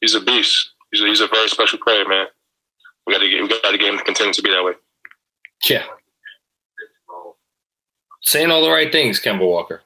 he's 0.00 0.14
a 0.14 0.20
beast. 0.20 0.70
He's 0.92 1.02
a, 1.02 1.06
he's 1.06 1.20
a 1.20 1.26
very 1.26 1.48
special 1.48 1.80
player, 1.80 2.06
man. 2.06 2.26
We 3.06 3.14
got 3.14 3.20
to 3.20 3.28
get 3.28 3.42
we 3.42 3.48
got 3.48 3.72
to 3.72 3.78
get 3.78 3.92
him 3.92 3.98
to 3.98 4.04
continue 4.04 4.32
to 4.32 4.42
be 4.42 4.50
that 4.50 4.62
way. 4.62 4.74
Yeah. 5.68 5.84
Saying 8.28 8.50
all 8.50 8.60
the 8.60 8.70
right 8.70 8.92
things, 8.92 9.18
Kemba 9.18 9.40
Walker. 9.40 9.80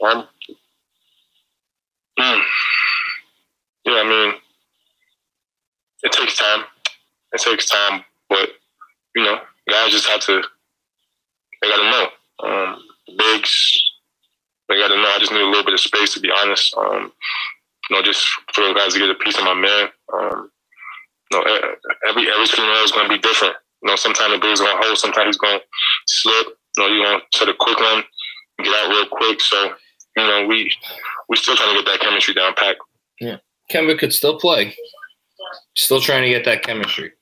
Um, 0.00 0.28
mm, 2.20 2.42
yeah, 3.84 3.94
I 3.94 4.04
mean, 4.08 4.34
it 6.04 6.12
takes 6.12 6.36
time. 6.36 6.62
It 7.32 7.40
takes 7.40 7.66
time, 7.66 8.04
but 8.28 8.50
you 9.16 9.24
know, 9.24 9.40
guys 9.68 9.90
just 9.90 10.06
have 10.06 10.20
to. 10.20 10.40
They 11.62 11.68
got 11.68 11.78
to 11.78 11.90
know. 11.90 12.48
Um, 12.48 12.78
bigs, 13.18 13.82
they 14.68 14.76
got 14.78 14.86
to 14.86 14.94
know. 14.94 15.12
I 15.16 15.18
just 15.18 15.32
need 15.32 15.40
a 15.40 15.46
little 15.46 15.64
bit 15.64 15.74
of 15.74 15.80
space, 15.80 16.14
to 16.14 16.20
be 16.20 16.30
honest. 16.30 16.76
Um, 16.76 17.12
you 17.90 17.96
know, 17.96 18.02
just 18.02 18.24
for 18.54 18.72
guys 18.72 18.92
to 18.92 19.00
get 19.00 19.10
a 19.10 19.16
piece 19.16 19.36
of 19.36 19.42
my 19.42 19.54
man. 19.54 19.88
Um, 20.14 20.52
you 21.32 21.38
know, 21.38 21.44
every 22.08 22.28
every 22.30 22.46
scenario 22.46 22.82
is 22.82 22.92
going 22.92 23.08
to 23.08 23.14
be 23.14 23.20
different. 23.20 23.54
You 23.82 23.88
know, 23.88 23.96
sometimes 23.96 24.32
the 24.34 24.38
big's 24.38 24.60
going 24.60 24.76
to 24.76 24.82
hold, 24.82 24.98
sometimes 24.98 25.26
he's 25.26 25.38
going 25.38 25.58
to 25.58 25.64
slip. 26.06 26.46
You 26.76 26.82
know, 26.82 26.88
you're 26.88 27.04
going 27.04 27.20
to 27.20 27.38
set 27.38 27.48
a 27.48 27.54
quick 27.58 27.78
one, 27.78 28.04
get 28.62 28.74
out 28.74 28.90
real 28.90 29.06
quick. 29.06 29.40
So, 29.40 29.74
you 30.16 30.22
know, 30.22 30.46
we 30.46 30.70
we 31.28 31.36
still 31.36 31.56
trying 31.56 31.76
to 31.76 31.82
get 31.82 31.90
that 31.90 32.00
chemistry 32.00 32.34
down 32.34 32.54
pat. 32.56 32.76
Kemba 33.70 33.98
could 33.98 34.12
still 34.12 34.38
play. 34.38 34.74
Still 35.76 36.00
trying 36.00 36.22
to 36.22 36.28
get 36.28 36.44
that 36.44 36.62
chemistry. 36.62 37.12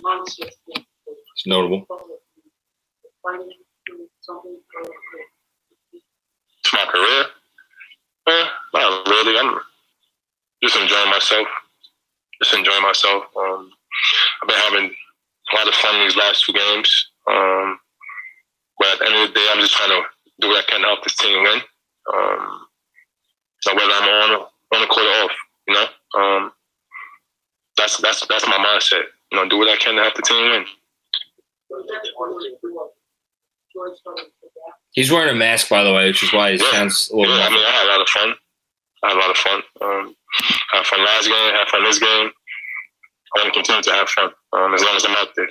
It's 0.00 1.46
notable. 1.46 1.86
to 6.68 6.76
my 6.76 6.84
career? 6.90 7.24
Eh, 8.28 8.46
not 8.74 9.08
really. 9.08 9.38
I'm 9.38 9.58
just 10.62 10.76
enjoying 10.76 11.10
myself. 11.10 11.46
Just 12.42 12.54
enjoying 12.54 12.82
myself. 12.82 13.24
Um, 13.36 13.70
I've 14.42 14.48
been 14.48 14.58
having 14.58 14.94
a 15.52 15.56
lot 15.56 15.68
of 15.68 15.74
fun 15.74 15.98
these 16.00 16.16
last 16.16 16.44
two 16.44 16.52
games. 16.52 17.10
Um, 17.28 17.78
but 18.78 18.92
at 18.92 18.98
the 19.00 19.06
end 19.06 19.14
of 19.16 19.28
the 19.28 19.34
day, 19.34 19.46
I'm 19.52 19.60
just 19.60 19.74
trying 19.74 19.90
to 19.90 20.02
do 20.40 20.48
what 20.48 20.64
I 20.64 20.70
can 20.70 20.80
to 20.80 20.86
help 20.86 21.02
this 21.02 21.16
team 21.16 21.42
win. 21.42 21.60
Um, 22.14 22.66
so 23.60 23.74
whether 23.74 23.90
I'm 23.92 24.08
on 24.08 24.30
or 24.40 24.48
on 24.74 24.80
the 24.80 24.86
court 24.86 25.06
or 25.06 25.24
off, 25.24 25.30
you 25.66 25.74
know, 25.74 25.86
um, 26.20 26.52
that's 27.76 27.96
that's 27.98 28.24
that's 28.28 28.46
my 28.46 28.56
mindset. 28.56 29.02
You 29.32 29.38
know, 29.38 29.48
do 29.48 29.58
what 29.58 29.68
I 29.68 29.76
can 29.76 29.96
to 29.96 30.02
help 30.02 30.14
the 30.14 30.22
team 30.22 30.50
win. 30.50 30.64
He's 34.92 35.10
wearing 35.12 35.34
a 35.34 35.38
mask, 35.38 35.68
by 35.68 35.84
the 35.84 35.92
way, 35.92 36.06
which 36.06 36.22
is 36.22 36.32
why 36.32 36.52
he 36.52 36.58
Yeah. 36.58 36.70
sounds 36.70 37.10
a 37.10 37.16
little 37.16 37.36
Yeah, 37.36 37.46
I 37.46 37.50
mean. 37.50 37.64
I 37.64 37.70
had 37.70 37.86
a 37.86 37.90
lot 37.90 38.00
of 38.00 38.08
fun. 38.08 38.34
I 39.04 39.08
had 39.08 39.16
a 39.16 39.20
lot 39.20 39.30
of 39.30 39.36
fun. 39.36 39.62
Um, 39.80 40.14
I 40.74 40.76
had 40.78 40.86
fun 40.86 41.04
last 41.04 41.26
game. 41.28 41.54
Had 41.54 41.68
fun 41.68 41.84
this 41.84 41.98
game. 41.98 42.30
I 42.30 43.38
want 43.38 43.52
to 43.52 43.56
continue 43.58 43.82
to 43.82 43.92
have 43.92 44.08
fun 44.10 44.30
um, 44.52 44.74
as 44.74 44.82
long 44.82 44.96
as 44.96 45.04
I'm 45.04 45.16
out 45.16 45.28
there. 45.36 45.48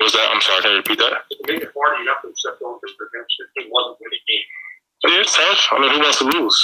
Was 0.00 0.12
that? 0.12 0.28
I'm 0.30 0.40
sorry. 0.40 0.62
Can 0.62 0.70
you 0.72 0.76
repeat 0.78 0.98
that? 0.98 1.12
Yeah, 5.04 5.20
it's 5.22 5.36
tough. 5.36 5.68
I 5.72 5.80
mean, 5.80 5.90
who 5.92 6.00
wants 6.00 6.18
to 6.18 6.24
lose? 6.24 6.58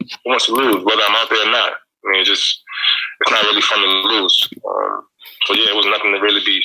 Who 0.00 0.30
wants 0.30 0.46
to 0.46 0.52
lose? 0.52 0.84
Whether 0.84 1.02
I'm 1.08 1.16
out 1.16 1.28
there 1.30 1.46
or 1.46 1.50
not. 1.52 1.72
I 2.04 2.10
mean, 2.10 2.20
it's 2.20 2.28
just 2.30 2.62
it's 3.20 3.30
not 3.30 3.44
really 3.44 3.60
fun 3.62 3.80
to 3.80 4.08
lose. 4.08 4.48
Um, 4.66 5.06
so 5.46 5.54
yeah, 5.54 5.70
it 5.70 5.76
was 5.76 5.86
nothing 5.86 6.12
to 6.12 6.20
really 6.20 6.40
be 6.44 6.62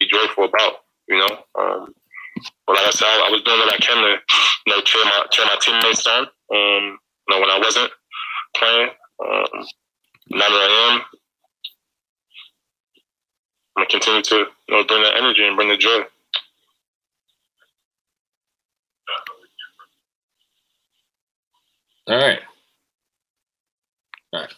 be 0.00 0.08
joyful 0.08 0.44
about. 0.44 0.84
You 1.08 1.18
know. 1.18 1.38
Um, 1.58 1.94
but 2.66 2.76
like 2.76 2.86
I 2.86 2.90
said, 2.90 3.06
I, 3.06 3.26
I 3.28 3.30
was 3.30 3.42
doing 3.42 3.58
what 3.58 3.74
I 3.74 3.78
can 3.78 3.96
to 4.02 4.20
you 4.66 4.74
know 4.76 4.82
cheer 4.82 5.04
my 5.04 5.26
cheer 5.30 5.46
my 5.46 5.56
teammates 5.60 6.06
on. 6.06 6.22
Um, 6.22 6.98
you 7.28 7.34
know, 7.34 7.40
when 7.40 7.50
I 7.50 7.58
wasn't 7.58 7.90
playing. 8.56 8.88
Um, 9.24 9.66
now 10.30 10.48
that 10.48 10.70
I 10.70 10.92
am, 10.92 11.00
I'm 13.76 13.84
gonna 13.84 13.88
continue 13.88 14.22
to 14.22 14.34
you 14.36 14.76
know 14.76 14.84
bring 14.84 15.02
that 15.02 15.16
energy 15.16 15.44
and 15.46 15.56
bring 15.56 15.68
the 15.68 15.76
joy. 15.76 16.00
All 22.08 22.16
right. 22.16 22.40
All 24.32 24.40
right. 24.40 24.52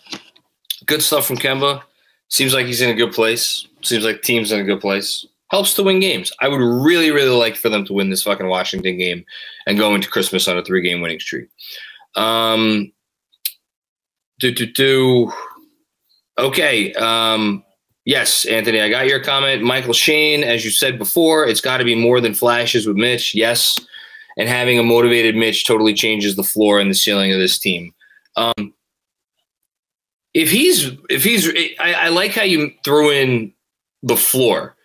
Good 0.87 1.03
stuff 1.03 1.27
from 1.27 1.37
Kemba. 1.37 1.83
Seems 2.29 2.55
like 2.55 2.67
he's 2.67 2.81
in 2.81 2.91
a 2.91 2.95
good 2.95 3.13
place. 3.13 3.67
Seems 3.83 4.05
like 4.05 4.23
team's 4.23 4.53
in 4.53 4.61
a 4.61 4.65
good 4.65 4.81
place. 4.81 5.27
Helps 5.51 5.75
to 5.75 5.83
win 5.83 5.99
games. 5.99 6.33
I 6.41 6.49
would 6.49 6.61
really, 6.61 7.11
really 7.11 7.37
like 7.37 7.57
for 7.57 7.69
them 7.69 7.85
to 7.87 7.93
win 7.93 8.11
this 8.11 8.23
fucking 8.23 8.49
Washington 8.49 8.97
game 8.97 9.25
and 9.67 9.79
go 9.79 9.95
into 9.95 10.09
Christmas 10.09 10.47
on 10.47 10.57
a 10.57 10.65
three 10.65 10.81
game 10.81 11.01
winning 11.01 11.19
streak. 11.19 11.49
Um, 12.15 12.93
do, 14.39 14.53
do, 14.53 14.67
do. 14.67 15.33
Okay. 16.39 16.93
Um, 16.95 17.65
yes, 18.05 18.45
Anthony, 18.45 18.81
I 18.81 18.89
got 18.89 19.07
your 19.07 19.23
comment. 19.23 19.63
Michael 19.63 19.93
Shane, 19.93 20.45
as 20.45 20.65
you 20.65 20.71
said 20.71 20.99
before, 20.99 21.47
it's 21.47 21.61
got 21.61 21.79
to 21.79 21.85
be 21.85 21.97
more 21.97 22.21
than 22.21 22.33
flashes 22.33 22.87
with 22.87 22.97
Mitch. 22.97 23.35
Yes. 23.35 23.77
And 24.39 24.49
having 24.49 24.79
a 24.79 24.85
motivated 24.85 25.35
Mitch 25.35 25.67
totally 25.67 25.95
changes 25.95 26.37
the 26.37 26.45
floor 26.45 26.79
and 26.79 26.91
the 26.91 26.95
ceiling 26.95 27.33
of 27.33 27.41
this 27.41 27.59
team. 27.59 27.93
Um, 28.37 28.73
if 30.35 30.51
he's 30.51 30.91
if 31.09 31.25
he's 31.25 31.49
I, 31.79 31.93
I 31.93 32.09
like 32.09 32.33
how 32.33 32.43
you 32.43 32.73
threw 32.85 33.11
in 33.11 33.53
the 34.03 34.17
floor 34.17 34.77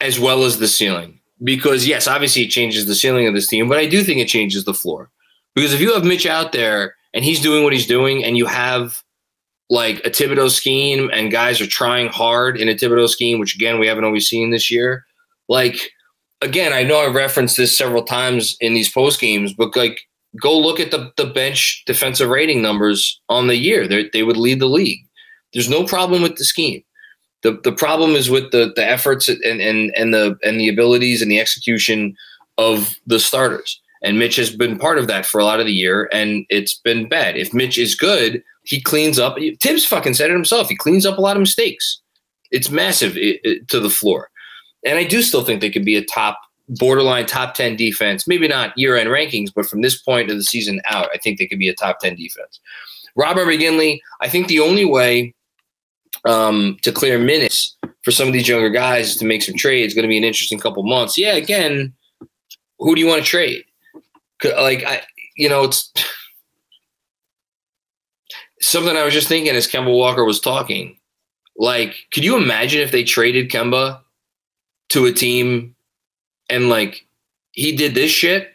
as 0.00 0.18
well 0.18 0.44
as 0.44 0.58
the 0.58 0.68
ceiling 0.68 1.20
because 1.42 1.86
yes 1.86 2.06
obviously 2.06 2.42
it 2.42 2.48
changes 2.48 2.86
the 2.86 2.94
ceiling 2.94 3.26
of 3.26 3.34
this 3.34 3.46
team 3.46 3.68
but 3.68 3.78
i 3.78 3.86
do 3.86 4.02
think 4.02 4.20
it 4.20 4.28
changes 4.28 4.64
the 4.64 4.74
floor 4.74 5.10
because 5.54 5.72
if 5.72 5.80
you 5.80 5.92
have 5.94 6.04
mitch 6.04 6.26
out 6.26 6.52
there 6.52 6.94
and 7.12 7.24
he's 7.24 7.40
doing 7.40 7.64
what 7.64 7.72
he's 7.72 7.86
doing 7.86 8.24
and 8.24 8.36
you 8.36 8.46
have 8.46 9.02
like 9.70 9.98
a 10.04 10.10
Thibodeau 10.10 10.50
scheme 10.50 11.10
and 11.12 11.32
guys 11.32 11.58
are 11.60 11.66
trying 11.66 12.08
hard 12.08 12.60
in 12.60 12.68
a 12.68 12.74
Thibodeau 12.74 13.08
scheme 13.08 13.38
which 13.38 13.54
again 13.54 13.78
we 13.78 13.86
haven't 13.86 14.04
always 14.04 14.28
seen 14.28 14.50
this 14.50 14.70
year 14.70 15.04
like 15.48 15.90
again 16.42 16.72
i 16.72 16.82
know 16.82 16.98
i've 16.98 17.14
referenced 17.14 17.56
this 17.56 17.76
several 17.76 18.02
times 18.02 18.56
in 18.60 18.74
these 18.74 18.90
post 18.90 19.20
games 19.20 19.52
but 19.52 19.74
like 19.76 20.00
go 20.40 20.58
look 20.58 20.80
at 20.80 20.90
the, 20.90 21.12
the 21.16 21.26
bench 21.26 21.82
defensive 21.86 22.28
rating 22.28 22.62
numbers 22.62 23.20
on 23.28 23.46
the 23.46 23.56
year. 23.56 23.86
They're, 23.86 24.08
they 24.12 24.22
would 24.22 24.36
lead 24.36 24.60
the 24.60 24.66
league. 24.66 25.00
There's 25.52 25.68
no 25.68 25.84
problem 25.84 26.22
with 26.22 26.36
the 26.36 26.44
scheme. 26.44 26.82
The, 27.42 27.60
the 27.62 27.72
problem 27.72 28.12
is 28.12 28.30
with 28.30 28.50
the, 28.50 28.72
the 28.74 28.84
efforts 28.84 29.28
and, 29.28 29.42
and, 29.44 29.92
and 29.96 30.14
the 30.14 30.38
and 30.42 30.58
the 30.58 30.68
abilities 30.68 31.20
and 31.20 31.30
the 31.30 31.40
execution 31.40 32.16
of 32.58 32.96
the 33.06 33.20
starters. 33.20 33.80
And 34.02 34.18
Mitch 34.18 34.36
has 34.36 34.54
been 34.54 34.78
part 34.78 34.98
of 34.98 35.06
that 35.08 35.24
for 35.24 35.40
a 35.40 35.44
lot 35.44 35.60
of 35.60 35.66
the 35.66 35.72
year, 35.72 36.10
and 36.12 36.44
it's 36.50 36.78
been 36.78 37.08
bad. 37.08 37.36
If 37.36 37.54
Mitch 37.54 37.78
is 37.78 37.94
good, 37.94 38.42
he 38.64 38.80
cleans 38.80 39.18
up. 39.18 39.36
Thibs 39.60 39.84
fucking 39.84 40.14
said 40.14 40.30
it 40.30 40.34
himself. 40.34 40.68
He 40.68 40.76
cleans 40.76 41.06
up 41.06 41.18
a 41.18 41.22
lot 41.22 41.36
of 41.36 41.40
mistakes. 41.40 42.00
It's 42.50 42.70
massive 42.70 43.16
it, 43.16 43.40
it, 43.44 43.68
to 43.68 43.80
the 43.80 43.90
floor. 43.90 44.30
And 44.84 44.98
I 44.98 45.04
do 45.04 45.22
still 45.22 45.44
think 45.44 45.60
they 45.60 45.70
could 45.70 45.84
be 45.84 45.96
a 45.96 46.04
top 46.04 46.38
borderline 46.68 47.26
top 47.26 47.54
10 47.54 47.76
defense, 47.76 48.26
maybe 48.26 48.48
not 48.48 48.76
year 48.76 48.96
end 48.96 49.10
rankings, 49.10 49.52
but 49.54 49.66
from 49.66 49.82
this 49.82 50.00
point 50.00 50.30
of 50.30 50.36
the 50.36 50.44
season 50.44 50.80
out, 50.88 51.08
I 51.12 51.18
think 51.18 51.38
they 51.38 51.46
could 51.46 51.58
be 51.58 51.68
a 51.68 51.74
top 51.74 52.00
10 52.00 52.16
defense. 52.16 52.60
Robert 53.16 53.46
McGinley, 53.46 54.00
I 54.20 54.28
think 54.28 54.48
the 54.48 54.60
only 54.60 54.84
way 54.84 55.34
um, 56.24 56.78
to 56.82 56.92
clear 56.92 57.18
minutes 57.18 57.76
for 58.02 58.10
some 58.10 58.26
of 58.26 58.32
these 58.32 58.48
younger 58.48 58.70
guys 58.70 59.10
is 59.10 59.16
to 59.16 59.24
make 59.24 59.42
some 59.42 59.56
trades. 59.56 59.94
Going 59.94 60.04
to 60.04 60.08
be 60.08 60.18
an 60.18 60.24
interesting 60.24 60.58
couple 60.58 60.82
months. 60.82 61.18
Yeah, 61.18 61.34
again, 61.34 61.92
who 62.78 62.94
do 62.94 63.00
you 63.00 63.06
want 63.06 63.22
to 63.22 63.28
trade? 63.28 63.64
Like, 64.42 64.84
I, 64.84 65.02
you 65.36 65.48
know, 65.48 65.64
it's 65.64 65.92
something 68.60 68.96
I 68.96 69.04
was 69.04 69.14
just 69.14 69.28
thinking 69.28 69.54
as 69.54 69.68
Kemba 69.68 69.92
Walker 69.92 70.24
was 70.24 70.40
talking. 70.40 70.98
Like, 71.56 71.94
could 72.12 72.24
you 72.24 72.36
imagine 72.36 72.80
if 72.80 72.90
they 72.90 73.04
traded 73.04 73.50
Kemba 73.50 74.00
to 74.90 75.06
a 75.06 75.12
team 75.12 75.73
and 76.50 76.68
like 76.68 77.06
he 77.52 77.76
did 77.76 77.94
this 77.94 78.10
shit 78.10 78.52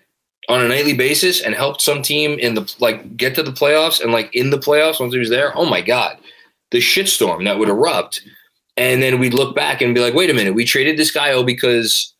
on 0.47 0.61
a 0.61 0.67
nightly 0.67 0.93
basis 0.93 1.41
and 1.41 1.53
helped 1.53 1.81
some 1.81 2.01
team 2.01 2.37
in 2.39 2.55
the 2.55 2.75
like 2.79 3.15
get 3.15 3.35
to 3.35 3.43
the 3.43 3.51
playoffs 3.51 4.01
and 4.01 4.11
like 4.11 4.33
in 4.35 4.49
the 4.49 4.57
playoffs 4.57 4.99
once 4.99 5.13
he 5.13 5.19
was 5.19 5.29
there. 5.29 5.55
Oh 5.57 5.65
my 5.65 5.81
god, 5.81 6.17
the 6.71 6.79
shitstorm 6.79 7.45
that 7.45 7.59
would 7.59 7.69
erupt, 7.69 8.21
and 8.77 9.01
then 9.01 9.19
we'd 9.19 9.33
look 9.33 9.55
back 9.55 9.81
and 9.81 9.93
be 9.95 10.01
like, 10.01 10.13
wait 10.13 10.29
a 10.29 10.33
minute, 10.33 10.55
we 10.55 10.65
traded 10.65 10.97
this 10.97 11.11
guy 11.11 11.31
oh 11.31 11.43
because 11.43 12.13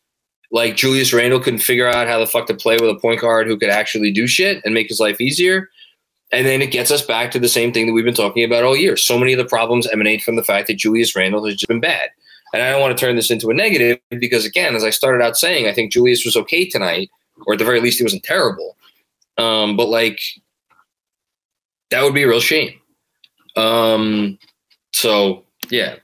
like 0.50 0.76
Julius 0.76 1.12
Randle 1.12 1.40
couldn't 1.40 1.60
figure 1.60 1.88
out 1.88 2.08
how 2.08 2.18
the 2.18 2.26
fuck 2.26 2.46
to 2.46 2.54
play 2.54 2.76
with 2.76 2.90
a 2.90 2.98
point 2.98 3.20
guard 3.20 3.46
who 3.46 3.56
could 3.56 3.70
actually 3.70 4.12
do 4.12 4.26
shit 4.26 4.60
and 4.64 4.74
make 4.74 4.88
his 4.88 5.00
life 5.00 5.20
easier. 5.20 5.68
And 6.32 6.46
then 6.46 6.62
it 6.62 6.70
gets 6.70 6.90
us 6.90 7.02
back 7.02 7.30
to 7.32 7.40
the 7.40 7.48
same 7.48 7.72
thing 7.72 7.86
that 7.86 7.92
we've 7.92 8.04
been 8.04 8.14
talking 8.14 8.44
about 8.44 8.64
all 8.64 8.76
year. 8.76 8.96
So 8.96 9.18
many 9.18 9.32
of 9.32 9.38
the 9.38 9.44
problems 9.44 9.88
emanate 9.88 10.22
from 10.22 10.36
the 10.36 10.44
fact 10.44 10.68
that 10.68 10.78
Julius 10.78 11.16
Randle 11.16 11.44
has 11.44 11.54
just 11.54 11.68
been 11.68 11.80
bad. 11.80 12.10
And 12.52 12.62
I 12.62 12.70
don't 12.70 12.80
want 12.80 12.96
to 12.96 13.04
turn 13.04 13.16
this 13.16 13.30
into 13.30 13.50
a 13.50 13.54
negative 13.54 13.98
because, 14.10 14.44
again, 14.44 14.74
as 14.74 14.84
I 14.84 14.90
started 14.90 15.22
out 15.22 15.36
saying, 15.36 15.66
I 15.68 15.72
think 15.72 15.92
Julius 15.92 16.24
was 16.24 16.36
okay 16.36 16.68
tonight, 16.68 17.10
or 17.46 17.54
at 17.54 17.58
the 17.58 17.64
very 17.64 17.80
least, 17.80 17.98
he 17.98 18.04
wasn't 18.04 18.24
terrible. 18.24 18.76
Um, 19.38 19.76
but 19.76 19.88
like, 19.88 20.20
that 21.90 22.02
would 22.02 22.14
be 22.14 22.22
a 22.22 22.28
real 22.28 22.40
shame. 22.40 22.80
Um, 23.56 24.38
so 24.92 25.44
yeah. 25.70 25.96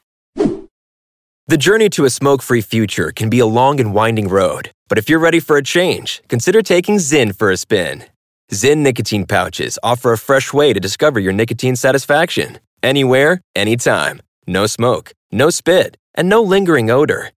The 1.49 1.57
journey 1.57 1.89
to 1.91 2.05
a 2.05 2.11
smoke 2.11 2.43
free 2.43 2.61
future 2.61 3.13
can 3.13 3.31
be 3.31 3.39
a 3.39 3.47
long 3.47 3.79
and 3.79 3.95
winding 3.95 4.29
road, 4.29 4.73
but 4.89 4.99
if 4.99 5.09
you're 5.09 5.21
ready 5.21 5.39
for 5.39 5.57
a 5.57 5.63
change, 5.63 6.23
consider 6.29 6.61
taking 6.61 6.97
Zyn 6.97 7.37
for 7.37 7.51
a 7.51 7.57
spin. 7.57 8.05
Zyn 8.53 8.79
nicotine 8.79 9.27
pouches 9.27 9.79
offer 9.83 10.13
a 10.13 10.19
fresh 10.19 10.53
way 10.53 10.73
to 10.73 10.81
discover 10.81 11.21
your 11.21 11.33
nicotine 11.33 11.77
satisfaction. 11.77 12.59
Anywhere, 12.83 13.41
anytime. 13.55 14.21
No 14.47 14.67
smoke, 14.67 15.13
no 15.31 15.51
spit, 15.51 15.97
and 16.17 16.29
no 16.29 16.43
lingering 16.43 16.91
odor. 16.91 17.31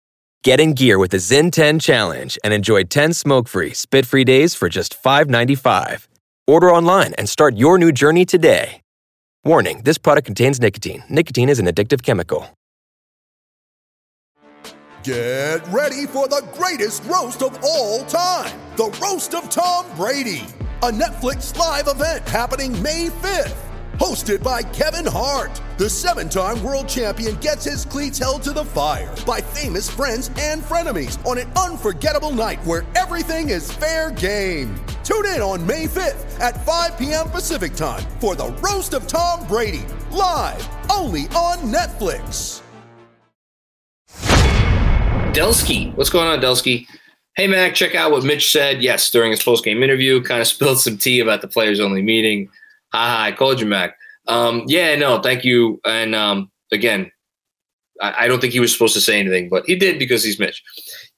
Get 0.43 0.59
in 0.59 0.73
gear 0.73 0.97
with 0.97 1.11
the 1.11 1.17
Zyn 1.17 1.51
10 1.51 1.79
Challenge 1.79 2.37
and 2.43 2.53
enjoy 2.53 2.83
10 2.83 3.13
smoke 3.13 3.47
free, 3.47 3.73
spit 3.73 4.05
free 4.05 4.23
days 4.23 4.55
for 4.55 4.69
just 4.69 5.01
$5.95. 5.03 6.07
Order 6.47 6.71
online 6.71 7.13
and 7.17 7.27
start 7.27 7.57
your 7.57 7.77
new 7.77 7.91
journey 7.91 8.25
today. 8.25 8.81
Warning 9.43 9.81
this 9.83 9.97
product 9.97 10.25
contains 10.25 10.59
nicotine. 10.59 11.03
Nicotine 11.09 11.49
is 11.49 11.59
an 11.59 11.65
addictive 11.65 12.03
chemical. 12.03 12.47
Get 15.03 15.65
ready 15.69 16.07
for 16.07 16.27
the 16.27 16.45
greatest 16.53 17.05
roast 17.05 17.41
of 17.41 17.57
all 17.63 18.03
time 18.05 18.51
the 18.75 18.97
Roast 19.01 19.33
of 19.33 19.49
Tom 19.49 19.85
Brady, 19.97 20.45
a 20.83 20.89
Netflix 20.89 21.55
live 21.57 21.89
event 21.89 22.27
happening 22.27 22.71
May 22.81 23.07
5th. 23.07 23.68
Hosted 23.99 24.41
by 24.41 24.63
Kevin 24.63 25.05
Hart, 25.05 25.61
the 25.77 25.89
seven 25.89 26.29
time 26.29 26.63
world 26.63 26.87
champion 26.87 27.35
gets 27.35 27.65
his 27.65 27.83
cleats 27.83 28.17
held 28.17 28.41
to 28.43 28.53
the 28.53 28.63
fire 28.63 29.13
by 29.27 29.41
famous 29.41 29.89
friends 29.89 30.31
and 30.39 30.63
frenemies 30.63 31.23
on 31.25 31.37
an 31.37 31.51
unforgettable 31.51 32.31
night 32.31 32.63
where 32.63 32.87
everything 32.95 33.49
is 33.49 33.69
fair 33.69 34.11
game. 34.11 34.73
Tune 35.03 35.25
in 35.25 35.41
on 35.41 35.67
May 35.67 35.85
5th 35.85 36.39
at 36.39 36.65
5 36.65 36.97
p.m. 36.97 37.29
Pacific 37.29 37.73
time 37.73 38.01
for 38.21 38.35
the 38.35 38.47
Roast 38.63 38.93
of 38.93 39.05
Tom 39.05 39.45
Brady, 39.47 39.85
live 40.11 40.65
only 40.89 41.23
on 41.35 41.57
Netflix. 41.57 42.61
Delsky, 45.33 45.93
what's 45.97 46.09
going 46.09 46.27
on, 46.27 46.39
Delsky? 46.39 46.87
Hey, 47.35 47.47
Mac, 47.47 47.75
check 47.75 47.95
out 47.95 48.11
what 48.11 48.23
Mitch 48.23 48.49
said. 48.49 48.81
Yes, 48.81 49.11
during 49.11 49.31
his 49.31 49.43
post 49.43 49.65
game 49.65 49.83
interview, 49.83 50.21
kind 50.21 50.39
of 50.39 50.47
spilled 50.55 50.79
some 50.79 50.97
tea 50.97 51.19
about 51.19 51.41
the 51.41 51.49
players 51.49 51.81
only 51.81 52.01
meeting. 52.01 52.49
Hi, 52.93 53.27
I 53.27 53.31
called 53.31 53.59
you, 53.59 53.65
Mac. 53.65 53.95
Um, 54.27 54.63
yeah, 54.67 54.95
no, 54.95 55.21
thank 55.21 55.43
you. 55.43 55.79
And 55.85 56.15
um, 56.15 56.51
again, 56.71 57.11
I, 58.01 58.25
I, 58.25 58.27
don't 58.27 58.39
think 58.39 58.53
he 58.53 58.59
was 58.59 58.71
supposed 58.71 58.93
to 58.93 59.01
say 59.01 59.19
anything, 59.19 59.49
but 59.49 59.65
he 59.65 59.75
did 59.75 59.97
because 59.99 60.23
he's 60.23 60.39
Mitch. 60.39 60.63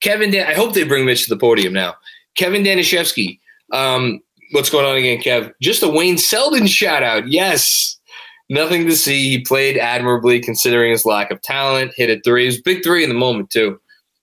Kevin, 0.02 0.32
Dan- 0.32 0.48
I 0.48 0.54
hope 0.54 0.74
they 0.74 0.84
bring 0.84 1.06
Mitch 1.06 1.24
to 1.26 1.30
the 1.30 1.40
podium 1.40 1.74
now. 1.74 1.96
Kevin 2.38 2.64
Danishevsky, 2.64 3.40
um, 3.74 4.22
what's 4.52 4.70
going 4.70 4.86
on 4.86 4.96
again, 4.96 5.20
Kev? 5.20 5.52
Just 5.62 5.84
a 5.84 5.90
Wayne 5.90 6.18
Selden 6.18 6.68
shout 6.68 7.04
out. 7.04 7.28
Yes. 7.30 7.98
Nothing 8.50 8.86
to 8.86 8.96
see. 8.96 9.30
He 9.30 9.40
played 9.40 9.78
admirably 9.78 10.42
considering 10.42 10.92
his 10.92 11.06
lack 11.06 11.32
of 11.32 11.42
talent. 11.42 11.94
Hit 11.96 12.10
a 12.10 12.22
three. 12.22 12.44
It 12.44 12.48
was 12.48 12.62
big 12.62 12.84
three 12.84 13.04
in 13.04 13.10
the 13.10 13.16
moment, 13.16 13.50
too 13.50 13.80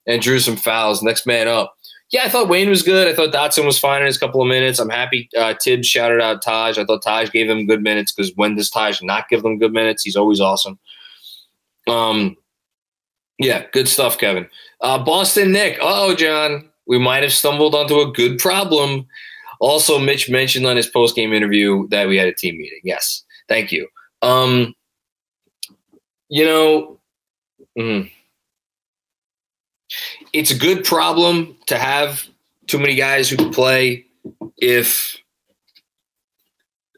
and 0.08 0.22
drew 0.22 0.40
some 0.40 0.56
fouls. 0.56 1.02
Next 1.02 1.26
man 1.26 1.46
up. 1.46 1.76
Yeah, 2.10 2.24
I 2.24 2.28
thought 2.30 2.48
Wayne 2.48 2.70
was 2.70 2.82
good. 2.82 3.06
I 3.06 3.14
thought 3.14 3.34
Dotson 3.34 3.66
was 3.66 3.78
fine 3.78 4.00
in 4.00 4.06
his 4.06 4.16
couple 4.16 4.40
of 4.40 4.48
minutes. 4.48 4.78
I'm 4.78 4.88
happy 4.88 5.28
uh, 5.36 5.54
Thibs 5.62 5.86
shouted 5.86 6.22
out 6.22 6.40
Taj. 6.40 6.78
I 6.78 6.84
thought 6.84 7.02
Taj 7.02 7.30
gave 7.30 7.48
them 7.48 7.66
good 7.66 7.82
minutes 7.82 8.12
because 8.12 8.32
when 8.34 8.54
does 8.54 8.70
Taj 8.70 9.02
not 9.02 9.28
give 9.28 9.42
them 9.42 9.58
good 9.58 9.72
minutes? 9.72 10.02
He's 10.02 10.16
always 10.16 10.40
awesome. 10.40 10.78
Um, 11.86 12.36
yeah, 13.38 13.64
good 13.72 13.88
stuff, 13.88 14.18
Kevin. 14.18 14.48
Uh, 14.80 14.98
Boston 14.98 15.52
Nick. 15.52 15.78
Oh, 15.82 16.14
John, 16.14 16.70
we 16.86 16.98
might 16.98 17.22
have 17.22 17.32
stumbled 17.32 17.74
onto 17.74 18.00
a 18.00 18.10
good 18.10 18.38
problem. 18.38 19.06
Also, 19.60 19.98
Mitch 19.98 20.30
mentioned 20.30 20.66
on 20.66 20.76
his 20.76 20.86
post 20.86 21.14
game 21.14 21.32
interview 21.32 21.86
that 21.88 22.08
we 22.08 22.16
had 22.16 22.28
a 22.28 22.34
team 22.34 22.56
meeting. 22.56 22.80
Yes, 22.84 23.24
thank 23.48 23.70
you. 23.70 23.86
Um, 24.22 24.74
you 26.28 26.44
know, 26.44 26.98
mm, 27.78 28.10
it's 30.38 30.52
a 30.52 30.58
good 30.58 30.84
problem 30.84 31.56
to 31.66 31.76
have 31.76 32.24
too 32.68 32.78
many 32.78 32.94
guys 32.94 33.28
who 33.28 33.36
can 33.36 33.50
play 33.50 34.06
if 34.56 35.16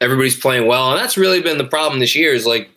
everybody's 0.02 0.38
playing 0.38 0.66
well. 0.66 0.90
And 0.90 1.00
that's 1.00 1.16
really 1.16 1.40
been 1.40 1.56
the 1.56 1.64
problem 1.64 2.00
this 2.00 2.14
year 2.14 2.34
is 2.34 2.44
like 2.44 2.68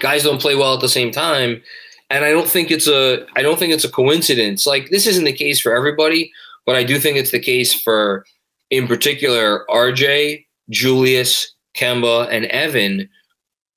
guys 0.00 0.24
don't 0.24 0.40
play 0.40 0.56
well 0.56 0.74
at 0.74 0.80
the 0.80 0.88
same 0.88 1.12
time. 1.12 1.62
And 2.10 2.24
I 2.24 2.32
don't 2.32 2.48
think 2.48 2.72
it's 2.72 2.88
a 2.88 3.24
I 3.36 3.42
don't 3.42 3.56
think 3.56 3.72
it's 3.72 3.84
a 3.84 3.90
coincidence. 3.90 4.66
Like 4.66 4.90
this 4.90 5.06
isn't 5.06 5.24
the 5.24 5.32
case 5.32 5.60
for 5.60 5.74
everybody, 5.74 6.32
but 6.66 6.74
I 6.74 6.82
do 6.82 6.98
think 6.98 7.16
it's 7.16 7.30
the 7.30 7.38
case 7.38 7.72
for 7.72 8.26
in 8.70 8.88
particular 8.88 9.64
RJ, 9.70 10.46
Julius, 10.68 11.54
Kemba, 11.76 12.28
and 12.28 12.46
Evan. 12.46 13.08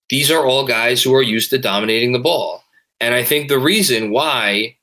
These 0.09 0.31
are 0.31 0.43
all 0.43 0.65
guys 0.65 1.03
who 1.03 1.13
are 1.13 1.21
used 1.21 1.51
to 1.51 1.59
dominating 1.59 2.13
the 2.13 2.19
ball. 2.19 2.63
And 2.99 3.13
I 3.13 3.23
think 3.23 3.47
the 3.47 3.59
reason 3.59 4.09
why 4.09 4.76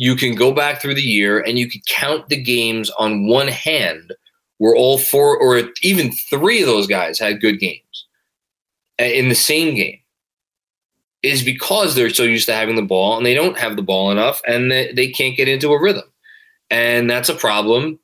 you 0.00 0.16
can 0.16 0.34
go 0.34 0.50
back 0.50 0.80
through 0.80 0.94
the 0.94 1.02
year 1.02 1.40
and 1.40 1.58
you 1.58 1.68
can 1.68 1.82
count 1.86 2.26
the 2.30 2.42
games 2.42 2.88
on 2.98 3.26
one 3.26 3.48
hand 3.48 4.14
where 4.56 4.74
all 4.74 4.96
four 4.96 5.36
or 5.36 5.60
even 5.82 6.10
three 6.10 6.62
of 6.62 6.66
those 6.66 6.86
guys 6.86 7.18
had 7.18 7.38
good 7.38 7.60
games 7.60 8.06
in 8.98 9.28
the 9.28 9.34
same 9.34 9.74
game 9.74 9.98
is 11.22 11.42
because 11.42 11.94
they're 11.94 12.08
so 12.08 12.22
used 12.22 12.46
to 12.46 12.54
having 12.54 12.76
the 12.76 12.82
ball 12.82 13.18
and 13.18 13.26
they 13.26 13.34
don't 13.34 13.58
have 13.58 13.76
the 13.76 13.82
ball 13.82 14.10
enough 14.10 14.40
and 14.46 14.70
they, 14.70 14.90
they 14.90 15.06
can't 15.06 15.36
get 15.36 15.48
into 15.48 15.70
a 15.70 15.78
rhythm. 15.78 16.10
And 16.70 17.10
that's 17.10 17.28
a 17.28 17.34
problem. 17.34 17.98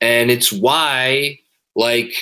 And 0.00 0.32
it's 0.32 0.52
why, 0.52 1.38
like, 1.76 2.12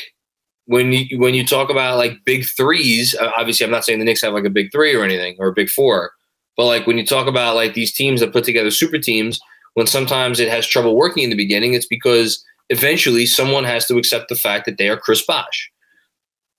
when 0.66 0.92
you 0.92 1.18
when 1.18 1.32
you 1.32 1.46
talk 1.46 1.70
about 1.70 1.96
like 1.96 2.22
big 2.26 2.44
threes, 2.44 3.16
obviously 3.38 3.64
I'm 3.64 3.72
not 3.72 3.86
saying 3.86 4.00
the 4.00 4.04
Knicks 4.04 4.20
have 4.20 4.34
like 4.34 4.44
a 4.44 4.50
big 4.50 4.70
three 4.70 4.94
or 4.94 5.02
anything 5.02 5.36
or 5.38 5.48
a 5.48 5.54
big 5.54 5.70
four, 5.70 6.12
but 6.56 6.66
like 6.66 6.86
when 6.86 6.98
you 6.98 7.06
talk 7.06 7.26
about 7.26 7.56
like 7.56 7.74
these 7.74 7.92
teams 7.92 8.20
that 8.20 8.32
put 8.32 8.44
together 8.44 8.70
super 8.70 8.98
teams, 8.98 9.40
when 9.74 9.86
sometimes 9.86 10.40
it 10.40 10.48
has 10.48 10.66
trouble 10.66 10.96
working 10.96 11.24
in 11.24 11.30
the 11.30 11.36
beginning, 11.36 11.74
it's 11.74 11.86
because 11.86 12.44
eventually 12.70 13.26
someone 13.26 13.64
has 13.64 13.86
to 13.86 13.98
accept 13.98 14.28
the 14.28 14.36
fact 14.36 14.66
that 14.66 14.78
they 14.78 14.88
are 14.88 14.96
Chris 14.96 15.24
Bosh, 15.24 15.70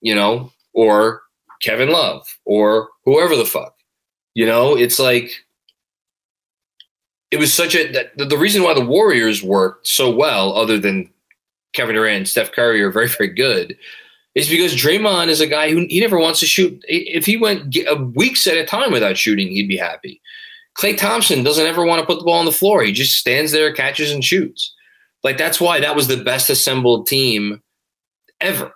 you 0.02 0.14
know, 0.14 0.52
or 0.74 1.22
Kevin 1.62 1.90
Love, 1.90 2.28
or 2.46 2.90
whoever 3.06 3.36
the 3.36 3.46
fuck. 3.46 3.76
You 4.34 4.46
know, 4.46 4.76
it's 4.76 5.00
like 5.00 5.32
it 7.32 7.40
was 7.40 7.54
such 7.54 7.76
a 7.76 7.92
that 7.92 8.30
the 8.30 8.38
reason 8.38 8.64
why 8.64 8.74
the 8.74 8.86
Warriors 8.86 9.42
worked 9.42 9.88
so 9.88 10.14
well, 10.14 10.54
other 10.54 10.78
than 10.78 11.10
Kevin 11.74 11.96
Durant 11.96 12.18
and 12.18 12.28
Steph 12.28 12.52
Curry 12.52 12.82
are 12.82 12.92
very, 12.92 13.08
very 13.08 13.30
good, 13.30 13.78
is 14.36 14.50
because 14.50 14.76
Draymond 14.76 15.30
is 15.30 15.40
a 15.40 15.48
guy 15.48 15.72
who 15.72 15.86
he 15.90 16.02
never 16.02 16.20
wants 16.20 16.42
to 16.42 16.46
shoot. 16.46 16.84
If 16.88 17.26
he 17.26 17.38
went 17.38 17.76
a 17.88 17.96
weeks 17.96 18.46
at 18.46 18.58
a 18.58 18.66
time 18.66 18.92
without 18.92 19.18
shooting, 19.18 19.48
he'd 19.48 19.70
be 19.70 19.78
happy. 19.78 20.22
Klay 20.78 20.98
Thompson 20.98 21.42
doesn't 21.42 21.66
ever 21.66 21.86
want 21.86 22.02
to 22.02 22.06
put 22.06 22.20
the 22.20 22.26
ball 22.26 22.40
on 22.40 22.46
the 22.46 22.52
floor. 22.52 22.84
He 22.84 22.92
just 22.92 23.14
stands 23.14 23.54
there, 23.54 23.74
catches 23.74 24.12
and 24.12 24.24
shoots. 24.24 24.74
Like 25.24 25.38
that's 25.38 25.62
why 25.62 25.80
that 25.80 25.96
was 25.96 26.10
the 26.10 26.22
best 26.22 26.50
assembled 26.50 27.08
team 27.08 27.64
ever. 28.42 28.74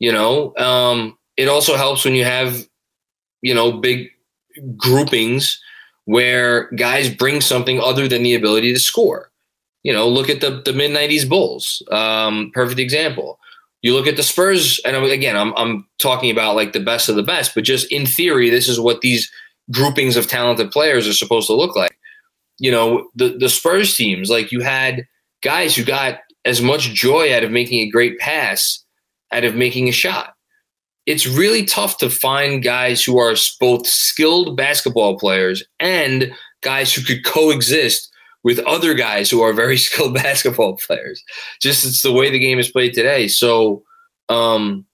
You 0.00 0.12
know, 0.12 0.54
um, 0.56 1.16
it 1.36 1.48
also 1.48 1.76
helps 1.76 2.04
when 2.04 2.14
you 2.14 2.24
have, 2.24 2.66
you 3.40 3.54
know, 3.54 3.72
big 3.72 4.08
groupings 4.76 5.60
where 6.06 6.70
guys 6.72 7.08
bring 7.08 7.40
something 7.40 7.80
other 7.80 8.08
than 8.08 8.24
the 8.24 8.34
ability 8.34 8.72
to 8.72 8.80
score. 8.80 9.30
You 9.84 9.92
know, 9.92 10.08
look 10.08 10.28
at 10.28 10.40
the 10.40 10.60
the 10.64 10.72
mid 10.72 10.90
'90s 10.90 11.28
Bulls. 11.28 11.82
Um, 11.92 12.50
perfect 12.52 12.80
example 12.80 13.38
you 13.82 13.94
look 13.94 14.06
at 14.06 14.16
the 14.16 14.22
Spurs, 14.22 14.80
and 14.84 14.96
again, 14.96 15.36
I'm 15.36 15.54
I'm 15.56 15.86
talking 15.98 16.30
about 16.30 16.56
like 16.56 16.72
the 16.72 16.80
best 16.80 17.08
of 17.08 17.16
the 17.16 17.22
best, 17.22 17.54
but 17.54 17.64
just 17.64 17.90
in 17.92 18.06
theory, 18.06 18.50
this 18.50 18.68
is 18.68 18.80
what 18.80 19.00
these 19.00 19.30
groupings 19.70 20.16
of 20.16 20.26
talented 20.26 20.70
players 20.70 21.06
are 21.06 21.12
supposed 21.12 21.46
to 21.46 21.54
look 21.54 21.76
like. 21.76 21.96
You 22.58 22.72
know, 22.72 23.08
the 23.14 23.36
the 23.38 23.48
Spurs 23.48 23.96
teams, 23.96 24.30
like 24.30 24.50
you 24.50 24.60
had 24.60 25.06
guys 25.42 25.76
who 25.76 25.84
got 25.84 26.18
as 26.44 26.60
much 26.60 26.92
joy 26.92 27.34
out 27.34 27.44
of 27.44 27.50
making 27.50 27.80
a 27.80 27.90
great 27.90 28.18
pass, 28.18 28.84
out 29.32 29.44
of 29.44 29.54
making 29.54 29.88
a 29.88 29.92
shot. 29.92 30.34
It's 31.06 31.26
really 31.26 31.64
tough 31.64 31.98
to 31.98 32.10
find 32.10 32.62
guys 32.62 33.02
who 33.02 33.18
are 33.18 33.34
both 33.60 33.86
skilled 33.86 34.56
basketball 34.56 35.18
players 35.18 35.62
and 35.80 36.32
guys 36.62 36.92
who 36.92 37.02
could 37.02 37.24
coexist 37.24 38.07
with 38.44 38.58
other 38.60 38.94
guys 38.94 39.30
who 39.30 39.40
are 39.42 39.52
very 39.52 39.76
skilled 39.78 40.14
basketball 40.14 40.76
players. 40.76 41.22
Just 41.60 41.84
it's 41.84 42.02
the 42.02 42.12
way 42.12 42.30
the 42.30 42.38
game 42.38 42.58
is 42.58 42.70
played 42.70 42.94
today. 42.94 43.28
So, 43.28 43.82
um, 44.28 44.86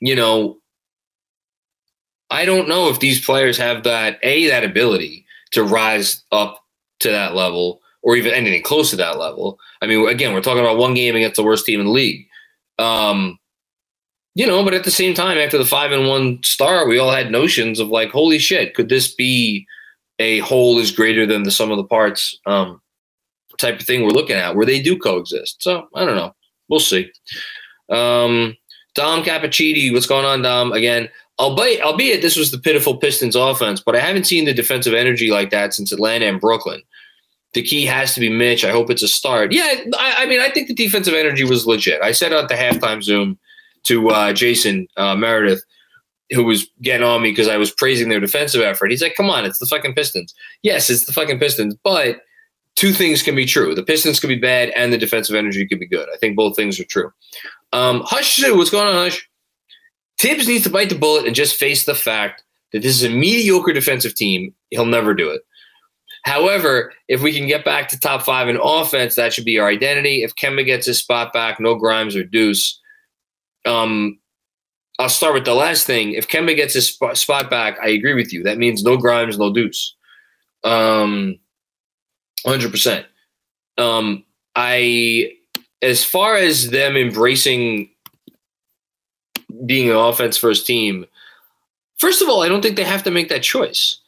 you 0.00 0.14
know, 0.14 0.58
I 2.30 2.44
don't 2.44 2.68
know 2.68 2.88
if 2.88 3.00
these 3.00 3.24
players 3.24 3.56
have 3.58 3.84
that 3.84 4.18
a 4.22 4.48
that 4.48 4.64
ability 4.64 5.24
to 5.52 5.62
rise 5.62 6.24
up 6.32 6.64
to 7.00 7.10
that 7.10 7.34
level, 7.34 7.80
or 8.02 8.16
even 8.16 8.32
anything 8.32 8.62
close 8.62 8.90
to 8.90 8.96
that 8.96 9.18
level. 9.18 9.58
I 9.80 9.86
mean, 9.86 10.08
again, 10.08 10.34
we're 10.34 10.40
talking 10.40 10.60
about 10.60 10.78
one 10.78 10.94
game 10.94 11.14
against 11.14 11.36
the 11.36 11.44
worst 11.44 11.66
team 11.66 11.80
in 11.80 11.86
the 11.86 11.92
league. 11.92 12.26
Um, 12.78 13.38
you 14.34 14.46
know, 14.46 14.62
but 14.64 14.74
at 14.74 14.84
the 14.84 14.90
same 14.90 15.14
time, 15.14 15.38
after 15.38 15.56
the 15.56 15.64
five 15.64 15.92
and 15.92 16.08
one 16.08 16.42
star, 16.42 16.86
we 16.86 16.98
all 16.98 17.10
had 17.10 17.30
notions 17.30 17.80
of 17.80 17.88
like, 17.88 18.10
holy 18.10 18.38
shit, 18.38 18.74
could 18.74 18.88
this 18.88 19.12
be 19.14 19.66
a 20.18 20.38
whole 20.40 20.78
is 20.78 20.90
greater 20.90 21.26
than 21.26 21.42
the 21.42 21.50
sum 21.50 21.70
of 21.70 21.76
the 21.76 21.84
parts 21.84 22.38
um, 22.46 22.80
type 23.58 23.80
of 23.80 23.86
thing 23.86 24.02
we're 24.02 24.10
looking 24.10 24.36
at, 24.36 24.56
where 24.56 24.66
they 24.66 24.80
do 24.80 24.98
coexist. 24.98 25.62
So 25.62 25.88
I 25.94 26.04
don't 26.04 26.16
know. 26.16 26.34
We'll 26.68 26.80
see. 26.80 27.10
Um, 27.90 28.56
Dom 28.94 29.22
Cappuccini, 29.22 29.92
what's 29.92 30.06
going 30.06 30.24
on, 30.24 30.42
Dom? 30.42 30.72
Again, 30.72 31.08
albeit, 31.38 31.82
albeit 31.82 32.22
this 32.22 32.36
was 32.36 32.50
the 32.50 32.58
pitiful 32.58 32.96
Pistons 32.96 33.36
offense, 33.36 33.80
but 33.80 33.94
I 33.94 34.00
haven't 34.00 34.24
seen 34.24 34.46
the 34.46 34.54
defensive 34.54 34.94
energy 34.94 35.30
like 35.30 35.50
that 35.50 35.74
since 35.74 35.92
Atlanta 35.92 36.26
and 36.26 36.40
Brooklyn. 36.40 36.82
The 37.52 37.62
key 37.62 37.86
has 37.86 38.14
to 38.14 38.20
be 38.20 38.28
Mitch. 38.28 38.64
I 38.64 38.70
hope 38.70 38.90
it's 38.90 39.02
a 39.02 39.08
start. 39.08 39.52
Yeah, 39.52 39.74
I, 39.98 40.14
I 40.18 40.26
mean, 40.26 40.40
I 40.40 40.50
think 40.50 40.68
the 40.68 40.74
defensive 40.74 41.14
energy 41.14 41.44
was 41.44 41.66
legit. 41.66 42.02
I 42.02 42.12
said 42.12 42.32
on 42.32 42.46
the 42.48 42.54
halftime 42.54 43.02
Zoom 43.02 43.38
to 43.84 44.08
uh, 44.10 44.32
Jason 44.32 44.88
uh, 44.96 45.14
Meredith, 45.14 45.62
who 46.30 46.44
was 46.44 46.68
getting 46.82 47.06
on 47.06 47.22
me 47.22 47.30
because 47.30 47.48
I 47.48 47.56
was 47.56 47.70
praising 47.70 48.08
their 48.08 48.20
defensive 48.20 48.60
effort. 48.60 48.90
He's 48.90 49.02
like, 49.02 49.14
come 49.16 49.30
on, 49.30 49.44
it's 49.44 49.58
the 49.58 49.66
fucking 49.66 49.94
Pistons. 49.94 50.34
Yes, 50.62 50.90
it's 50.90 51.06
the 51.06 51.12
fucking 51.12 51.38
Pistons, 51.38 51.76
but 51.84 52.20
two 52.74 52.92
things 52.92 53.22
can 53.22 53.34
be 53.34 53.46
true. 53.46 53.74
The 53.74 53.82
Pistons 53.82 54.20
can 54.20 54.28
be 54.28 54.38
bad 54.38 54.70
and 54.70 54.92
the 54.92 54.98
defensive 54.98 55.36
energy 55.36 55.66
can 55.66 55.78
be 55.78 55.86
good. 55.86 56.08
I 56.12 56.16
think 56.18 56.36
both 56.36 56.56
things 56.56 56.80
are 56.80 56.84
true. 56.84 57.12
Um, 57.72 58.02
Hush, 58.04 58.42
what's 58.50 58.70
going 58.70 58.88
on, 58.88 58.94
Hush? 58.94 59.28
Thibs 60.18 60.48
needs 60.48 60.64
to 60.64 60.70
bite 60.70 60.88
the 60.88 60.98
bullet 60.98 61.26
and 61.26 61.34
just 61.34 61.56
face 61.56 61.84
the 61.84 61.94
fact 61.94 62.42
that 62.72 62.82
this 62.82 62.94
is 62.94 63.04
a 63.04 63.10
mediocre 63.10 63.72
defensive 63.72 64.14
team. 64.14 64.54
He'll 64.70 64.86
never 64.86 65.14
do 65.14 65.30
it. 65.30 65.42
However, 66.24 66.92
if 67.06 67.22
we 67.22 67.32
can 67.32 67.46
get 67.46 67.64
back 67.64 67.88
to 67.88 68.00
top 68.00 68.22
five 68.22 68.48
in 68.48 68.58
offense, 68.60 69.14
that 69.14 69.32
should 69.32 69.44
be 69.44 69.60
our 69.60 69.68
identity. 69.68 70.24
If 70.24 70.34
Kemba 70.34 70.66
gets 70.66 70.86
his 70.86 70.98
spot 70.98 71.32
back, 71.32 71.60
no 71.60 71.76
Grimes 71.76 72.16
or 72.16 72.24
Deuce. 72.24 72.80
Um, 73.64 74.18
I'll 74.98 75.08
start 75.08 75.34
with 75.34 75.44
the 75.44 75.54
last 75.54 75.86
thing. 75.86 76.12
If 76.12 76.28
Kemba 76.28 76.56
gets 76.56 76.74
his 76.74 76.88
spot, 76.88 77.18
spot 77.18 77.50
back, 77.50 77.78
I 77.82 77.88
agree 77.88 78.14
with 78.14 78.32
you. 78.32 78.42
That 78.42 78.58
means 78.58 78.82
no 78.82 78.96
Grimes, 78.96 79.38
no 79.38 79.52
Deuce. 79.52 79.94
Um, 80.64 81.38
100%. 82.46 83.04
Um, 83.78 84.24
I, 84.54 85.32
as 85.82 86.02
far 86.02 86.36
as 86.36 86.70
them 86.70 86.96
embracing 86.96 87.90
being 89.66 89.90
an 89.90 89.96
offense 89.96 90.38
first 90.38 90.66
team, 90.66 91.04
first 91.98 92.22
of 92.22 92.28
all, 92.28 92.42
I 92.42 92.48
don't 92.48 92.62
think 92.62 92.76
they 92.76 92.84
have 92.84 93.02
to 93.02 93.10
make 93.10 93.28
that 93.28 93.42
choice. 93.42 93.98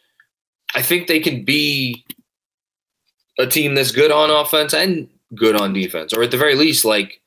I 0.74 0.82
think 0.82 1.06
they 1.06 1.20
can 1.20 1.44
be 1.44 2.04
a 3.38 3.46
team 3.46 3.74
that's 3.74 3.92
good 3.92 4.10
on 4.10 4.30
offense 4.30 4.72
and 4.72 5.08
good 5.34 5.54
on 5.54 5.72
defense, 5.74 6.14
or 6.14 6.22
at 6.22 6.30
the 6.30 6.38
very 6.38 6.54
least, 6.54 6.84
like 6.84 7.20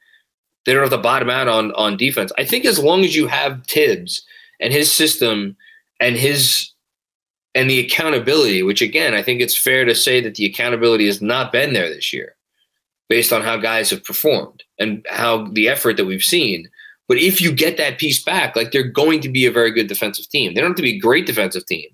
they 0.66 0.74
don't 0.74 0.82
have 0.82 0.92
to 0.92 0.98
bottom 0.98 1.30
out 1.30 1.48
on 1.48 1.72
on 1.74 1.98
defense. 1.98 2.32
I 2.38 2.46
think 2.46 2.66
as 2.66 2.80
long 2.80 3.04
as 3.04 3.16
you 3.16 3.28
have 3.28 3.66
Thibs 3.66 4.24
and 4.60 4.72
his 4.72 4.92
system 4.92 5.56
and 6.00 6.16
his 6.16 6.72
and 7.54 7.70
the 7.70 7.80
accountability, 7.80 8.64
which 8.64 8.82
again, 8.82 9.14
I 9.14 9.22
think 9.22 9.42
it's 9.42 9.58
fair 9.58 9.86
to 9.86 9.96
say 9.96 10.22
that 10.22 10.36
the 10.36 10.46
accountability 10.46 11.06
has 11.08 11.22
not 11.22 11.52
been 11.52 11.74
there 11.74 11.90
this 11.90 12.14
year, 12.14 12.36
based 13.10 13.34
on 13.34 13.42
how 13.42 13.58
guys 13.58 13.90
have 13.90 14.04
performed 14.04 14.64
and 14.80 15.06
how 15.10 15.48
the 15.48 15.68
effort 15.68 15.98
that 15.98 16.06
we've 16.06 16.24
seen. 16.24 16.70
But 17.08 17.18
if 17.18 17.42
you 17.42 17.52
get 17.52 17.76
that 17.76 17.98
piece 17.98 18.24
back, 18.24 18.56
like 18.56 18.72
they're 18.72 18.84
going 18.84 19.20
to 19.22 19.30
be 19.30 19.46
a 19.46 19.52
very 19.52 19.72
good 19.72 19.88
defensive 19.88 20.30
team. 20.30 20.54
They 20.54 20.62
don't 20.62 20.70
have 20.70 20.78
to 20.78 20.82
be 20.82 20.96
a 20.96 21.00
great 21.00 21.26
defensive 21.26 21.66
team, 21.66 21.90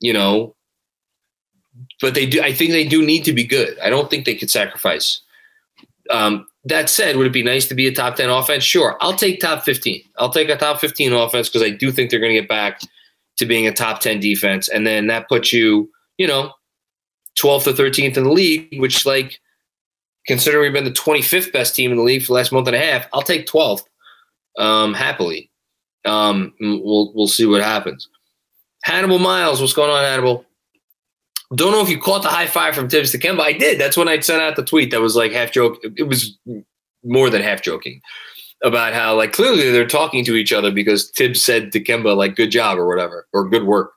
you 0.00 0.12
know. 0.12 0.54
But 2.00 2.14
they 2.14 2.26
do. 2.26 2.42
I 2.42 2.52
think 2.52 2.72
they 2.72 2.86
do 2.86 3.02
need 3.04 3.24
to 3.24 3.32
be 3.32 3.44
good. 3.44 3.78
I 3.78 3.88
don't 3.88 4.10
think 4.10 4.26
they 4.26 4.34
could 4.34 4.50
sacrifice. 4.50 5.20
Um, 6.10 6.46
that 6.68 6.88
said, 6.88 7.16
would 7.16 7.26
it 7.26 7.32
be 7.32 7.42
nice 7.42 7.66
to 7.68 7.74
be 7.74 7.86
a 7.86 7.92
top 7.92 8.16
ten 8.16 8.30
offense? 8.30 8.64
Sure, 8.64 8.96
I'll 9.00 9.14
take 9.14 9.40
top 9.40 9.64
fifteen. 9.64 10.02
I'll 10.18 10.30
take 10.30 10.48
a 10.48 10.56
top 10.56 10.80
fifteen 10.80 11.12
offense 11.12 11.48
because 11.48 11.62
I 11.62 11.70
do 11.70 11.92
think 11.92 12.10
they're 12.10 12.20
going 12.20 12.34
to 12.34 12.40
get 12.40 12.48
back 12.48 12.80
to 13.38 13.46
being 13.46 13.66
a 13.66 13.72
top 13.72 14.00
10 14.00 14.20
defense. 14.20 14.68
And 14.68 14.86
then 14.86 15.06
that 15.06 15.28
puts 15.28 15.52
you, 15.52 15.90
you 16.18 16.26
know, 16.26 16.52
12th 17.38 17.68
or 17.68 17.72
13th 17.72 18.16
in 18.16 18.24
the 18.24 18.32
league, 18.32 18.80
which, 18.80 19.06
like, 19.06 19.40
considering 20.26 20.62
we've 20.62 20.72
been 20.72 20.84
the 20.84 20.90
25th 20.90 21.52
best 21.52 21.74
team 21.74 21.92
in 21.92 21.96
the 21.96 22.02
league 22.02 22.22
for 22.22 22.28
the 22.28 22.32
last 22.34 22.52
month 22.52 22.66
and 22.66 22.76
a 22.76 22.80
half, 22.80 23.06
I'll 23.12 23.22
take 23.22 23.46
12th 23.46 23.84
um, 24.58 24.92
happily. 24.92 25.50
Um, 26.04 26.52
we'll, 26.60 27.12
we'll 27.14 27.28
see 27.28 27.46
what 27.46 27.62
happens. 27.62 28.08
Hannibal 28.82 29.18
Miles, 29.18 29.60
what's 29.60 29.72
going 29.72 29.90
on, 29.90 30.02
Hannibal? 30.02 30.44
Don't 31.54 31.72
know 31.72 31.80
if 31.80 31.88
you 31.88 31.98
caught 31.98 32.22
the 32.22 32.28
high 32.28 32.46
five 32.46 32.74
from 32.74 32.90
Thibs 32.90 33.10
to 33.12 33.18
Kemba. 33.18 33.40
I 33.40 33.52
did. 33.52 33.80
That's 33.80 33.96
when 33.96 34.08
I 34.08 34.20
sent 34.20 34.42
out 34.42 34.56
the 34.56 34.64
tweet 34.64 34.90
that 34.90 35.00
was 35.00 35.16
like 35.16 35.32
half 35.32 35.50
joke. 35.50 35.78
It 35.96 36.06
was 36.06 36.38
more 37.04 37.30
than 37.30 37.42
half 37.42 37.62
joking 37.62 38.02
about 38.62 38.92
how 38.92 39.14
like 39.14 39.32
clearly 39.32 39.70
they're 39.70 39.86
talking 39.86 40.24
to 40.24 40.34
each 40.34 40.52
other 40.52 40.70
because 40.70 41.10
Thibs 41.10 41.42
said 41.42 41.72
to 41.72 41.80
Kemba 41.80 42.16
like 42.16 42.36
good 42.36 42.50
job 42.50 42.78
or 42.78 42.86
whatever 42.86 43.26
or 43.32 43.48
good 43.48 43.64
work 43.64 43.92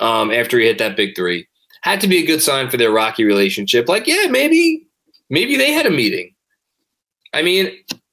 um, 0.00 0.30
after 0.30 0.58
he 0.58 0.66
hit 0.66 0.78
that 0.78 0.96
big 0.96 1.14
three. 1.14 1.46
Had 1.82 2.00
to 2.00 2.08
be 2.08 2.22
a 2.22 2.26
good 2.26 2.40
sign 2.40 2.70
for 2.70 2.78
their 2.78 2.90
rocky 2.92 3.24
relationship. 3.24 3.88
Like 3.88 4.06
yeah, 4.06 4.26
maybe 4.30 4.86
maybe 5.28 5.56
they 5.56 5.72
had 5.72 5.84
a 5.84 5.90
meeting. 5.90 6.34
I 7.34 7.42
mean, 7.42 7.70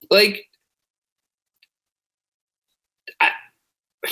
like 0.10 0.44
I 3.22 3.32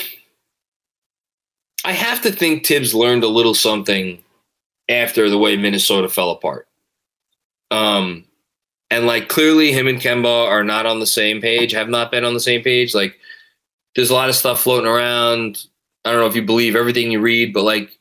I 1.84 1.92
have 1.92 2.22
to 2.22 2.32
think 2.32 2.66
Thibs 2.66 2.94
learned 2.94 3.24
a 3.24 3.28
little 3.28 3.54
something 3.54 4.24
after 4.90 5.30
the 5.30 5.38
way 5.38 5.56
Minnesota 5.56 6.10
fell 6.10 6.32
apart. 6.32 6.68
Um, 7.72 8.26
and 8.90 9.06
like 9.06 9.30
clearly 9.30 9.72
him 9.72 9.88
and 9.88 10.02
Kemba 10.02 10.48
are 10.48 10.64
not 10.64 10.86
on 10.86 11.00
the 11.00 11.06
same 11.06 11.42
page, 11.42 11.72
have 11.72 11.90
not 11.90 12.12
been 12.12 12.26
on 12.26 12.34
the 12.34 12.40
same 12.40 12.64
page. 12.64 12.96
Like 12.96 13.18
there's 13.96 14.10
a 14.10 14.16
lot 14.16 14.30
of 14.30 14.36
stuff 14.36 14.62
floating 14.62 14.90
around. 14.90 15.66
I 16.04 16.12
don't 16.12 16.22
know 16.22 16.28
if 16.28 16.36
you 16.36 16.44
believe 16.44 16.76
everything 16.76 17.12
you 17.12 17.22
read, 17.22 17.54
but 17.54 17.64
like 17.64 17.92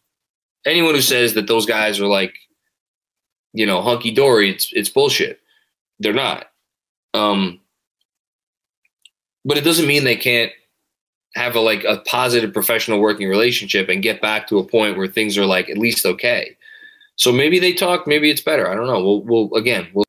anyone 0.64 0.95
who 0.95 1.03
says 1.03 1.34
that 1.34 1.47
those 1.47 1.66
guys 1.66 2.01
are 2.01 2.07
like, 2.07 2.34
you 3.53 3.66
know, 3.66 3.82
hunky 3.82 4.11
dory, 4.11 4.51
it's 4.51 4.72
it's 4.72 4.89
bullshit. 4.89 5.41
They're 5.99 6.14
not. 6.14 6.47
Um 7.12 7.61
but 9.45 9.59
it 9.59 9.64
doesn't 9.64 9.86
mean 9.86 10.05
they 10.05 10.16
can't 10.16 10.53
have 11.34 11.55
a 11.55 11.61
like 11.61 11.84
a 11.84 11.99
positive 12.07 12.53
professional 12.53 13.01
working 13.01 13.28
relationship 13.28 13.89
and 13.89 14.03
get 14.03 14.22
back 14.22 14.47
to 14.49 14.59
a 14.59 14.64
point 14.64 14.97
where 14.97 15.07
things 15.07 15.36
are 15.36 15.47
like 15.47 15.68
at 15.68 15.78
least 15.78 16.07
okay. 16.07 16.57
So 17.19 17.31
maybe 17.33 17.59
they 17.59 17.73
talk, 17.73 18.07
maybe 18.07 18.31
it's 18.31 18.41
better. 18.41 18.69
I 18.69 18.75
don't 18.75 18.87
know. 18.87 19.03
We'll 19.03 19.23
we'll 19.23 19.55
again, 19.55 19.89
we'll 19.93 20.05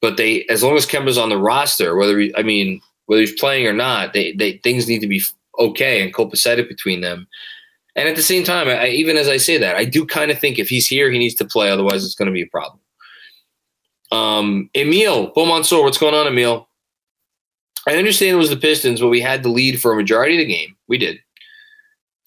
but 0.00 0.16
they, 0.16 0.44
as 0.44 0.62
long 0.62 0.76
as 0.76 0.86
Kemba's 0.86 1.18
on 1.18 1.28
the 1.28 1.38
roster, 1.38 1.96
whether 1.96 2.18
he, 2.18 2.34
I 2.36 2.42
mean, 2.42 2.80
whether 3.06 3.20
he's 3.20 3.38
playing 3.38 3.66
or 3.66 3.72
not, 3.72 4.12
they, 4.12 4.32
they 4.32 4.58
things 4.58 4.88
need 4.88 5.00
to 5.00 5.08
be 5.08 5.22
okay 5.58 6.02
and 6.02 6.14
copacetic 6.14 6.68
between 6.68 7.00
them. 7.00 7.26
And 7.96 8.08
at 8.08 8.14
the 8.14 8.22
same 8.22 8.44
time, 8.44 8.68
I, 8.68 8.88
even 8.88 9.16
as 9.16 9.28
I 9.28 9.38
say 9.38 9.58
that, 9.58 9.74
I 9.74 9.84
do 9.84 10.06
kind 10.06 10.30
of 10.30 10.38
think 10.38 10.58
if 10.58 10.68
he's 10.68 10.86
here, 10.86 11.10
he 11.10 11.18
needs 11.18 11.34
to 11.36 11.44
play. 11.44 11.68
Otherwise, 11.68 12.04
it's 12.04 12.14
going 12.14 12.26
to 12.26 12.32
be 12.32 12.42
a 12.42 12.46
problem. 12.46 12.80
Um, 14.12 14.70
Emil 14.74 15.32
Beaumontsor, 15.32 15.82
what's 15.82 15.98
going 15.98 16.14
on, 16.14 16.28
Emil? 16.28 16.68
I 17.88 17.96
understand 17.96 18.34
it 18.34 18.38
was 18.38 18.50
the 18.50 18.56
Pistons, 18.56 19.00
but 19.00 19.08
we 19.08 19.20
had 19.20 19.42
the 19.42 19.48
lead 19.48 19.80
for 19.80 19.92
a 19.92 19.96
majority 19.96 20.34
of 20.34 20.46
the 20.46 20.52
game. 20.52 20.76
We 20.86 20.98
did. 20.98 21.18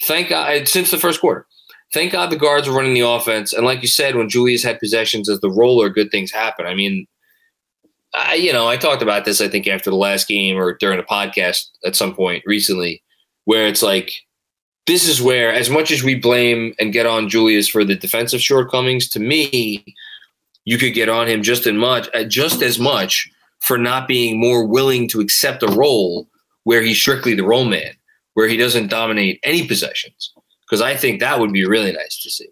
Thank 0.04 0.30
God, 0.30 0.68
since 0.68 0.92
the 0.92 0.98
first 0.98 1.22
quarter. 1.22 1.48
Thank 1.94 2.14
God 2.14 2.30
the 2.30 2.38
guards 2.38 2.68
were 2.68 2.76
running 2.76 2.94
the 2.94 3.02
offense. 3.02 3.52
And 3.52 3.66
like 3.66 3.82
you 3.82 3.88
said, 3.88 4.16
when 4.16 4.30
Julius 4.30 4.64
had 4.64 4.80
possessions 4.80 5.28
as 5.28 5.42
the 5.42 5.50
roller, 5.50 5.89
good 5.89 6.10
things 6.10 6.32
happen. 6.32 6.66
I 6.66 6.74
mean, 6.74 7.06
I, 8.14 8.36
you 8.36 8.54
know, 8.54 8.68
I 8.68 8.78
talked 8.78 9.02
about 9.02 9.26
this, 9.26 9.42
I 9.42 9.48
think, 9.48 9.68
after 9.68 9.89
the 9.89 9.96
last 9.96 10.28
game 10.28 10.58
or 10.58 10.74
during 10.74 11.00
a 11.00 11.04
podcast 11.04 11.70
at 11.86 11.96
some 11.96 12.14
point 12.14 12.44
recently, 12.46 13.02
where 13.46 13.68
it's 13.68 13.82
like, 13.82 14.12
this 14.88 15.08
is 15.08 15.22
where, 15.22 15.54
as 15.54 15.70
much 15.70 15.92
as 15.92 16.04
we 16.04 16.16
blame 16.16 16.74
and 16.80 16.94
get 16.94 17.06
on 17.06 17.30
Julius 17.30 17.68
for 17.68 17.84
the 17.84 17.96
defensive 17.96 18.42
shortcomings, 18.42 19.08
to 19.10 19.20
me, 19.20 19.96
you 20.66 20.78
could 20.78 20.94
get 20.94 21.10
on 21.10 21.28
him 21.28 21.44
just 21.44 21.68
as 21.68 21.74
much, 21.74 22.10
uh, 22.14 22.24
just 22.24 22.62
as 22.62 22.80
much 22.80 23.30
for 23.60 23.78
not 23.78 24.08
being 24.08 24.39
more 24.39 24.66
willing 24.66 25.08
to 25.10 25.20
accept 25.20 25.64
a 25.64 25.68
role 25.68 26.28
where 26.64 26.82
he's 26.82 27.00
strictly 27.00 27.36
the 27.36 27.44
role 27.44 27.66
man, 27.66 27.94
where 28.34 28.48
he 28.48 28.58
doesn't 28.58 28.88
dominate 28.88 29.39
any 29.44 29.68
possessions. 29.68 30.34
Because 30.72 30.82
I 30.82 30.95
think 30.95 31.19
that 31.19 31.38
would 31.38 31.51
be 31.51 31.65
really 31.65 31.91
nice 31.91 32.17
to 32.24 32.30
see. 32.30 32.49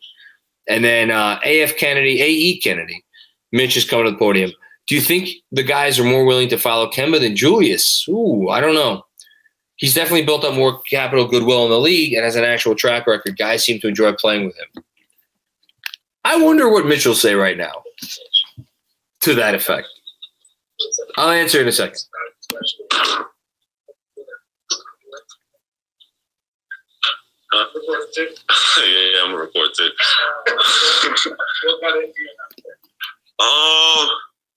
And 0.68 0.84
then 0.84 1.10
uh, 1.10 1.40
AF 1.46 1.78
Kennedy, 1.78 2.22
AE 2.22 2.60
Kennedy, 2.60 3.04
Mitch 3.54 3.78
is 3.78 3.90
coming 3.90 4.06
to 4.06 4.12
the 4.12 4.18
podium. 4.18 4.52
Do 4.88 4.96
you 4.96 5.02
think 5.02 5.30
the 5.54 5.64
guys 5.64 5.98
are 5.98 6.04
more 6.04 6.26
willing 6.26 6.50
to 6.50 6.58
follow 6.58 6.90
Kemba 6.92 7.22
than 7.22 7.36
Julius? 7.36 8.06
Ooh, 8.10 8.50
I 8.50 8.60
don't 8.60 8.76
know. 8.76 9.04
He's 9.78 9.94
definitely 9.94 10.26
built 10.26 10.44
up 10.44 10.56
more 10.56 10.82
capital 10.82 11.28
goodwill 11.28 11.64
in 11.64 11.72
the 11.72 11.80
league 11.80 12.14
and 12.14 12.26
has 12.26 12.36
an 12.36 12.44
actual 12.44 12.76
track 12.76 13.08
record. 13.08 13.38
Guys 13.38 13.64
seem 13.64 13.80
to 13.80 13.88
enjoy 13.88 14.12
playing 14.14 14.46
with 14.46 14.58
him. 14.58 14.84
I 16.26 16.42
wonder 16.42 16.70
what 16.70 16.86
Mitchell 16.86 17.16
say 17.16 17.34
right 17.34 17.58
now 17.58 17.84
to 19.22 19.34
that 19.36 19.56
effect. 19.56 19.88
I'll 21.16 21.30
answer 21.30 21.62
in 21.62 21.68
a 21.68 21.72
second. 21.72 22.00
Uh, 27.52 27.66
yeah, 28.18 28.84
yeah, 28.86 29.24
I'm 29.24 29.34
a 29.34 29.38
report 29.38 29.70
too. 29.76 29.90
Um, 33.40 34.10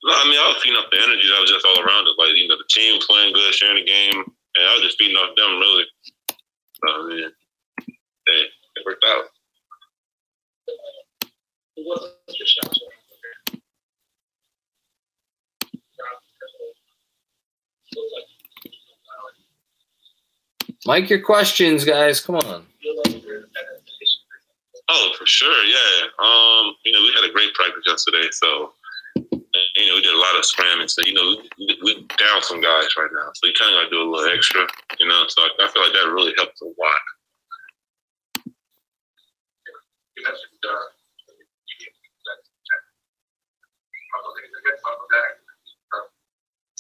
no, 0.03 0.11
I 0.11 0.25
mean, 0.27 0.35
I 0.43 0.51
was 0.51 0.61
feeding 0.61 0.77
off 0.77 0.91
the 0.91 0.99
energy 0.99 1.29
that 1.31 1.41
was 1.41 1.51
just 1.51 1.65
all 1.65 1.79
around 1.87 2.09
us. 2.09 2.15
Like, 2.19 2.35
you 2.35 2.49
know, 2.49 2.57
the 2.59 2.67
team 2.69 3.01
playing 3.07 3.33
good, 3.33 3.55
sharing 3.55 3.85
the 3.85 3.87
game, 3.87 4.19
and 4.19 4.67
I 4.67 4.75
was 4.75 4.83
just 4.83 4.99
feeding 4.99 5.17
off 5.17 5.37
them, 5.37 5.61
really. 5.61 5.85
I 6.83 7.07
mean, 7.07 7.31
hey, 8.27 8.43
it 8.75 8.83
worked 8.85 9.05
out. 9.07 9.27
Mike, 20.85 21.09
your 21.09 21.21
questions, 21.21 21.85
guys. 21.85 22.21
Come 22.21 22.37
on. 22.37 22.67
Oh, 24.89 25.11
for 25.19 25.27
sure, 25.27 25.65
yeah. 25.65 26.07
Um, 26.19 26.75
you 26.85 26.93
know, 26.93 27.03
we 27.03 27.13
had 27.15 27.29
a 27.29 27.33
great 27.33 27.55
practice 27.55 27.85
yesterday, 27.87 28.29
so 28.33 28.73
you 29.77 29.87
know, 29.89 29.95
we 29.95 30.03
did 30.03 30.15
a 30.15 30.19
lot 30.19 30.37
of 30.37 30.45
scramming. 30.45 30.89
So, 30.89 31.03
you 31.05 31.15
know, 31.15 31.43
we, 31.59 31.79
we 31.83 32.07
down 32.19 32.43
some 32.43 32.61
guys 32.61 32.89
right 32.97 33.11
now. 33.13 33.31
So 33.35 33.47
you 33.47 33.55
kind 33.59 33.75
of 33.75 33.81
got 33.81 33.85
to 33.85 33.91
do 33.91 34.03
a 34.03 34.09
little 34.09 34.31
extra, 34.31 34.67
you 34.99 35.07
know. 35.09 35.25
So 35.29 35.43
I, 35.43 35.49
I 35.65 35.69
feel 35.69 35.83
like 35.83 35.93
that 35.93 36.13
really 36.13 36.35
helps 36.37 36.61
a 36.61 36.67
lot. 36.67 37.03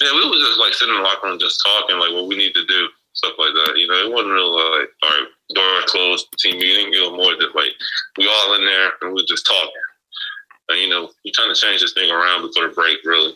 Yeah, 0.00 0.12
we 0.18 0.28
was 0.28 0.42
just 0.42 0.59
like 0.59 0.74
sitting 0.74 0.94
in 0.94 1.00
the 1.00 1.07
locker 1.07 1.28
room 1.28 1.38
just 1.38 1.62
talking, 1.62 1.98
like 1.98 2.12
what 2.12 2.26
we 2.26 2.36
need 2.36 2.55
to 2.55 2.66
do, 2.66 2.88
stuff 3.22 3.38
like 3.38 3.54
that. 3.54 3.78
You 3.78 3.86
know, 3.86 3.94
it 3.94 4.12
wasn't 4.12 4.34
real 4.34 4.52
like, 4.52 4.88
all 5.02 5.10
right, 5.10 5.28
door 5.54 5.80
closed, 5.86 6.26
team 6.38 6.58
meeting. 6.58 6.92
It 6.92 7.00
was 7.00 7.12
more 7.12 7.34
just 7.40 7.54
like 7.54 7.72
we 8.18 8.26
all 8.26 8.54
in 8.54 8.64
there 8.64 8.92
and 9.00 9.14
we 9.14 9.24
just 9.26 9.46
talking. 9.46 9.70
And, 10.68 10.80
you 10.80 10.88
know, 10.88 11.10
we 11.24 11.30
trying 11.32 11.54
to 11.54 11.60
change 11.60 11.80
this 11.80 11.92
thing 11.92 12.10
around 12.10 12.42
before 12.42 12.68
the 12.68 12.74
break, 12.74 12.98
really. 13.04 13.34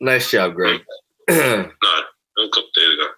Nice 0.00 0.30
job, 0.30 0.54
Greg. 0.54 0.80
no, 1.28 1.70
a 2.38 2.48
couple 2.48 2.68
days 2.74 2.94
ago. 2.94 3.08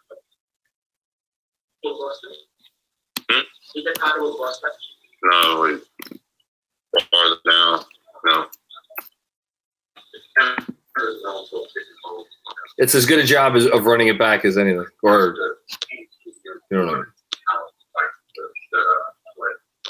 Hmm? 3.30 3.40
No, 5.22 5.60
wait. 5.62 5.82
Farther 7.10 7.36
down. 7.48 7.84
No. 8.24 8.46
It's 12.78 12.94
as 12.94 13.06
good 13.06 13.18
a 13.18 13.24
job 13.24 13.56
as, 13.56 13.66
of 13.66 13.84
running 13.84 14.08
it 14.08 14.18
back 14.18 14.44
as 14.44 14.56
anything. 14.56 14.86
Or 15.02 15.34
you 16.70 16.76
don't 16.76 16.86
know. 16.86 17.04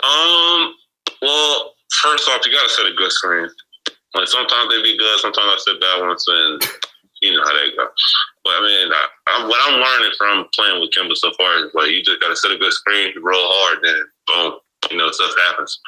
Um. 0.02 0.74
Well, 1.22 1.74
first 2.02 2.28
off, 2.28 2.46
you 2.46 2.52
gotta 2.52 2.68
set 2.68 2.86
a 2.86 2.94
good 2.96 3.12
screen. 3.12 3.48
Like 4.14 4.26
sometimes 4.26 4.70
they 4.70 4.82
be 4.82 4.98
good, 4.98 5.18
sometimes 5.20 5.46
I 5.46 5.56
set 5.58 5.80
bad 5.80 6.02
ones, 6.02 6.24
and 6.26 6.62
you 7.22 7.32
know 7.32 7.42
how 7.44 7.52
they 7.52 7.70
go. 7.76 7.86
But 8.42 8.54
I 8.56 8.60
mean, 8.62 8.88
I, 8.90 9.06
I, 9.28 9.46
what 9.46 9.60
I'm 9.62 9.78
learning 9.78 10.14
from 10.18 10.48
playing 10.54 10.80
with 10.80 10.90
Kemba 10.90 11.14
so 11.14 11.30
far 11.36 11.64
is 11.64 11.74
like 11.74 11.90
you 11.90 12.02
just 12.02 12.20
gotta 12.20 12.34
set 12.34 12.50
a 12.50 12.58
good 12.58 12.72
screen, 12.72 13.12
roll 13.22 13.36
hard, 13.38 13.78
then 13.84 14.02
boom, 14.26 14.58
you 14.90 14.96
know 14.96 15.10
stuff 15.10 15.32
happens. 15.46 15.78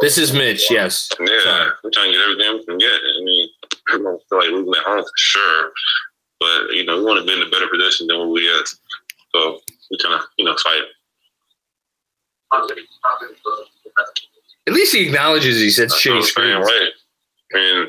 This 0.00 0.18
is 0.18 0.32
Mitch. 0.32 0.70
Yes. 0.70 1.08
Yeah, 1.20 1.26
Sorry. 1.42 1.70
we're 1.82 1.90
trying 1.90 2.12
to 2.12 2.18
get 2.18 2.22
everything 2.22 2.52
we 2.54 2.64
can 2.64 2.78
get. 2.78 2.92
I 2.92 3.24
mean, 3.24 3.48
I 3.90 3.98
don't 3.98 4.22
feel 4.28 4.38
like 4.38 4.48
losing 4.50 4.74
at 4.74 4.84
home 4.84 5.02
for 5.02 5.10
sure, 5.16 5.72
but 6.40 6.70
you 6.74 6.84
know, 6.84 6.98
we 6.98 7.04
want 7.04 7.20
to 7.20 7.26
be 7.26 7.32
in 7.40 7.46
a 7.46 7.50
better 7.50 7.68
position 7.68 8.06
than 8.06 8.18
what 8.18 8.30
we 8.30 8.42
is. 8.42 8.78
So 9.34 9.60
we 9.90 9.98
kind 9.98 10.14
of, 10.14 10.22
you 10.38 10.44
know, 10.44 10.56
fight. 10.62 10.82
At 14.66 14.72
least 14.74 14.94
he 14.94 15.06
acknowledges 15.06 15.60
he 15.60 15.70
said 15.70 15.88
shitty 15.88 16.22
screens. 16.22 16.64
right? 16.64 16.90
I 17.54 17.56
mean, 17.56 17.86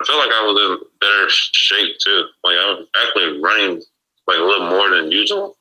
I 0.00 0.04
feel 0.06 0.18
like 0.18 0.30
I 0.30 0.42
was 0.44 0.80
in 0.80 0.86
better 1.00 1.26
shape 1.28 1.96
too. 1.98 2.24
Like 2.42 2.56
I 2.58 2.66
was 2.72 2.86
actually 2.96 3.40
running 3.40 3.82
like 4.26 4.38
a 4.38 4.42
little 4.42 4.68
more 4.70 4.90
than 4.90 5.10
usual. 5.10 5.56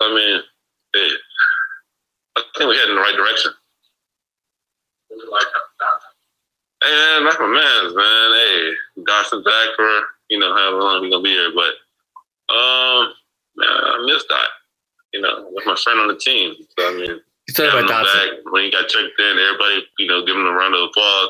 I 0.00 0.08
mean, 0.14 0.40
I 2.36 2.42
think 2.58 2.68
we're 2.68 2.74
heading 2.74 2.90
in 2.90 2.96
the 2.96 3.02
right 3.02 3.16
direction. 3.16 3.52
Hey, 6.84 6.90
man, 6.90 7.24
that's 7.24 7.38
my 7.38 7.46
man's 7.46 7.94
man. 7.94 8.32
Hey, 8.34 8.72
Dotson 9.08 9.44
back 9.44 9.68
for 9.76 9.88
you 10.28 10.38
know 10.38 10.54
however 10.54 10.82
long 10.82 11.02
he's 11.04 11.12
gonna 11.12 11.22
be 11.22 11.30
here, 11.30 11.50
but 11.54 11.72
um, 12.54 13.12
man, 13.56 13.68
I 13.68 14.04
miss 14.06 14.24
that. 14.28 14.48
You 15.14 15.20
know, 15.22 15.48
with 15.50 15.64
my 15.64 15.76
friend 15.76 16.00
on 16.00 16.08
the 16.08 16.16
team. 16.16 16.54
So 16.78 16.88
I 16.88 16.94
mean, 16.94 17.20
He's 17.46 17.56
talking 17.56 17.84
about 17.84 18.06
Dotson. 18.06 18.12
back, 18.12 18.52
when 18.52 18.64
he 18.64 18.70
got 18.70 18.88
checked 18.88 19.18
in, 19.18 19.38
everybody, 19.38 19.86
you 19.98 20.06
know, 20.06 20.24
giving 20.26 20.42
him 20.42 20.48
a 20.48 20.52
round 20.52 20.74
of 20.74 20.82
applause, 20.90 21.28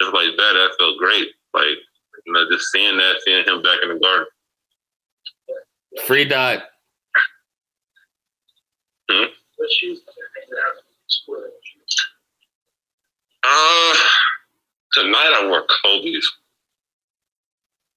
just 0.00 0.14
like 0.14 0.36
that. 0.36 0.52
That 0.54 0.70
felt 0.78 0.98
great. 0.98 1.28
Like, 1.52 1.76
you 2.26 2.32
know, 2.32 2.48
just 2.50 2.70
seeing 2.70 2.96
that, 2.96 3.16
seeing 3.24 3.44
him 3.44 3.62
back 3.62 3.80
in 3.82 3.88
the 3.88 3.98
garden. 3.98 4.26
Free 6.06 6.24
dot. 6.24 6.62
Hmm? 9.10 9.24
Uh, 13.44 13.94
tonight 14.92 15.32
I 15.34 15.46
wore 15.48 15.64
Kobe's. 15.82 16.32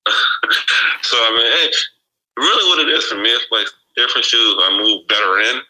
so 1.02 1.18
I 1.18 1.32
mean, 1.36 1.52
hey, 1.52 1.72
really, 2.38 2.70
what 2.70 2.88
it 2.88 2.90
is 2.90 3.06
for 3.06 3.16
me, 3.16 3.30
it's 3.30 3.46
like 3.52 3.68
different 3.96 4.26
shoes. 4.26 4.56
I 4.60 4.78
move 4.78 5.08
better 5.08 5.40
in. 5.40 5.62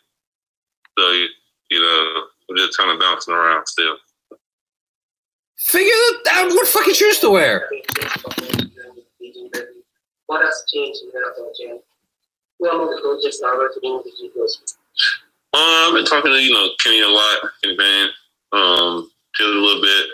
So 0.98 1.12
you, 1.12 1.28
you 1.70 1.82
know, 1.82 2.24
I'm 2.50 2.58
just 2.58 2.78
kind 2.78 2.92
of 2.92 3.00
bouncing 3.00 3.34
around 3.34 3.66
still. 3.68 3.98
Figure 5.58 5.94
out 6.32 6.50
what 6.50 6.68
fucking 6.68 6.94
shoes 6.94 7.20
to 7.20 7.30
wear. 7.30 7.70
What 10.28 10.46
has 10.46 10.64
changed 10.74 11.00
in 11.04 11.10
the 11.12 11.56
gym? 11.60 11.80
Who 12.60 12.70
among 12.70 12.96
the 12.96 13.02
coaches 13.02 13.42
are 13.46 13.58
working 13.58 14.02
with 14.04 14.14
you 14.20 14.32
closely? 14.32 14.66
Uh, 15.54 15.88
I've 15.88 15.94
been 15.94 16.06
talking 16.06 16.32
to 16.32 16.38
you 16.42 16.54
know 16.54 16.70
Kenny 16.80 17.02
a 17.02 17.08
lot, 17.08 17.40
Kenny 17.62 17.76
Van, 17.76 18.10
um, 18.54 19.12
a 19.40 19.44
little 19.44 19.82
bit. 19.82 20.06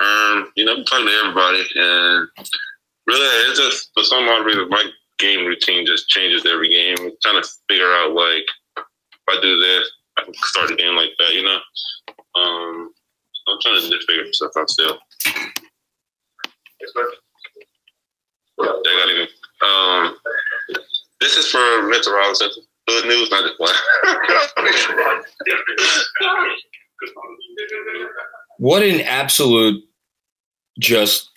Um, 0.00 0.52
you 0.54 0.64
know, 0.64 0.76
I'm 0.76 0.84
talking 0.84 1.06
to 1.06 1.12
everybody, 1.12 1.64
and 1.76 2.28
really, 3.06 3.26
it's 3.48 3.58
just 3.58 3.90
for 3.94 4.02
some 4.04 4.28
odd 4.28 4.44
reason, 4.44 4.68
my 4.68 4.84
game 5.18 5.46
routine 5.46 5.86
just 5.86 6.08
changes 6.08 6.44
every 6.44 6.68
game. 6.68 6.96
I'm 7.00 7.12
trying 7.22 7.42
to 7.42 7.48
figure 7.68 7.90
out 7.90 8.12
like 8.12 8.44
if 8.76 9.28
I 9.30 9.40
do 9.40 9.58
this, 9.60 9.90
I 10.18 10.24
can 10.24 10.34
start 10.34 10.68
the 10.68 10.76
game 10.76 10.94
like 10.94 11.10
that. 11.18 11.32
You 11.32 11.44
know, 11.44 11.58
um, 12.34 12.92
I'm 13.48 13.58
trying 13.62 13.80
to 13.80 13.88
just 13.88 14.06
figure 14.06 14.30
stuff 14.32 14.52
out 14.58 14.68
still. 14.68 14.98
They 18.58 18.92
got 18.98 19.08
even. 19.08 19.28
Um, 19.64 20.16
this 21.20 21.38
is 21.38 21.48
for 21.48 21.88
Mitchell 21.88 22.12
Robinson. 22.12 22.50
Good 22.92 23.08
news, 23.08 23.30
not 23.30 23.44
just 23.44 23.58
one. 23.58 23.74
What 28.58 28.82
an 28.82 29.00
absolute 29.00 29.82
just 30.78 31.30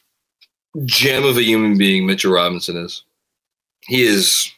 gem 0.84 1.24
of 1.24 1.38
a 1.38 1.44
human 1.44 1.78
being 1.78 2.06
Mitchell 2.06 2.34
Robinson 2.34 2.76
is. 2.76 3.04
He 3.88 4.04
is 4.04 4.52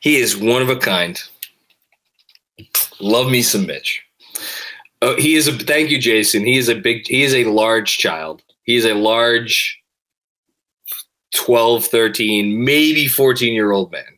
he 0.00 0.16
is 0.16 0.36
one 0.36 0.62
of 0.62 0.70
a 0.70 0.76
kind. 0.76 1.20
Love 2.98 3.30
me 3.30 3.42
some 3.42 3.66
Mitch. 3.66 4.02
Oh, 5.02 5.16
he 5.16 5.34
is 5.34 5.48
a 5.48 5.52
thank 5.52 5.90
you, 5.90 5.98
Jason. 5.98 6.46
He 6.46 6.56
is 6.56 6.70
a 6.70 6.74
big 6.74 7.06
he 7.06 7.24
is 7.24 7.34
a 7.34 7.44
large 7.44 7.98
child. 7.98 8.42
He 8.62 8.76
is 8.76 8.86
a 8.86 8.94
large 8.94 9.78
12, 11.34 11.86
13, 11.86 12.64
maybe 12.64 13.06
14 13.06 13.52
year 13.52 13.72
old 13.72 13.92
man. 13.92 14.13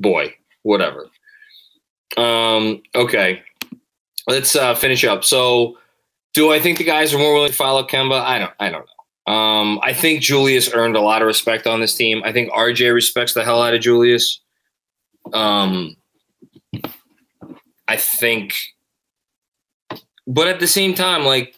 Boy, 0.00 0.34
whatever. 0.62 1.08
Um, 2.16 2.82
okay. 2.94 3.42
Let's 4.26 4.56
uh, 4.56 4.74
finish 4.74 5.04
up. 5.04 5.24
So, 5.24 5.78
do 6.34 6.52
I 6.52 6.60
think 6.60 6.78
the 6.78 6.84
guys 6.84 7.12
are 7.14 7.18
more 7.18 7.34
willing 7.34 7.50
to 7.50 7.56
follow 7.56 7.84
Kemba? 7.84 8.20
I 8.20 8.38
don't. 8.38 8.52
I 8.58 8.70
don't 8.70 8.86
know. 8.86 9.32
Um, 9.32 9.80
I 9.82 9.92
think 9.92 10.22
Julius 10.22 10.72
earned 10.72 10.96
a 10.96 11.00
lot 11.00 11.22
of 11.22 11.26
respect 11.26 11.66
on 11.66 11.80
this 11.80 11.94
team. 11.94 12.22
I 12.24 12.32
think 12.32 12.50
RJ 12.50 12.92
respects 12.92 13.34
the 13.34 13.44
hell 13.44 13.62
out 13.62 13.74
of 13.74 13.80
Julius. 13.80 14.40
Um, 15.32 15.96
I 17.86 17.96
think, 17.96 18.54
but 20.26 20.48
at 20.48 20.60
the 20.60 20.66
same 20.66 20.94
time, 20.94 21.24
like, 21.24 21.54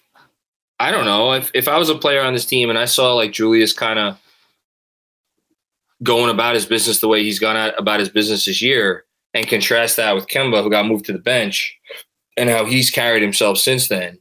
I 0.81 0.91
don't 0.91 1.05
know 1.05 1.33
if 1.33 1.51
if 1.55 1.69
I 1.69 1.79
was 1.79 1.89
a 1.89 1.95
player 1.95 2.23
on 2.23 2.33
this 2.33 2.47
team 2.47 2.69
and 2.69 2.79
I 2.79 2.87
saw 2.87 3.15
like 3.15 3.33
Julius 3.33 3.73
kind 3.73 3.99
of 3.99 4.19
going 6.03 6.31
about 6.31 6.55
his 6.55 6.67
business 6.67 7.01
the 7.01 7.09
way 7.09 7.23
he's 7.23 7.39
gone 7.39 7.57
out 7.57 7.79
about 7.79 8.01
his 8.01 8.09
business 8.09 8.45
this 8.45 8.63
year, 8.63 9.05
and 9.35 9.49
contrast 9.49 9.97
that 9.97 10.15
with 10.15 10.29
Kemba, 10.29 10.63
who 10.63 10.71
got 10.71 10.87
moved 10.87 11.05
to 11.07 11.13
the 11.13 11.19
bench, 11.19 11.77
and 12.37 12.51
how 12.51 12.65
he's 12.65 12.91
carried 12.91 13.23
himself 13.23 13.59
since 13.59 13.89
then. 13.89 14.19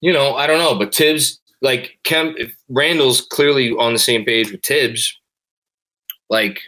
You 0.00 0.12
know, 0.12 0.34
I 0.34 0.46
don't 0.46 0.58
know, 0.58 0.78
but 0.78 0.94
Thibs, 0.94 1.40
like 1.60 1.98
Kem, 2.04 2.34
if 2.38 2.56
Randle's 2.68 3.20
clearly 3.20 3.72
on 3.72 3.92
the 3.92 3.98
same 3.98 4.24
page 4.24 4.50
with 4.50 4.62
Thibs. 4.62 5.16
Like, 6.30 6.60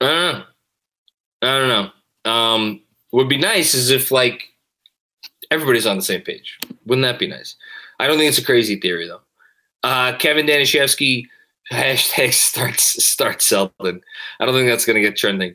I 0.00 0.06
don't 0.06 0.32
know. 0.32 0.44
I 1.42 1.58
don't 1.58 1.68
know. 1.68 2.30
Um, 2.30 2.82
would 3.12 3.28
be 3.28 3.38
nice 3.38 3.74
is 3.74 3.90
if 3.90 4.10
like 4.10 4.42
everybody's 5.50 5.86
on 5.86 5.96
the 5.96 6.02
same 6.02 6.22
page. 6.22 6.58
Wouldn't 6.86 7.04
that 7.04 7.18
be 7.18 7.28
nice? 7.28 7.56
I 7.98 8.06
don't 8.06 8.18
think 8.18 8.28
it's 8.28 8.38
a 8.38 8.44
crazy 8.44 8.78
theory 8.78 9.06
though. 9.06 9.20
Uh, 9.82 10.16
Kevin 10.18 10.46
Danishevsky 10.46 11.26
hashtag 11.72 12.32
starts 12.32 13.04
start 13.04 13.42
Selden. 13.42 14.00
I 14.40 14.44
don't 14.44 14.54
think 14.54 14.68
that's 14.68 14.86
gonna 14.86 15.00
get 15.00 15.16
trending. 15.16 15.54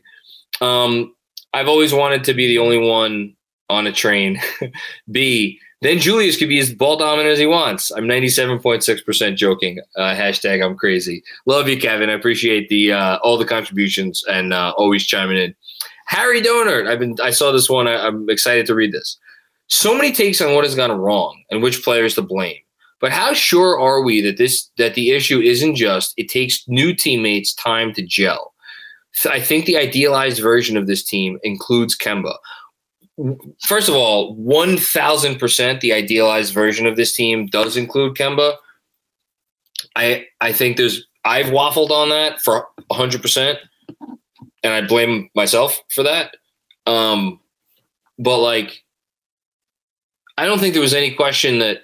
Um, 0.60 1.14
I've 1.54 1.68
always 1.68 1.92
wanted 1.92 2.24
to 2.24 2.34
be 2.34 2.46
the 2.46 2.58
only 2.58 2.78
one 2.78 3.34
on 3.68 3.86
a 3.86 3.92
train. 3.92 4.40
B. 5.10 5.58
Then 5.80 5.98
Julius 5.98 6.36
could 6.36 6.48
be 6.48 6.60
as 6.60 6.72
ball 6.72 6.96
dominant 6.96 7.32
as 7.32 7.40
he 7.40 7.46
wants. 7.46 7.90
I'm 7.90 8.04
97.6% 8.04 9.36
joking. 9.36 9.80
Uh, 9.96 10.14
hashtag 10.14 10.64
I'm 10.64 10.76
crazy. 10.76 11.24
Love 11.44 11.68
you, 11.68 11.76
Kevin. 11.76 12.08
I 12.08 12.12
appreciate 12.12 12.68
the 12.68 12.92
uh, 12.92 13.18
all 13.18 13.36
the 13.36 13.44
contributions 13.44 14.22
and 14.30 14.52
uh, 14.52 14.72
always 14.76 15.04
chiming 15.04 15.38
in. 15.38 15.54
Harry 16.06 16.40
Donor. 16.40 16.88
I've 16.88 17.00
been. 17.00 17.16
I 17.20 17.30
saw 17.30 17.50
this 17.50 17.68
one. 17.68 17.88
I, 17.88 18.06
I'm 18.06 18.30
excited 18.30 18.66
to 18.66 18.74
read 18.74 18.92
this. 18.92 19.18
So 19.66 19.96
many 19.96 20.12
takes 20.12 20.40
on 20.40 20.54
what 20.54 20.64
has 20.64 20.74
gone 20.74 20.92
wrong 20.92 21.42
and 21.50 21.62
which 21.62 21.82
players 21.82 22.14
to 22.14 22.22
blame. 22.22 22.58
But 23.02 23.12
how 23.12 23.34
sure 23.34 23.78
are 23.78 24.02
we 24.02 24.22
that 24.22 24.38
this 24.38 24.70
that 24.78 24.94
the 24.94 25.10
issue 25.10 25.40
isn't 25.40 25.74
just 25.74 26.14
it 26.16 26.30
takes 26.30 26.66
new 26.66 26.94
teammates 26.94 27.52
time 27.54 27.92
to 27.92 28.02
gel? 28.02 28.54
I 29.26 29.40
think 29.40 29.66
the 29.66 29.76
idealized 29.76 30.40
version 30.40 30.78
of 30.78 30.86
this 30.86 31.04
team 31.04 31.38
includes 31.42 31.94
Kemba 31.94 32.34
first 33.60 33.88
of 33.88 33.94
all, 33.94 34.34
one 34.34 34.76
thousand 34.76 35.38
percent 35.38 35.80
the 35.80 35.92
idealized 35.92 36.52
version 36.52 36.86
of 36.86 36.96
this 36.96 37.14
team 37.14 37.46
does 37.46 37.76
include 37.76 38.16
Kemba. 38.16 38.56
I 39.96 40.26
I 40.40 40.52
think 40.52 40.76
there's 40.76 41.06
I've 41.24 41.46
waffled 41.46 41.90
on 41.90 42.08
that 42.08 42.40
for 42.40 42.66
hundred 42.90 43.22
percent, 43.22 43.58
and 44.62 44.72
I 44.72 44.86
blame 44.86 45.30
myself 45.34 45.82
for 45.94 46.02
that. 46.02 46.36
Um, 46.86 47.40
but 48.18 48.38
like, 48.38 48.82
I 50.36 50.46
don't 50.46 50.58
think 50.58 50.74
there 50.74 50.82
was 50.82 50.94
any 50.94 51.14
question 51.14 51.58
that 51.60 51.82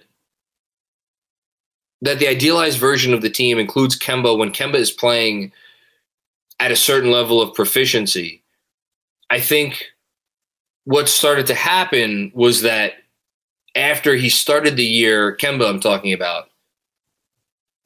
that 2.03 2.19
the 2.19 2.29
idealized 2.29 2.79
version 2.79 3.13
of 3.13 3.23
the 3.23 3.31
team 3.31 3.59
includes 3.59 3.99
Kemba 3.99 4.39
when 4.39 4.53
Kemba 4.53 4.77
is 4.77 4.91
playing 4.91 5.53
at 6.61 6.71
a 6.71 6.77
certain 6.77 7.11
level 7.11 7.41
of 7.41 7.55
proficiency. 7.55 8.43
I 9.31 9.41
think 9.41 9.87
what 10.85 11.09
started 11.09 11.47
to 11.49 11.55
happen 11.55 12.33
was 12.35 12.63
that 12.63 12.95
after 13.75 14.15
he 14.15 14.29
started 14.29 14.77
the 14.77 14.85
year, 14.85 15.37
Kemba, 15.37 15.69
I'm 15.69 15.81
talking 15.81 16.13
about, 16.13 16.51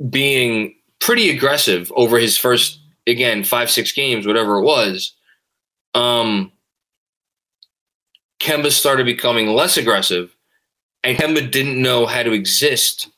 being 0.08 0.74
pretty 1.00 1.30
aggressive 1.30 1.92
over 1.96 2.18
his 2.18 2.36
first, 2.38 2.80
again, 3.06 3.44
five, 3.44 3.70
six 3.70 3.92
games, 3.92 4.26
whatever 4.26 4.58
it 4.58 4.62
was, 4.62 5.14
um, 5.94 6.52
Kemba 8.40 8.70
started 8.70 9.06
becoming 9.06 9.48
less 9.48 9.76
aggressive, 9.76 10.34
and 11.04 11.16
Kemba 11.16 11.50
didn't 11.50 11.80
know 11.80 12.06
how 12.06 12.22
to 12.22 12.32
exist 12.32 13.08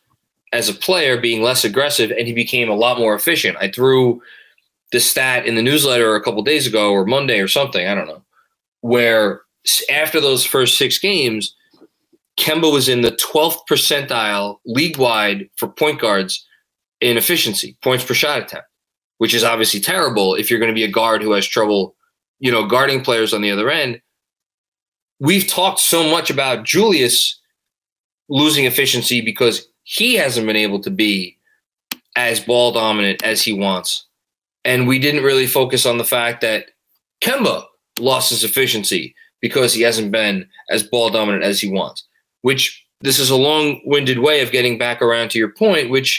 as 0.54 0.68
a 0.68 0.74
player, 0.74 1.20
being 1.20 1.42
less 1.42 1.64
aggressive, 1.64 2.12
and 2.12 2.28
he 2.28 2.32
became 2.32 2.70
a 2.70 2.76
lot 2.76 2.96
more 2.96 3.14
efficient. 3.14 3.56
I 3.58 3.68
threw 3.68 4.22
the 4.92 5.00
stat 5.00 5.46
in 5.46 5.56
the 5.56 5.62
newsletter 5.62 6.14
a 6.14 6.22
couple 6.22 6.42
days 6.42 6.64
ago, 6.64 6.92
or 6.92 7.04
Monday, 7.04 7.40
or 7.40 7.48
something. 7.48 7.86
I 7.86 7.94
don't 7.94 8.06
know, 8.06 8.22
where 8.80 9.40
after 9.90 10.20
those 10.20 10.44
first 10.44 10.78
six 10.78 10.96
games, 10.98 11.56
Kemba 12.38 12.72
was 12.72 12.88
in 12.88 13.00
the 13.00 13.10
12th 13.10 13.66
percentile 13.68 14.58
league 14.64 14.96
wide 14.96 15.48
for 15.56 15.68
point 15.68 16.00
guards 16.00 16.46
in 17.00 17.16
efficiency, 17.16 17.76
points 17.82 18.04
per 18.04 18.14
shot 18.14 18.38
attempt, 18.38 18.68
which 19.18 19.34
is 19.34 19.42
obviously 19.42 19.80
terrible 19.80 20.36
if 20.36 20.50
you're 20.50 20.60
going 20.60 20.70
to 20.70 20.74
be 20.74 20.84
a 20.84 20.90
guard 20.90 21.20
who 21.20 21.32
has 21.32 21.46
trouble, 21.46 21.96
you 22.38 22.52
know, 22.52 22.64
guarding 22.64 23.02
players 23.02 23.34
on 23.34 23.42
the 23.42 23.50
other 23.50 23.70
end. 23.70 24.00
We've 25.18 25.48
talked 25.48 25.80
so 25.80 26.08
much 26.08 26.30
about 26.30 26.64
Julius 26.64 27.40
losing 28.28 28.66
efficiency 28.66 29.20
because 29.20 29.66
he 29.84 30.14
hasn't 30.14 30.46
been 30.46 30.56
able 30.56 30.80
to 30.80 30.90
be 30.90 31.38
as 32.16 32.40
ball 32.40 32.72
dominant 32.72 33.22
as 33.22 33.42
he 33.42 33.52
wants. 33.52 34.06
And 34.64 34.88
we 34.88 34.98
didn't 34.98 35.24
really 35.24 35.46
focus 35.46 35.86
on 35.86 35.98
the 35.98 36.04
fact 36.04 36.40
that 36.40 36.70
Kemba 37.22 37.64
lost 37.98 38.30
his 38.30 38.44
efficiency 38.44 39.14
because 39.40 39.74
he 39.74 39.82
hasn't 39.82 40.10
been 40.10 40.48
as 40.70 40.82
ball 40.82 41.10
dominant 41.10 41.44
as 41.44 41.60
he 41.60 41.70
wants. 41.70 42.04
Which 42.42 42.84
this 43.00 43.18
is 43.18 43.30
a 43.30 43.36
long 43.36 43.80
winded 43.84 44.18
way 44.18 44.40
of 44.40 44.52
getting 44.52 44.78
back 44.78 45.02
around 45.02 45.30
to 45.30 45.38
your 45.38 45.50
point, 45.50 45.90
which 45.90 46.18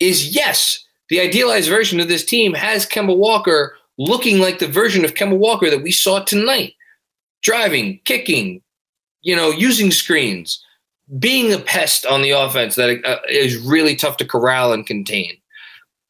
is 0.00 0.34
yes, 0.34 0.84
the 1.10 1.20
idealized 1.20 1.68
version 1.68 2.00
of 2.00 2.08
this 2.08 2.24
team 2.24 2.54
has 2.54 2.86
Kemba 2.86 3.16
Walker 3.16 3.76
looking 3.98 4.38
like 4.38 4.58
the 4.58 4.66
version 4.66 5.04
of 5.04 5.14
Kemba 5.14 5.36
Walker 5.36 5.70
that 5.70 5.82
we 5.82 5.92
saw 5.92 6.20
tonight 6.20 6.74
driving, 7.42 8.00
kicking, 8.04 8.62
you 9.20 9.36
know, 9.36 9.50
using 9.50 9.90
screens, 9.90 10.64
being 11.18 11.52
a 11.52 11.58
pest 11.58 12.06
on 12.06 12.22
the 12.22 12.30
offense 12.30 12.76
that 12.76 13.04
uh, 13.04 13.18
is 13.28 13.56
really 13.58 13.94
tough 13.94 14.16
to 14.18 14.26
corral 14.26 14.72
and 14.72 14.86
contain, 14.86 15.36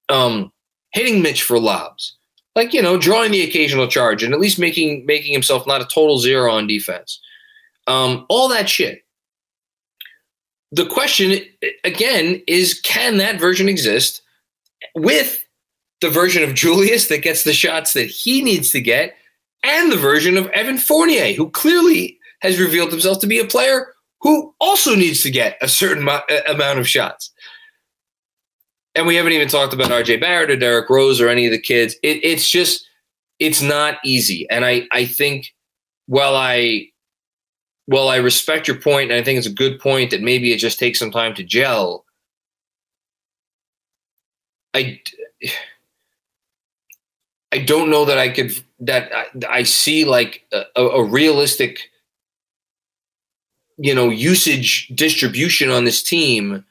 um, 0.08 0.52
hitting 0.92 1.22
Mitch 1.22 1.42
for 1.42 1.58
lobs. 1.58 2.16
Like 2.54 2.72
you 2.72 2.80
know 2.80 2.96
drawing 2.96 3.32
the 3.32 3.42
occasional 3.42 3.88
charge 3.88 4.22
and 4.22 4.32
at 4.32 4.38
least 4.38 4.58
making 4.58 5.04
making 5.06 5.32
himself 5.32 5.66
not 5.66 5.82
a 5.82 5.86
total 5.86 6.18
zero 6.18 6.52
on 6.52 6.68
defense. 6.68 7.20
Um, 7.86 8.26
all 8.28 8.48
that 8.48 8.68
shit. 8.68 9.02
The 10.70 10.86
question 10.86 11.40
again 11.82 12.42
is 12.46 12.80
can 12.80 13.16
that 13.16 13.40
version 13.40 13.68
exist 13.68 14.22
with 14.94 15.44
the 16.00 16.10
version 16.10 16.42
of 16.42 16.54
julius 16.54 17.08
that 17.08 17.22
gets 17.22 17.42
the 17.44 17.52
shots 17.52 17.92
that 17.94 18.06
he 18.06 18.42
needs 18.42 18.70
to 18.70 18.80
get 18.80 19.16
and 19.62 19.90
the 19.90 19.96
version 19.96 20.36
of 20.36 20.46
evan 20.48 20.76
fournier 20.76 21.32
who 21.32 21.48
clearly 21.50 22.18
has 22.40 22.60
revealed 22.60 22.90
himself 22.90 23.20
to 23.20 23.26
be 23.26 23.38
a 23.38 23.46
player 23.46 23.93
who 24.24 24.52
also 24.60 24.96
needs 24.96 25.22
to 25.22 25.30
get 25.30 25.56
a 25.62 25.68
certain 25.68 26.08
amount 26.48 26.80
of 26.80 26.88
shots 26.88 27.30
and 28.94 29.06
we 29.06 29.16
haven't 29.16 29.32
even 29.32 29.48
talked 29.48 29.74
about 29.74 29.90
RJ 29.90 30.20
Barrett 30.20 30.50
or 30.50 30.56
Derrick 30.56 30.88
Rose 30.88 31.20
or 31.20 31.28
any 31.28 31.46
of 31.46 31.52
the 31.52 31.60
kids. 31.60 31.96
It, 32.02 32.24
it's 32.24 32.48
just 32.48 32.88
it's 33.38 33.60
not 33.60 33.98
easy. 34.04 34.48
And 34.50 34.64
I 34.64 34.86
I 34.92 35.04
think 35.04 35.52
while 36.06 36.36
I 36.36 36.88
well 37.86 38.08
I 38.08 38.16
respect 38.16 38.68
your 38.68 38.78
point 38.78 39.10
and 39.10 39.20
I 39.20 39.24
think 39.24 39.38
it's 39.38 39.46
a 39.46 39.52
good 39.52 39.80
point 39.80 40.10
that 40.10 40.22
maybe 40.22 40.52
it 40.52 40.58
just 40.58 40.78
takes 40.78 40.98
some 40.98 41.10
time 41.10 41.34
to 41.34 41.42
gel. 41.42 42.04
I 44.74 45.00
I 47.52 47.58
don't 47.58 47.90
know 47.90 48.04
that 48.04 48.18
I 48.18 48.28
could 48.28 48.52
that 48.80 49.10
I, 49.12 49.26
I 49.48 49.62
see 49.64 50.04
like 50.04 50.44
a, 50.52 50.82
a 50.82 51.02
realistic 51.02 51.90
you 53.76 53.94
know 53.94 54.08
usage 54.08 54.88
distribution 54.94 55.70
on 55.70 55.84
this 55.84 56.02
team 56.02 56.64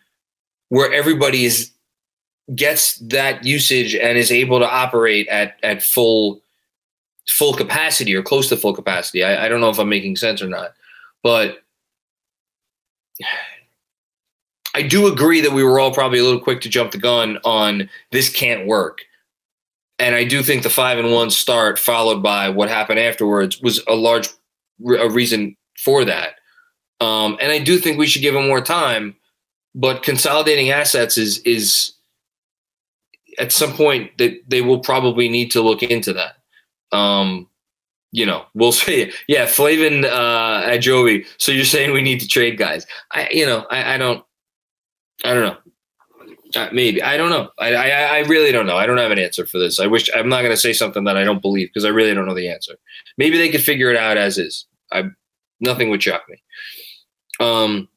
where 0.69 0.91
everybody 0.91 1.45
is 1.45 1.71
gets 2.55 2.97
that 2.97 3.45
usage 3.45 3.95
and 3.95 4.17
is 4.17 4.31
able 4.31 4.59
to 4.59 4.69
operate 4.69 5.27
at 5.27 5.57
at 5.63 5.81
full 5.81 6.41
full 7.29 7.53
capacity 7.53 8.13
or 8.15 8.21
close 8.21 8.49
to 8.49 8.57
full 8.57 8.73
capacity. 8.73 9.23
I, 9.23 9.45
I 9.45 9.49
don't 9.49 9.61
know 9.61 9.69
if 9.69 9.79
I'm 9.79 9.89
making 9.89 10.17
sense 10.17 10.41
or 10.41 10.49
not, 10.49 10.73
but 11.21 11.63
I 14.75 14.81
do 14.81 15.07
agree 15.07 15.39
that 15.41 15.51
we 15.51 15.63
were 15.63 15.79
all 15.79 15.93
probably 15.93 16.19
a 16.19 16.23
little 16.23 16.39
quick 16.39 16.61
to 16.61 16.69
jump 16.69 16.91
the 16.91 16.97
gun 16.97 17.37
on 17.45 17.89
this 18.11 18.29
can't 18.29 18.67
work. 18.67 19.01
And 19.99 20.15
I 20.15 20.23
do 20.23 20.41
think 20.41 20.63
the 20.63 20.69
five 20.69 20.97
and 20.97 21.11
one 21.11 21.29
start 21.29 21.77
followed 21.77 22.23
by 22.23 22.49
what 22.49 22.69
happened 22.69 22.99
afterwards 22.99 23.61
was 23.61 23.81
a 23.87 23.93
large 23.93 24.27
a 24.85 25.09
reason 25.09 25.55
for 25.77 26.03
that. 26.05 26.35
Um, 27.03 27.37
and 27.41 27.51
I 27.51 27.59
do 27.59 27.77
think 27.77 27.97
we 27.97 28.07
should 28.07 28.21
give 28.21 28.33
him 28.33 28.47
more 28.47 28.61
time, 28.61 29.15
but 29.75 30.03
consolidating 30.03 30.71
assets 30.71 31.17
is 31.17 31.39
is 31.39 31.93
at 33.39 33.51
some 33.51 33.73
point 33.73 34.17
that 34.19 34.39
they, 34.47 34.61
will 34.61 34.79
probably 34.79 35.27
need 35.27 35.51
to 35.51 35.61
look 35.61 35.81
into 35.83 36.13
that. 36.13 36.35
Um, 36.95 37.49
you 38.11 38.25
know, 38.25 38.45
we'll 38.53 38.71
see. 38.83 39.11
yeah, 39.27 39.45
Flavin 39.47 40.05
uh, 40.05 40.63
at 40.65 40.81
Jovi. 40.81 41.25
So 41.37 41.51
you're 41.51 41.65
saying 41.65 41.91
we 41.91 42.01
need 42.01 42.19
to 42.21 42.27
trade 42.27 42.57
guys? 42.57 42.85
I, 43.11 43.27
you 43.31 43.45
know, 43.45 43.65
I, 43.69 43.95
I 43.95 43.97
don't, 43.97 44.23
I 45.25 45.33
don't 45.33 45.43
know. 45.43 45.57
Uh, 46.55 46.69
maybe 46.71 47.01
I 47.01 47.17
don't 47.17 47.31
know. 47.31 47.49
I, 47.57 47.73
I 47.73 47.89
I 47.89 48.19
really 48.27 48.51
don't 48.51 48.67
know. 48.67 48.77
I 48.77 48.85
don't 48.85 48.99
have 48.99 49.09
an 49.09 49.17
answer 49.17 49.45
for 49.45 49.57
this. 49.57 49.79
I 49.79 49.87
wish 49.87 50.07
I'm 50.15 50.29
not 50.29 50.41
going 50.41 50.53
to 50.53 50.57
say 50.57 50.71
something 50.71 51.03
that 51.05 51.17
I 51.17 51.23
don't 51.23 51.41
believe 51.41 51.69
because 51.69 51.83
I 51.83 51.89
really 51.89 52.13
don't 52.13 52.27
know 52.27 52.35
the 52.35 52.47
answer. 52.49 52.75
Maybe 53.17 53.39
they 53.39 53.49
could 53.49 53.63
figure 53.63 53.89
it 53.89 53.97
out 53.97 54.17
as 54.17 54.37
is. 54.37 54.67
I 54.91 55.05
nothing 55.59 55.89
would 55.89 56.03
shock 56.03 56.21
me. 56.29 56.43
Um, 57.39 57.87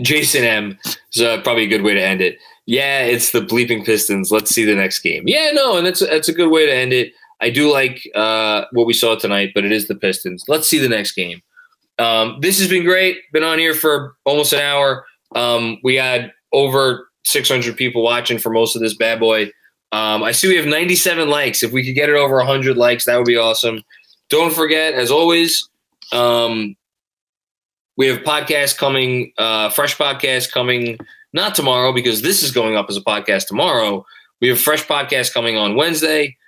Jason 0.00 0.44
M 0.44 0.78
is 1.14 1.22
uh, 1.22 1.42
probably 1.42 1.64
a 1.64 1.68
good 1.68 1.82
way 1.82 1.94
to 1.94 2.02
end 2.02 2.20
it 2.20 2.38
yeah, 2.70 3.00
it's 3.00 3.32
the 3.32 3.40
bleeping 3.40 3.84
Pistons. 3.84 4.30
Let's 4.30 4.54
see 4.54 4.64
the 4.64 4.76
next 4.76 5.00
game. 5.00 5.24
Yeah, 5.26 5.50
no, 5.52 5.76
and 5.76 5.84
that's 5.84 5.98
that's 5.98 6.28
a 6.28 6.32
good 6.32 6.52
way 6.52 6.66
to 6.66 6.72
end 6.72 6.92
it. 6.92 7.12
I 7.40 7.50
do 7.50 7.68
like 7.68 8.08
uh, 8.14 8.66
what 8.70 8.86
we 8.86 8.92
saw 8.92 9.16
tonight, 9.16 9.50
but 9.56 9.64
it 9.64 9.72
is 9.72 9.88
the 9.88 9.96
Pistons. 9.96 10.44
Let's 10.46 10.68
see 10.68 10.78
the 10.78 10.88
next 10.88 11.12
game. 11.12 11.42
Um, 11.98 12.38
this 12.40 12.60
has 12.60 12.68
been 12.68 12.84
great. 12.84 13.18
Been 13.32 13.42
on 13.42 13.58
here 13.58 13.74
for 13.74 14.14
almost 14.24 14.52
an 14.52 14.60
hour. 14.60 15.04
Um, 15.34 15.78
we 15.82 15.96
had 15.96 16.32
over 16.52 17.08
600 17.24 17.76
people 17.76 18.04
watching 18.04 18.38
for 18.38 18.50
most 18.50 18.76
of 18.76 18.82
this 18.82 18.94
bad 18.94 19.18
boy. 19.18 19.50
Um, 19.90 20.22
I 20.22 20.30
see 20.30 20.46
we 20.46 20.56
have 20.56 20.66
97 20.66 21.28
likes. 21.28 21.64
If 21.64 21.72
we 21.72 21.84
could 21.84 21.96
get 21.96 22.08
it 22.08 22.14
over 22.14 22.36
100 22.36 22.76
likes, 22.76 23.06
that 23.06 23.16
would 23.16 23.26
be 23.26 23.36
awesome. 23.36 23.82
Don't 24.28 24.54
forget, 24.54 24.94
as 24.94 25.10
always, 25.10 25.68
um, 26.12 26.76
we 28.00 28.06
have 28.06 28.20
podcast 28.20 28.78
coming, 28.78 29.30
uh, 29.36 29.68
fresh 29.68 29.94
podcast 29.94 30.50
coming, 30.50 30.96
not 31.34 31.54
tomorrow 31.54 31.92
because 31.92 32.22
this 32.22 32.42
is 32.42 32.50
going 32.50 32.74
up 32.74 32.86
as 32.88 32.96
a 32.96 33.02
podcast 33.02 33.46
tomorrow. 33.46 34.06
We 34.40 34.48
have 34.48 34.58
fresh 34.58 34.86
podcast 34.86 35.34
coming 35.34 35.58
on 35.58 35.76
Wednesday, 35.76 36.38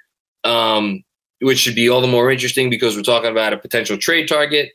um, 0.44 1.04
which 1.42 1.58
should 1.58 1.74
be 1.74 1.90
all 1.90 2.00
the 2.00 2.06
more 2.06 2.30
interesting 2.30 2.70
because 2.70 2.96
we're 2.96 3.02
talking 3.02 3.30
about 3.30 3.52
a 3.52 3.58
potential 3.58 3.98
trade 3.98 4.28
target 4.28 4.70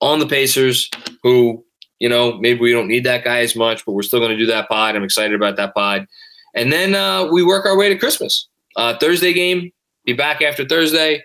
on 0.00 0.20
the 0.20 0.28
Pacers, 0.28 0.88
who 1.24 1.64
you 1.98 2.08
know 2.08 2.38
maybe 2.38 2.60
we 2.60 2.70
don't 2.70 2.86
need 2.86 3.02
that 3.02 3.24
guy 3.24 3.40
as 3.40 3.56
much, 3.56 3.84
but 3.84 3.90
we're 3.90 4.02
still 4.02 4.20
going 4.20 4.30
to 4.30 4.38
do 4.38 4.46
that 4.46 4.68
pod. 4.68 4.94
I'm 4.94 5.02
excited 5.02 5.34
about 5.34 5.56
that 5.56 5.74
pod, 5.74 6.06
and 6.54 6.72
then 6.72 6.94
uh, 6.94 7.26
we 7.32 7.42
work 7.42 7.66
our 7.66 7.76
way 7.76 7.88
to 7.88 7.98
Christmas. 7.98 8.46
Uh, 8.76 8.96
Thursday 8.96 9.32
game, 9.32 9.72
be 10.04 10.12
back 10.12 10.40
after 10.40 10.64
Thursday, 10.64 11.24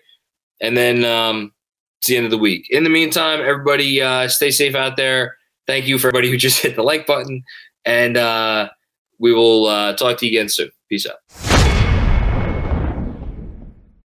and 0.59 0.75
then 0.75 1.05
um, 1.05 1.51
it's 2.01 2.07
the 2.07 2.17
end 2.17 2.25
of 2.25 2.31
the 2.31 2.37
week. 2.37 2.67
In 2.71 2.83
the 2.83 2.89
meantime, 2.89 3.41
everybody 3.41 4.01
uh, 4.01 4.27
stay 4.27 4.49
safe 4.49 4.73
out 4.73 4.97
there. 4.97 5.37
Thank 5.67 5.85
you 5.85 5.99
for 5.99 6.07
everybody 6.07 6.31
who 6.31 6.37
just 6.47 6.59
hit 6.59 6.75
the 6.75 6.81
like 6.81 7.05
button, 7.05 7.43
and 7.85 8.17
uh, 8.17 8.69
we 9.19 9.31
will 9.33 9.67
uh, 9.67 9.95
talk 9.95 10.17
to 10.17 10.25
you 10.25 10.39
again 10.39 10.49
soon. 10.49 10.71
Peace 10.89 11.05
out. 11.05 11.50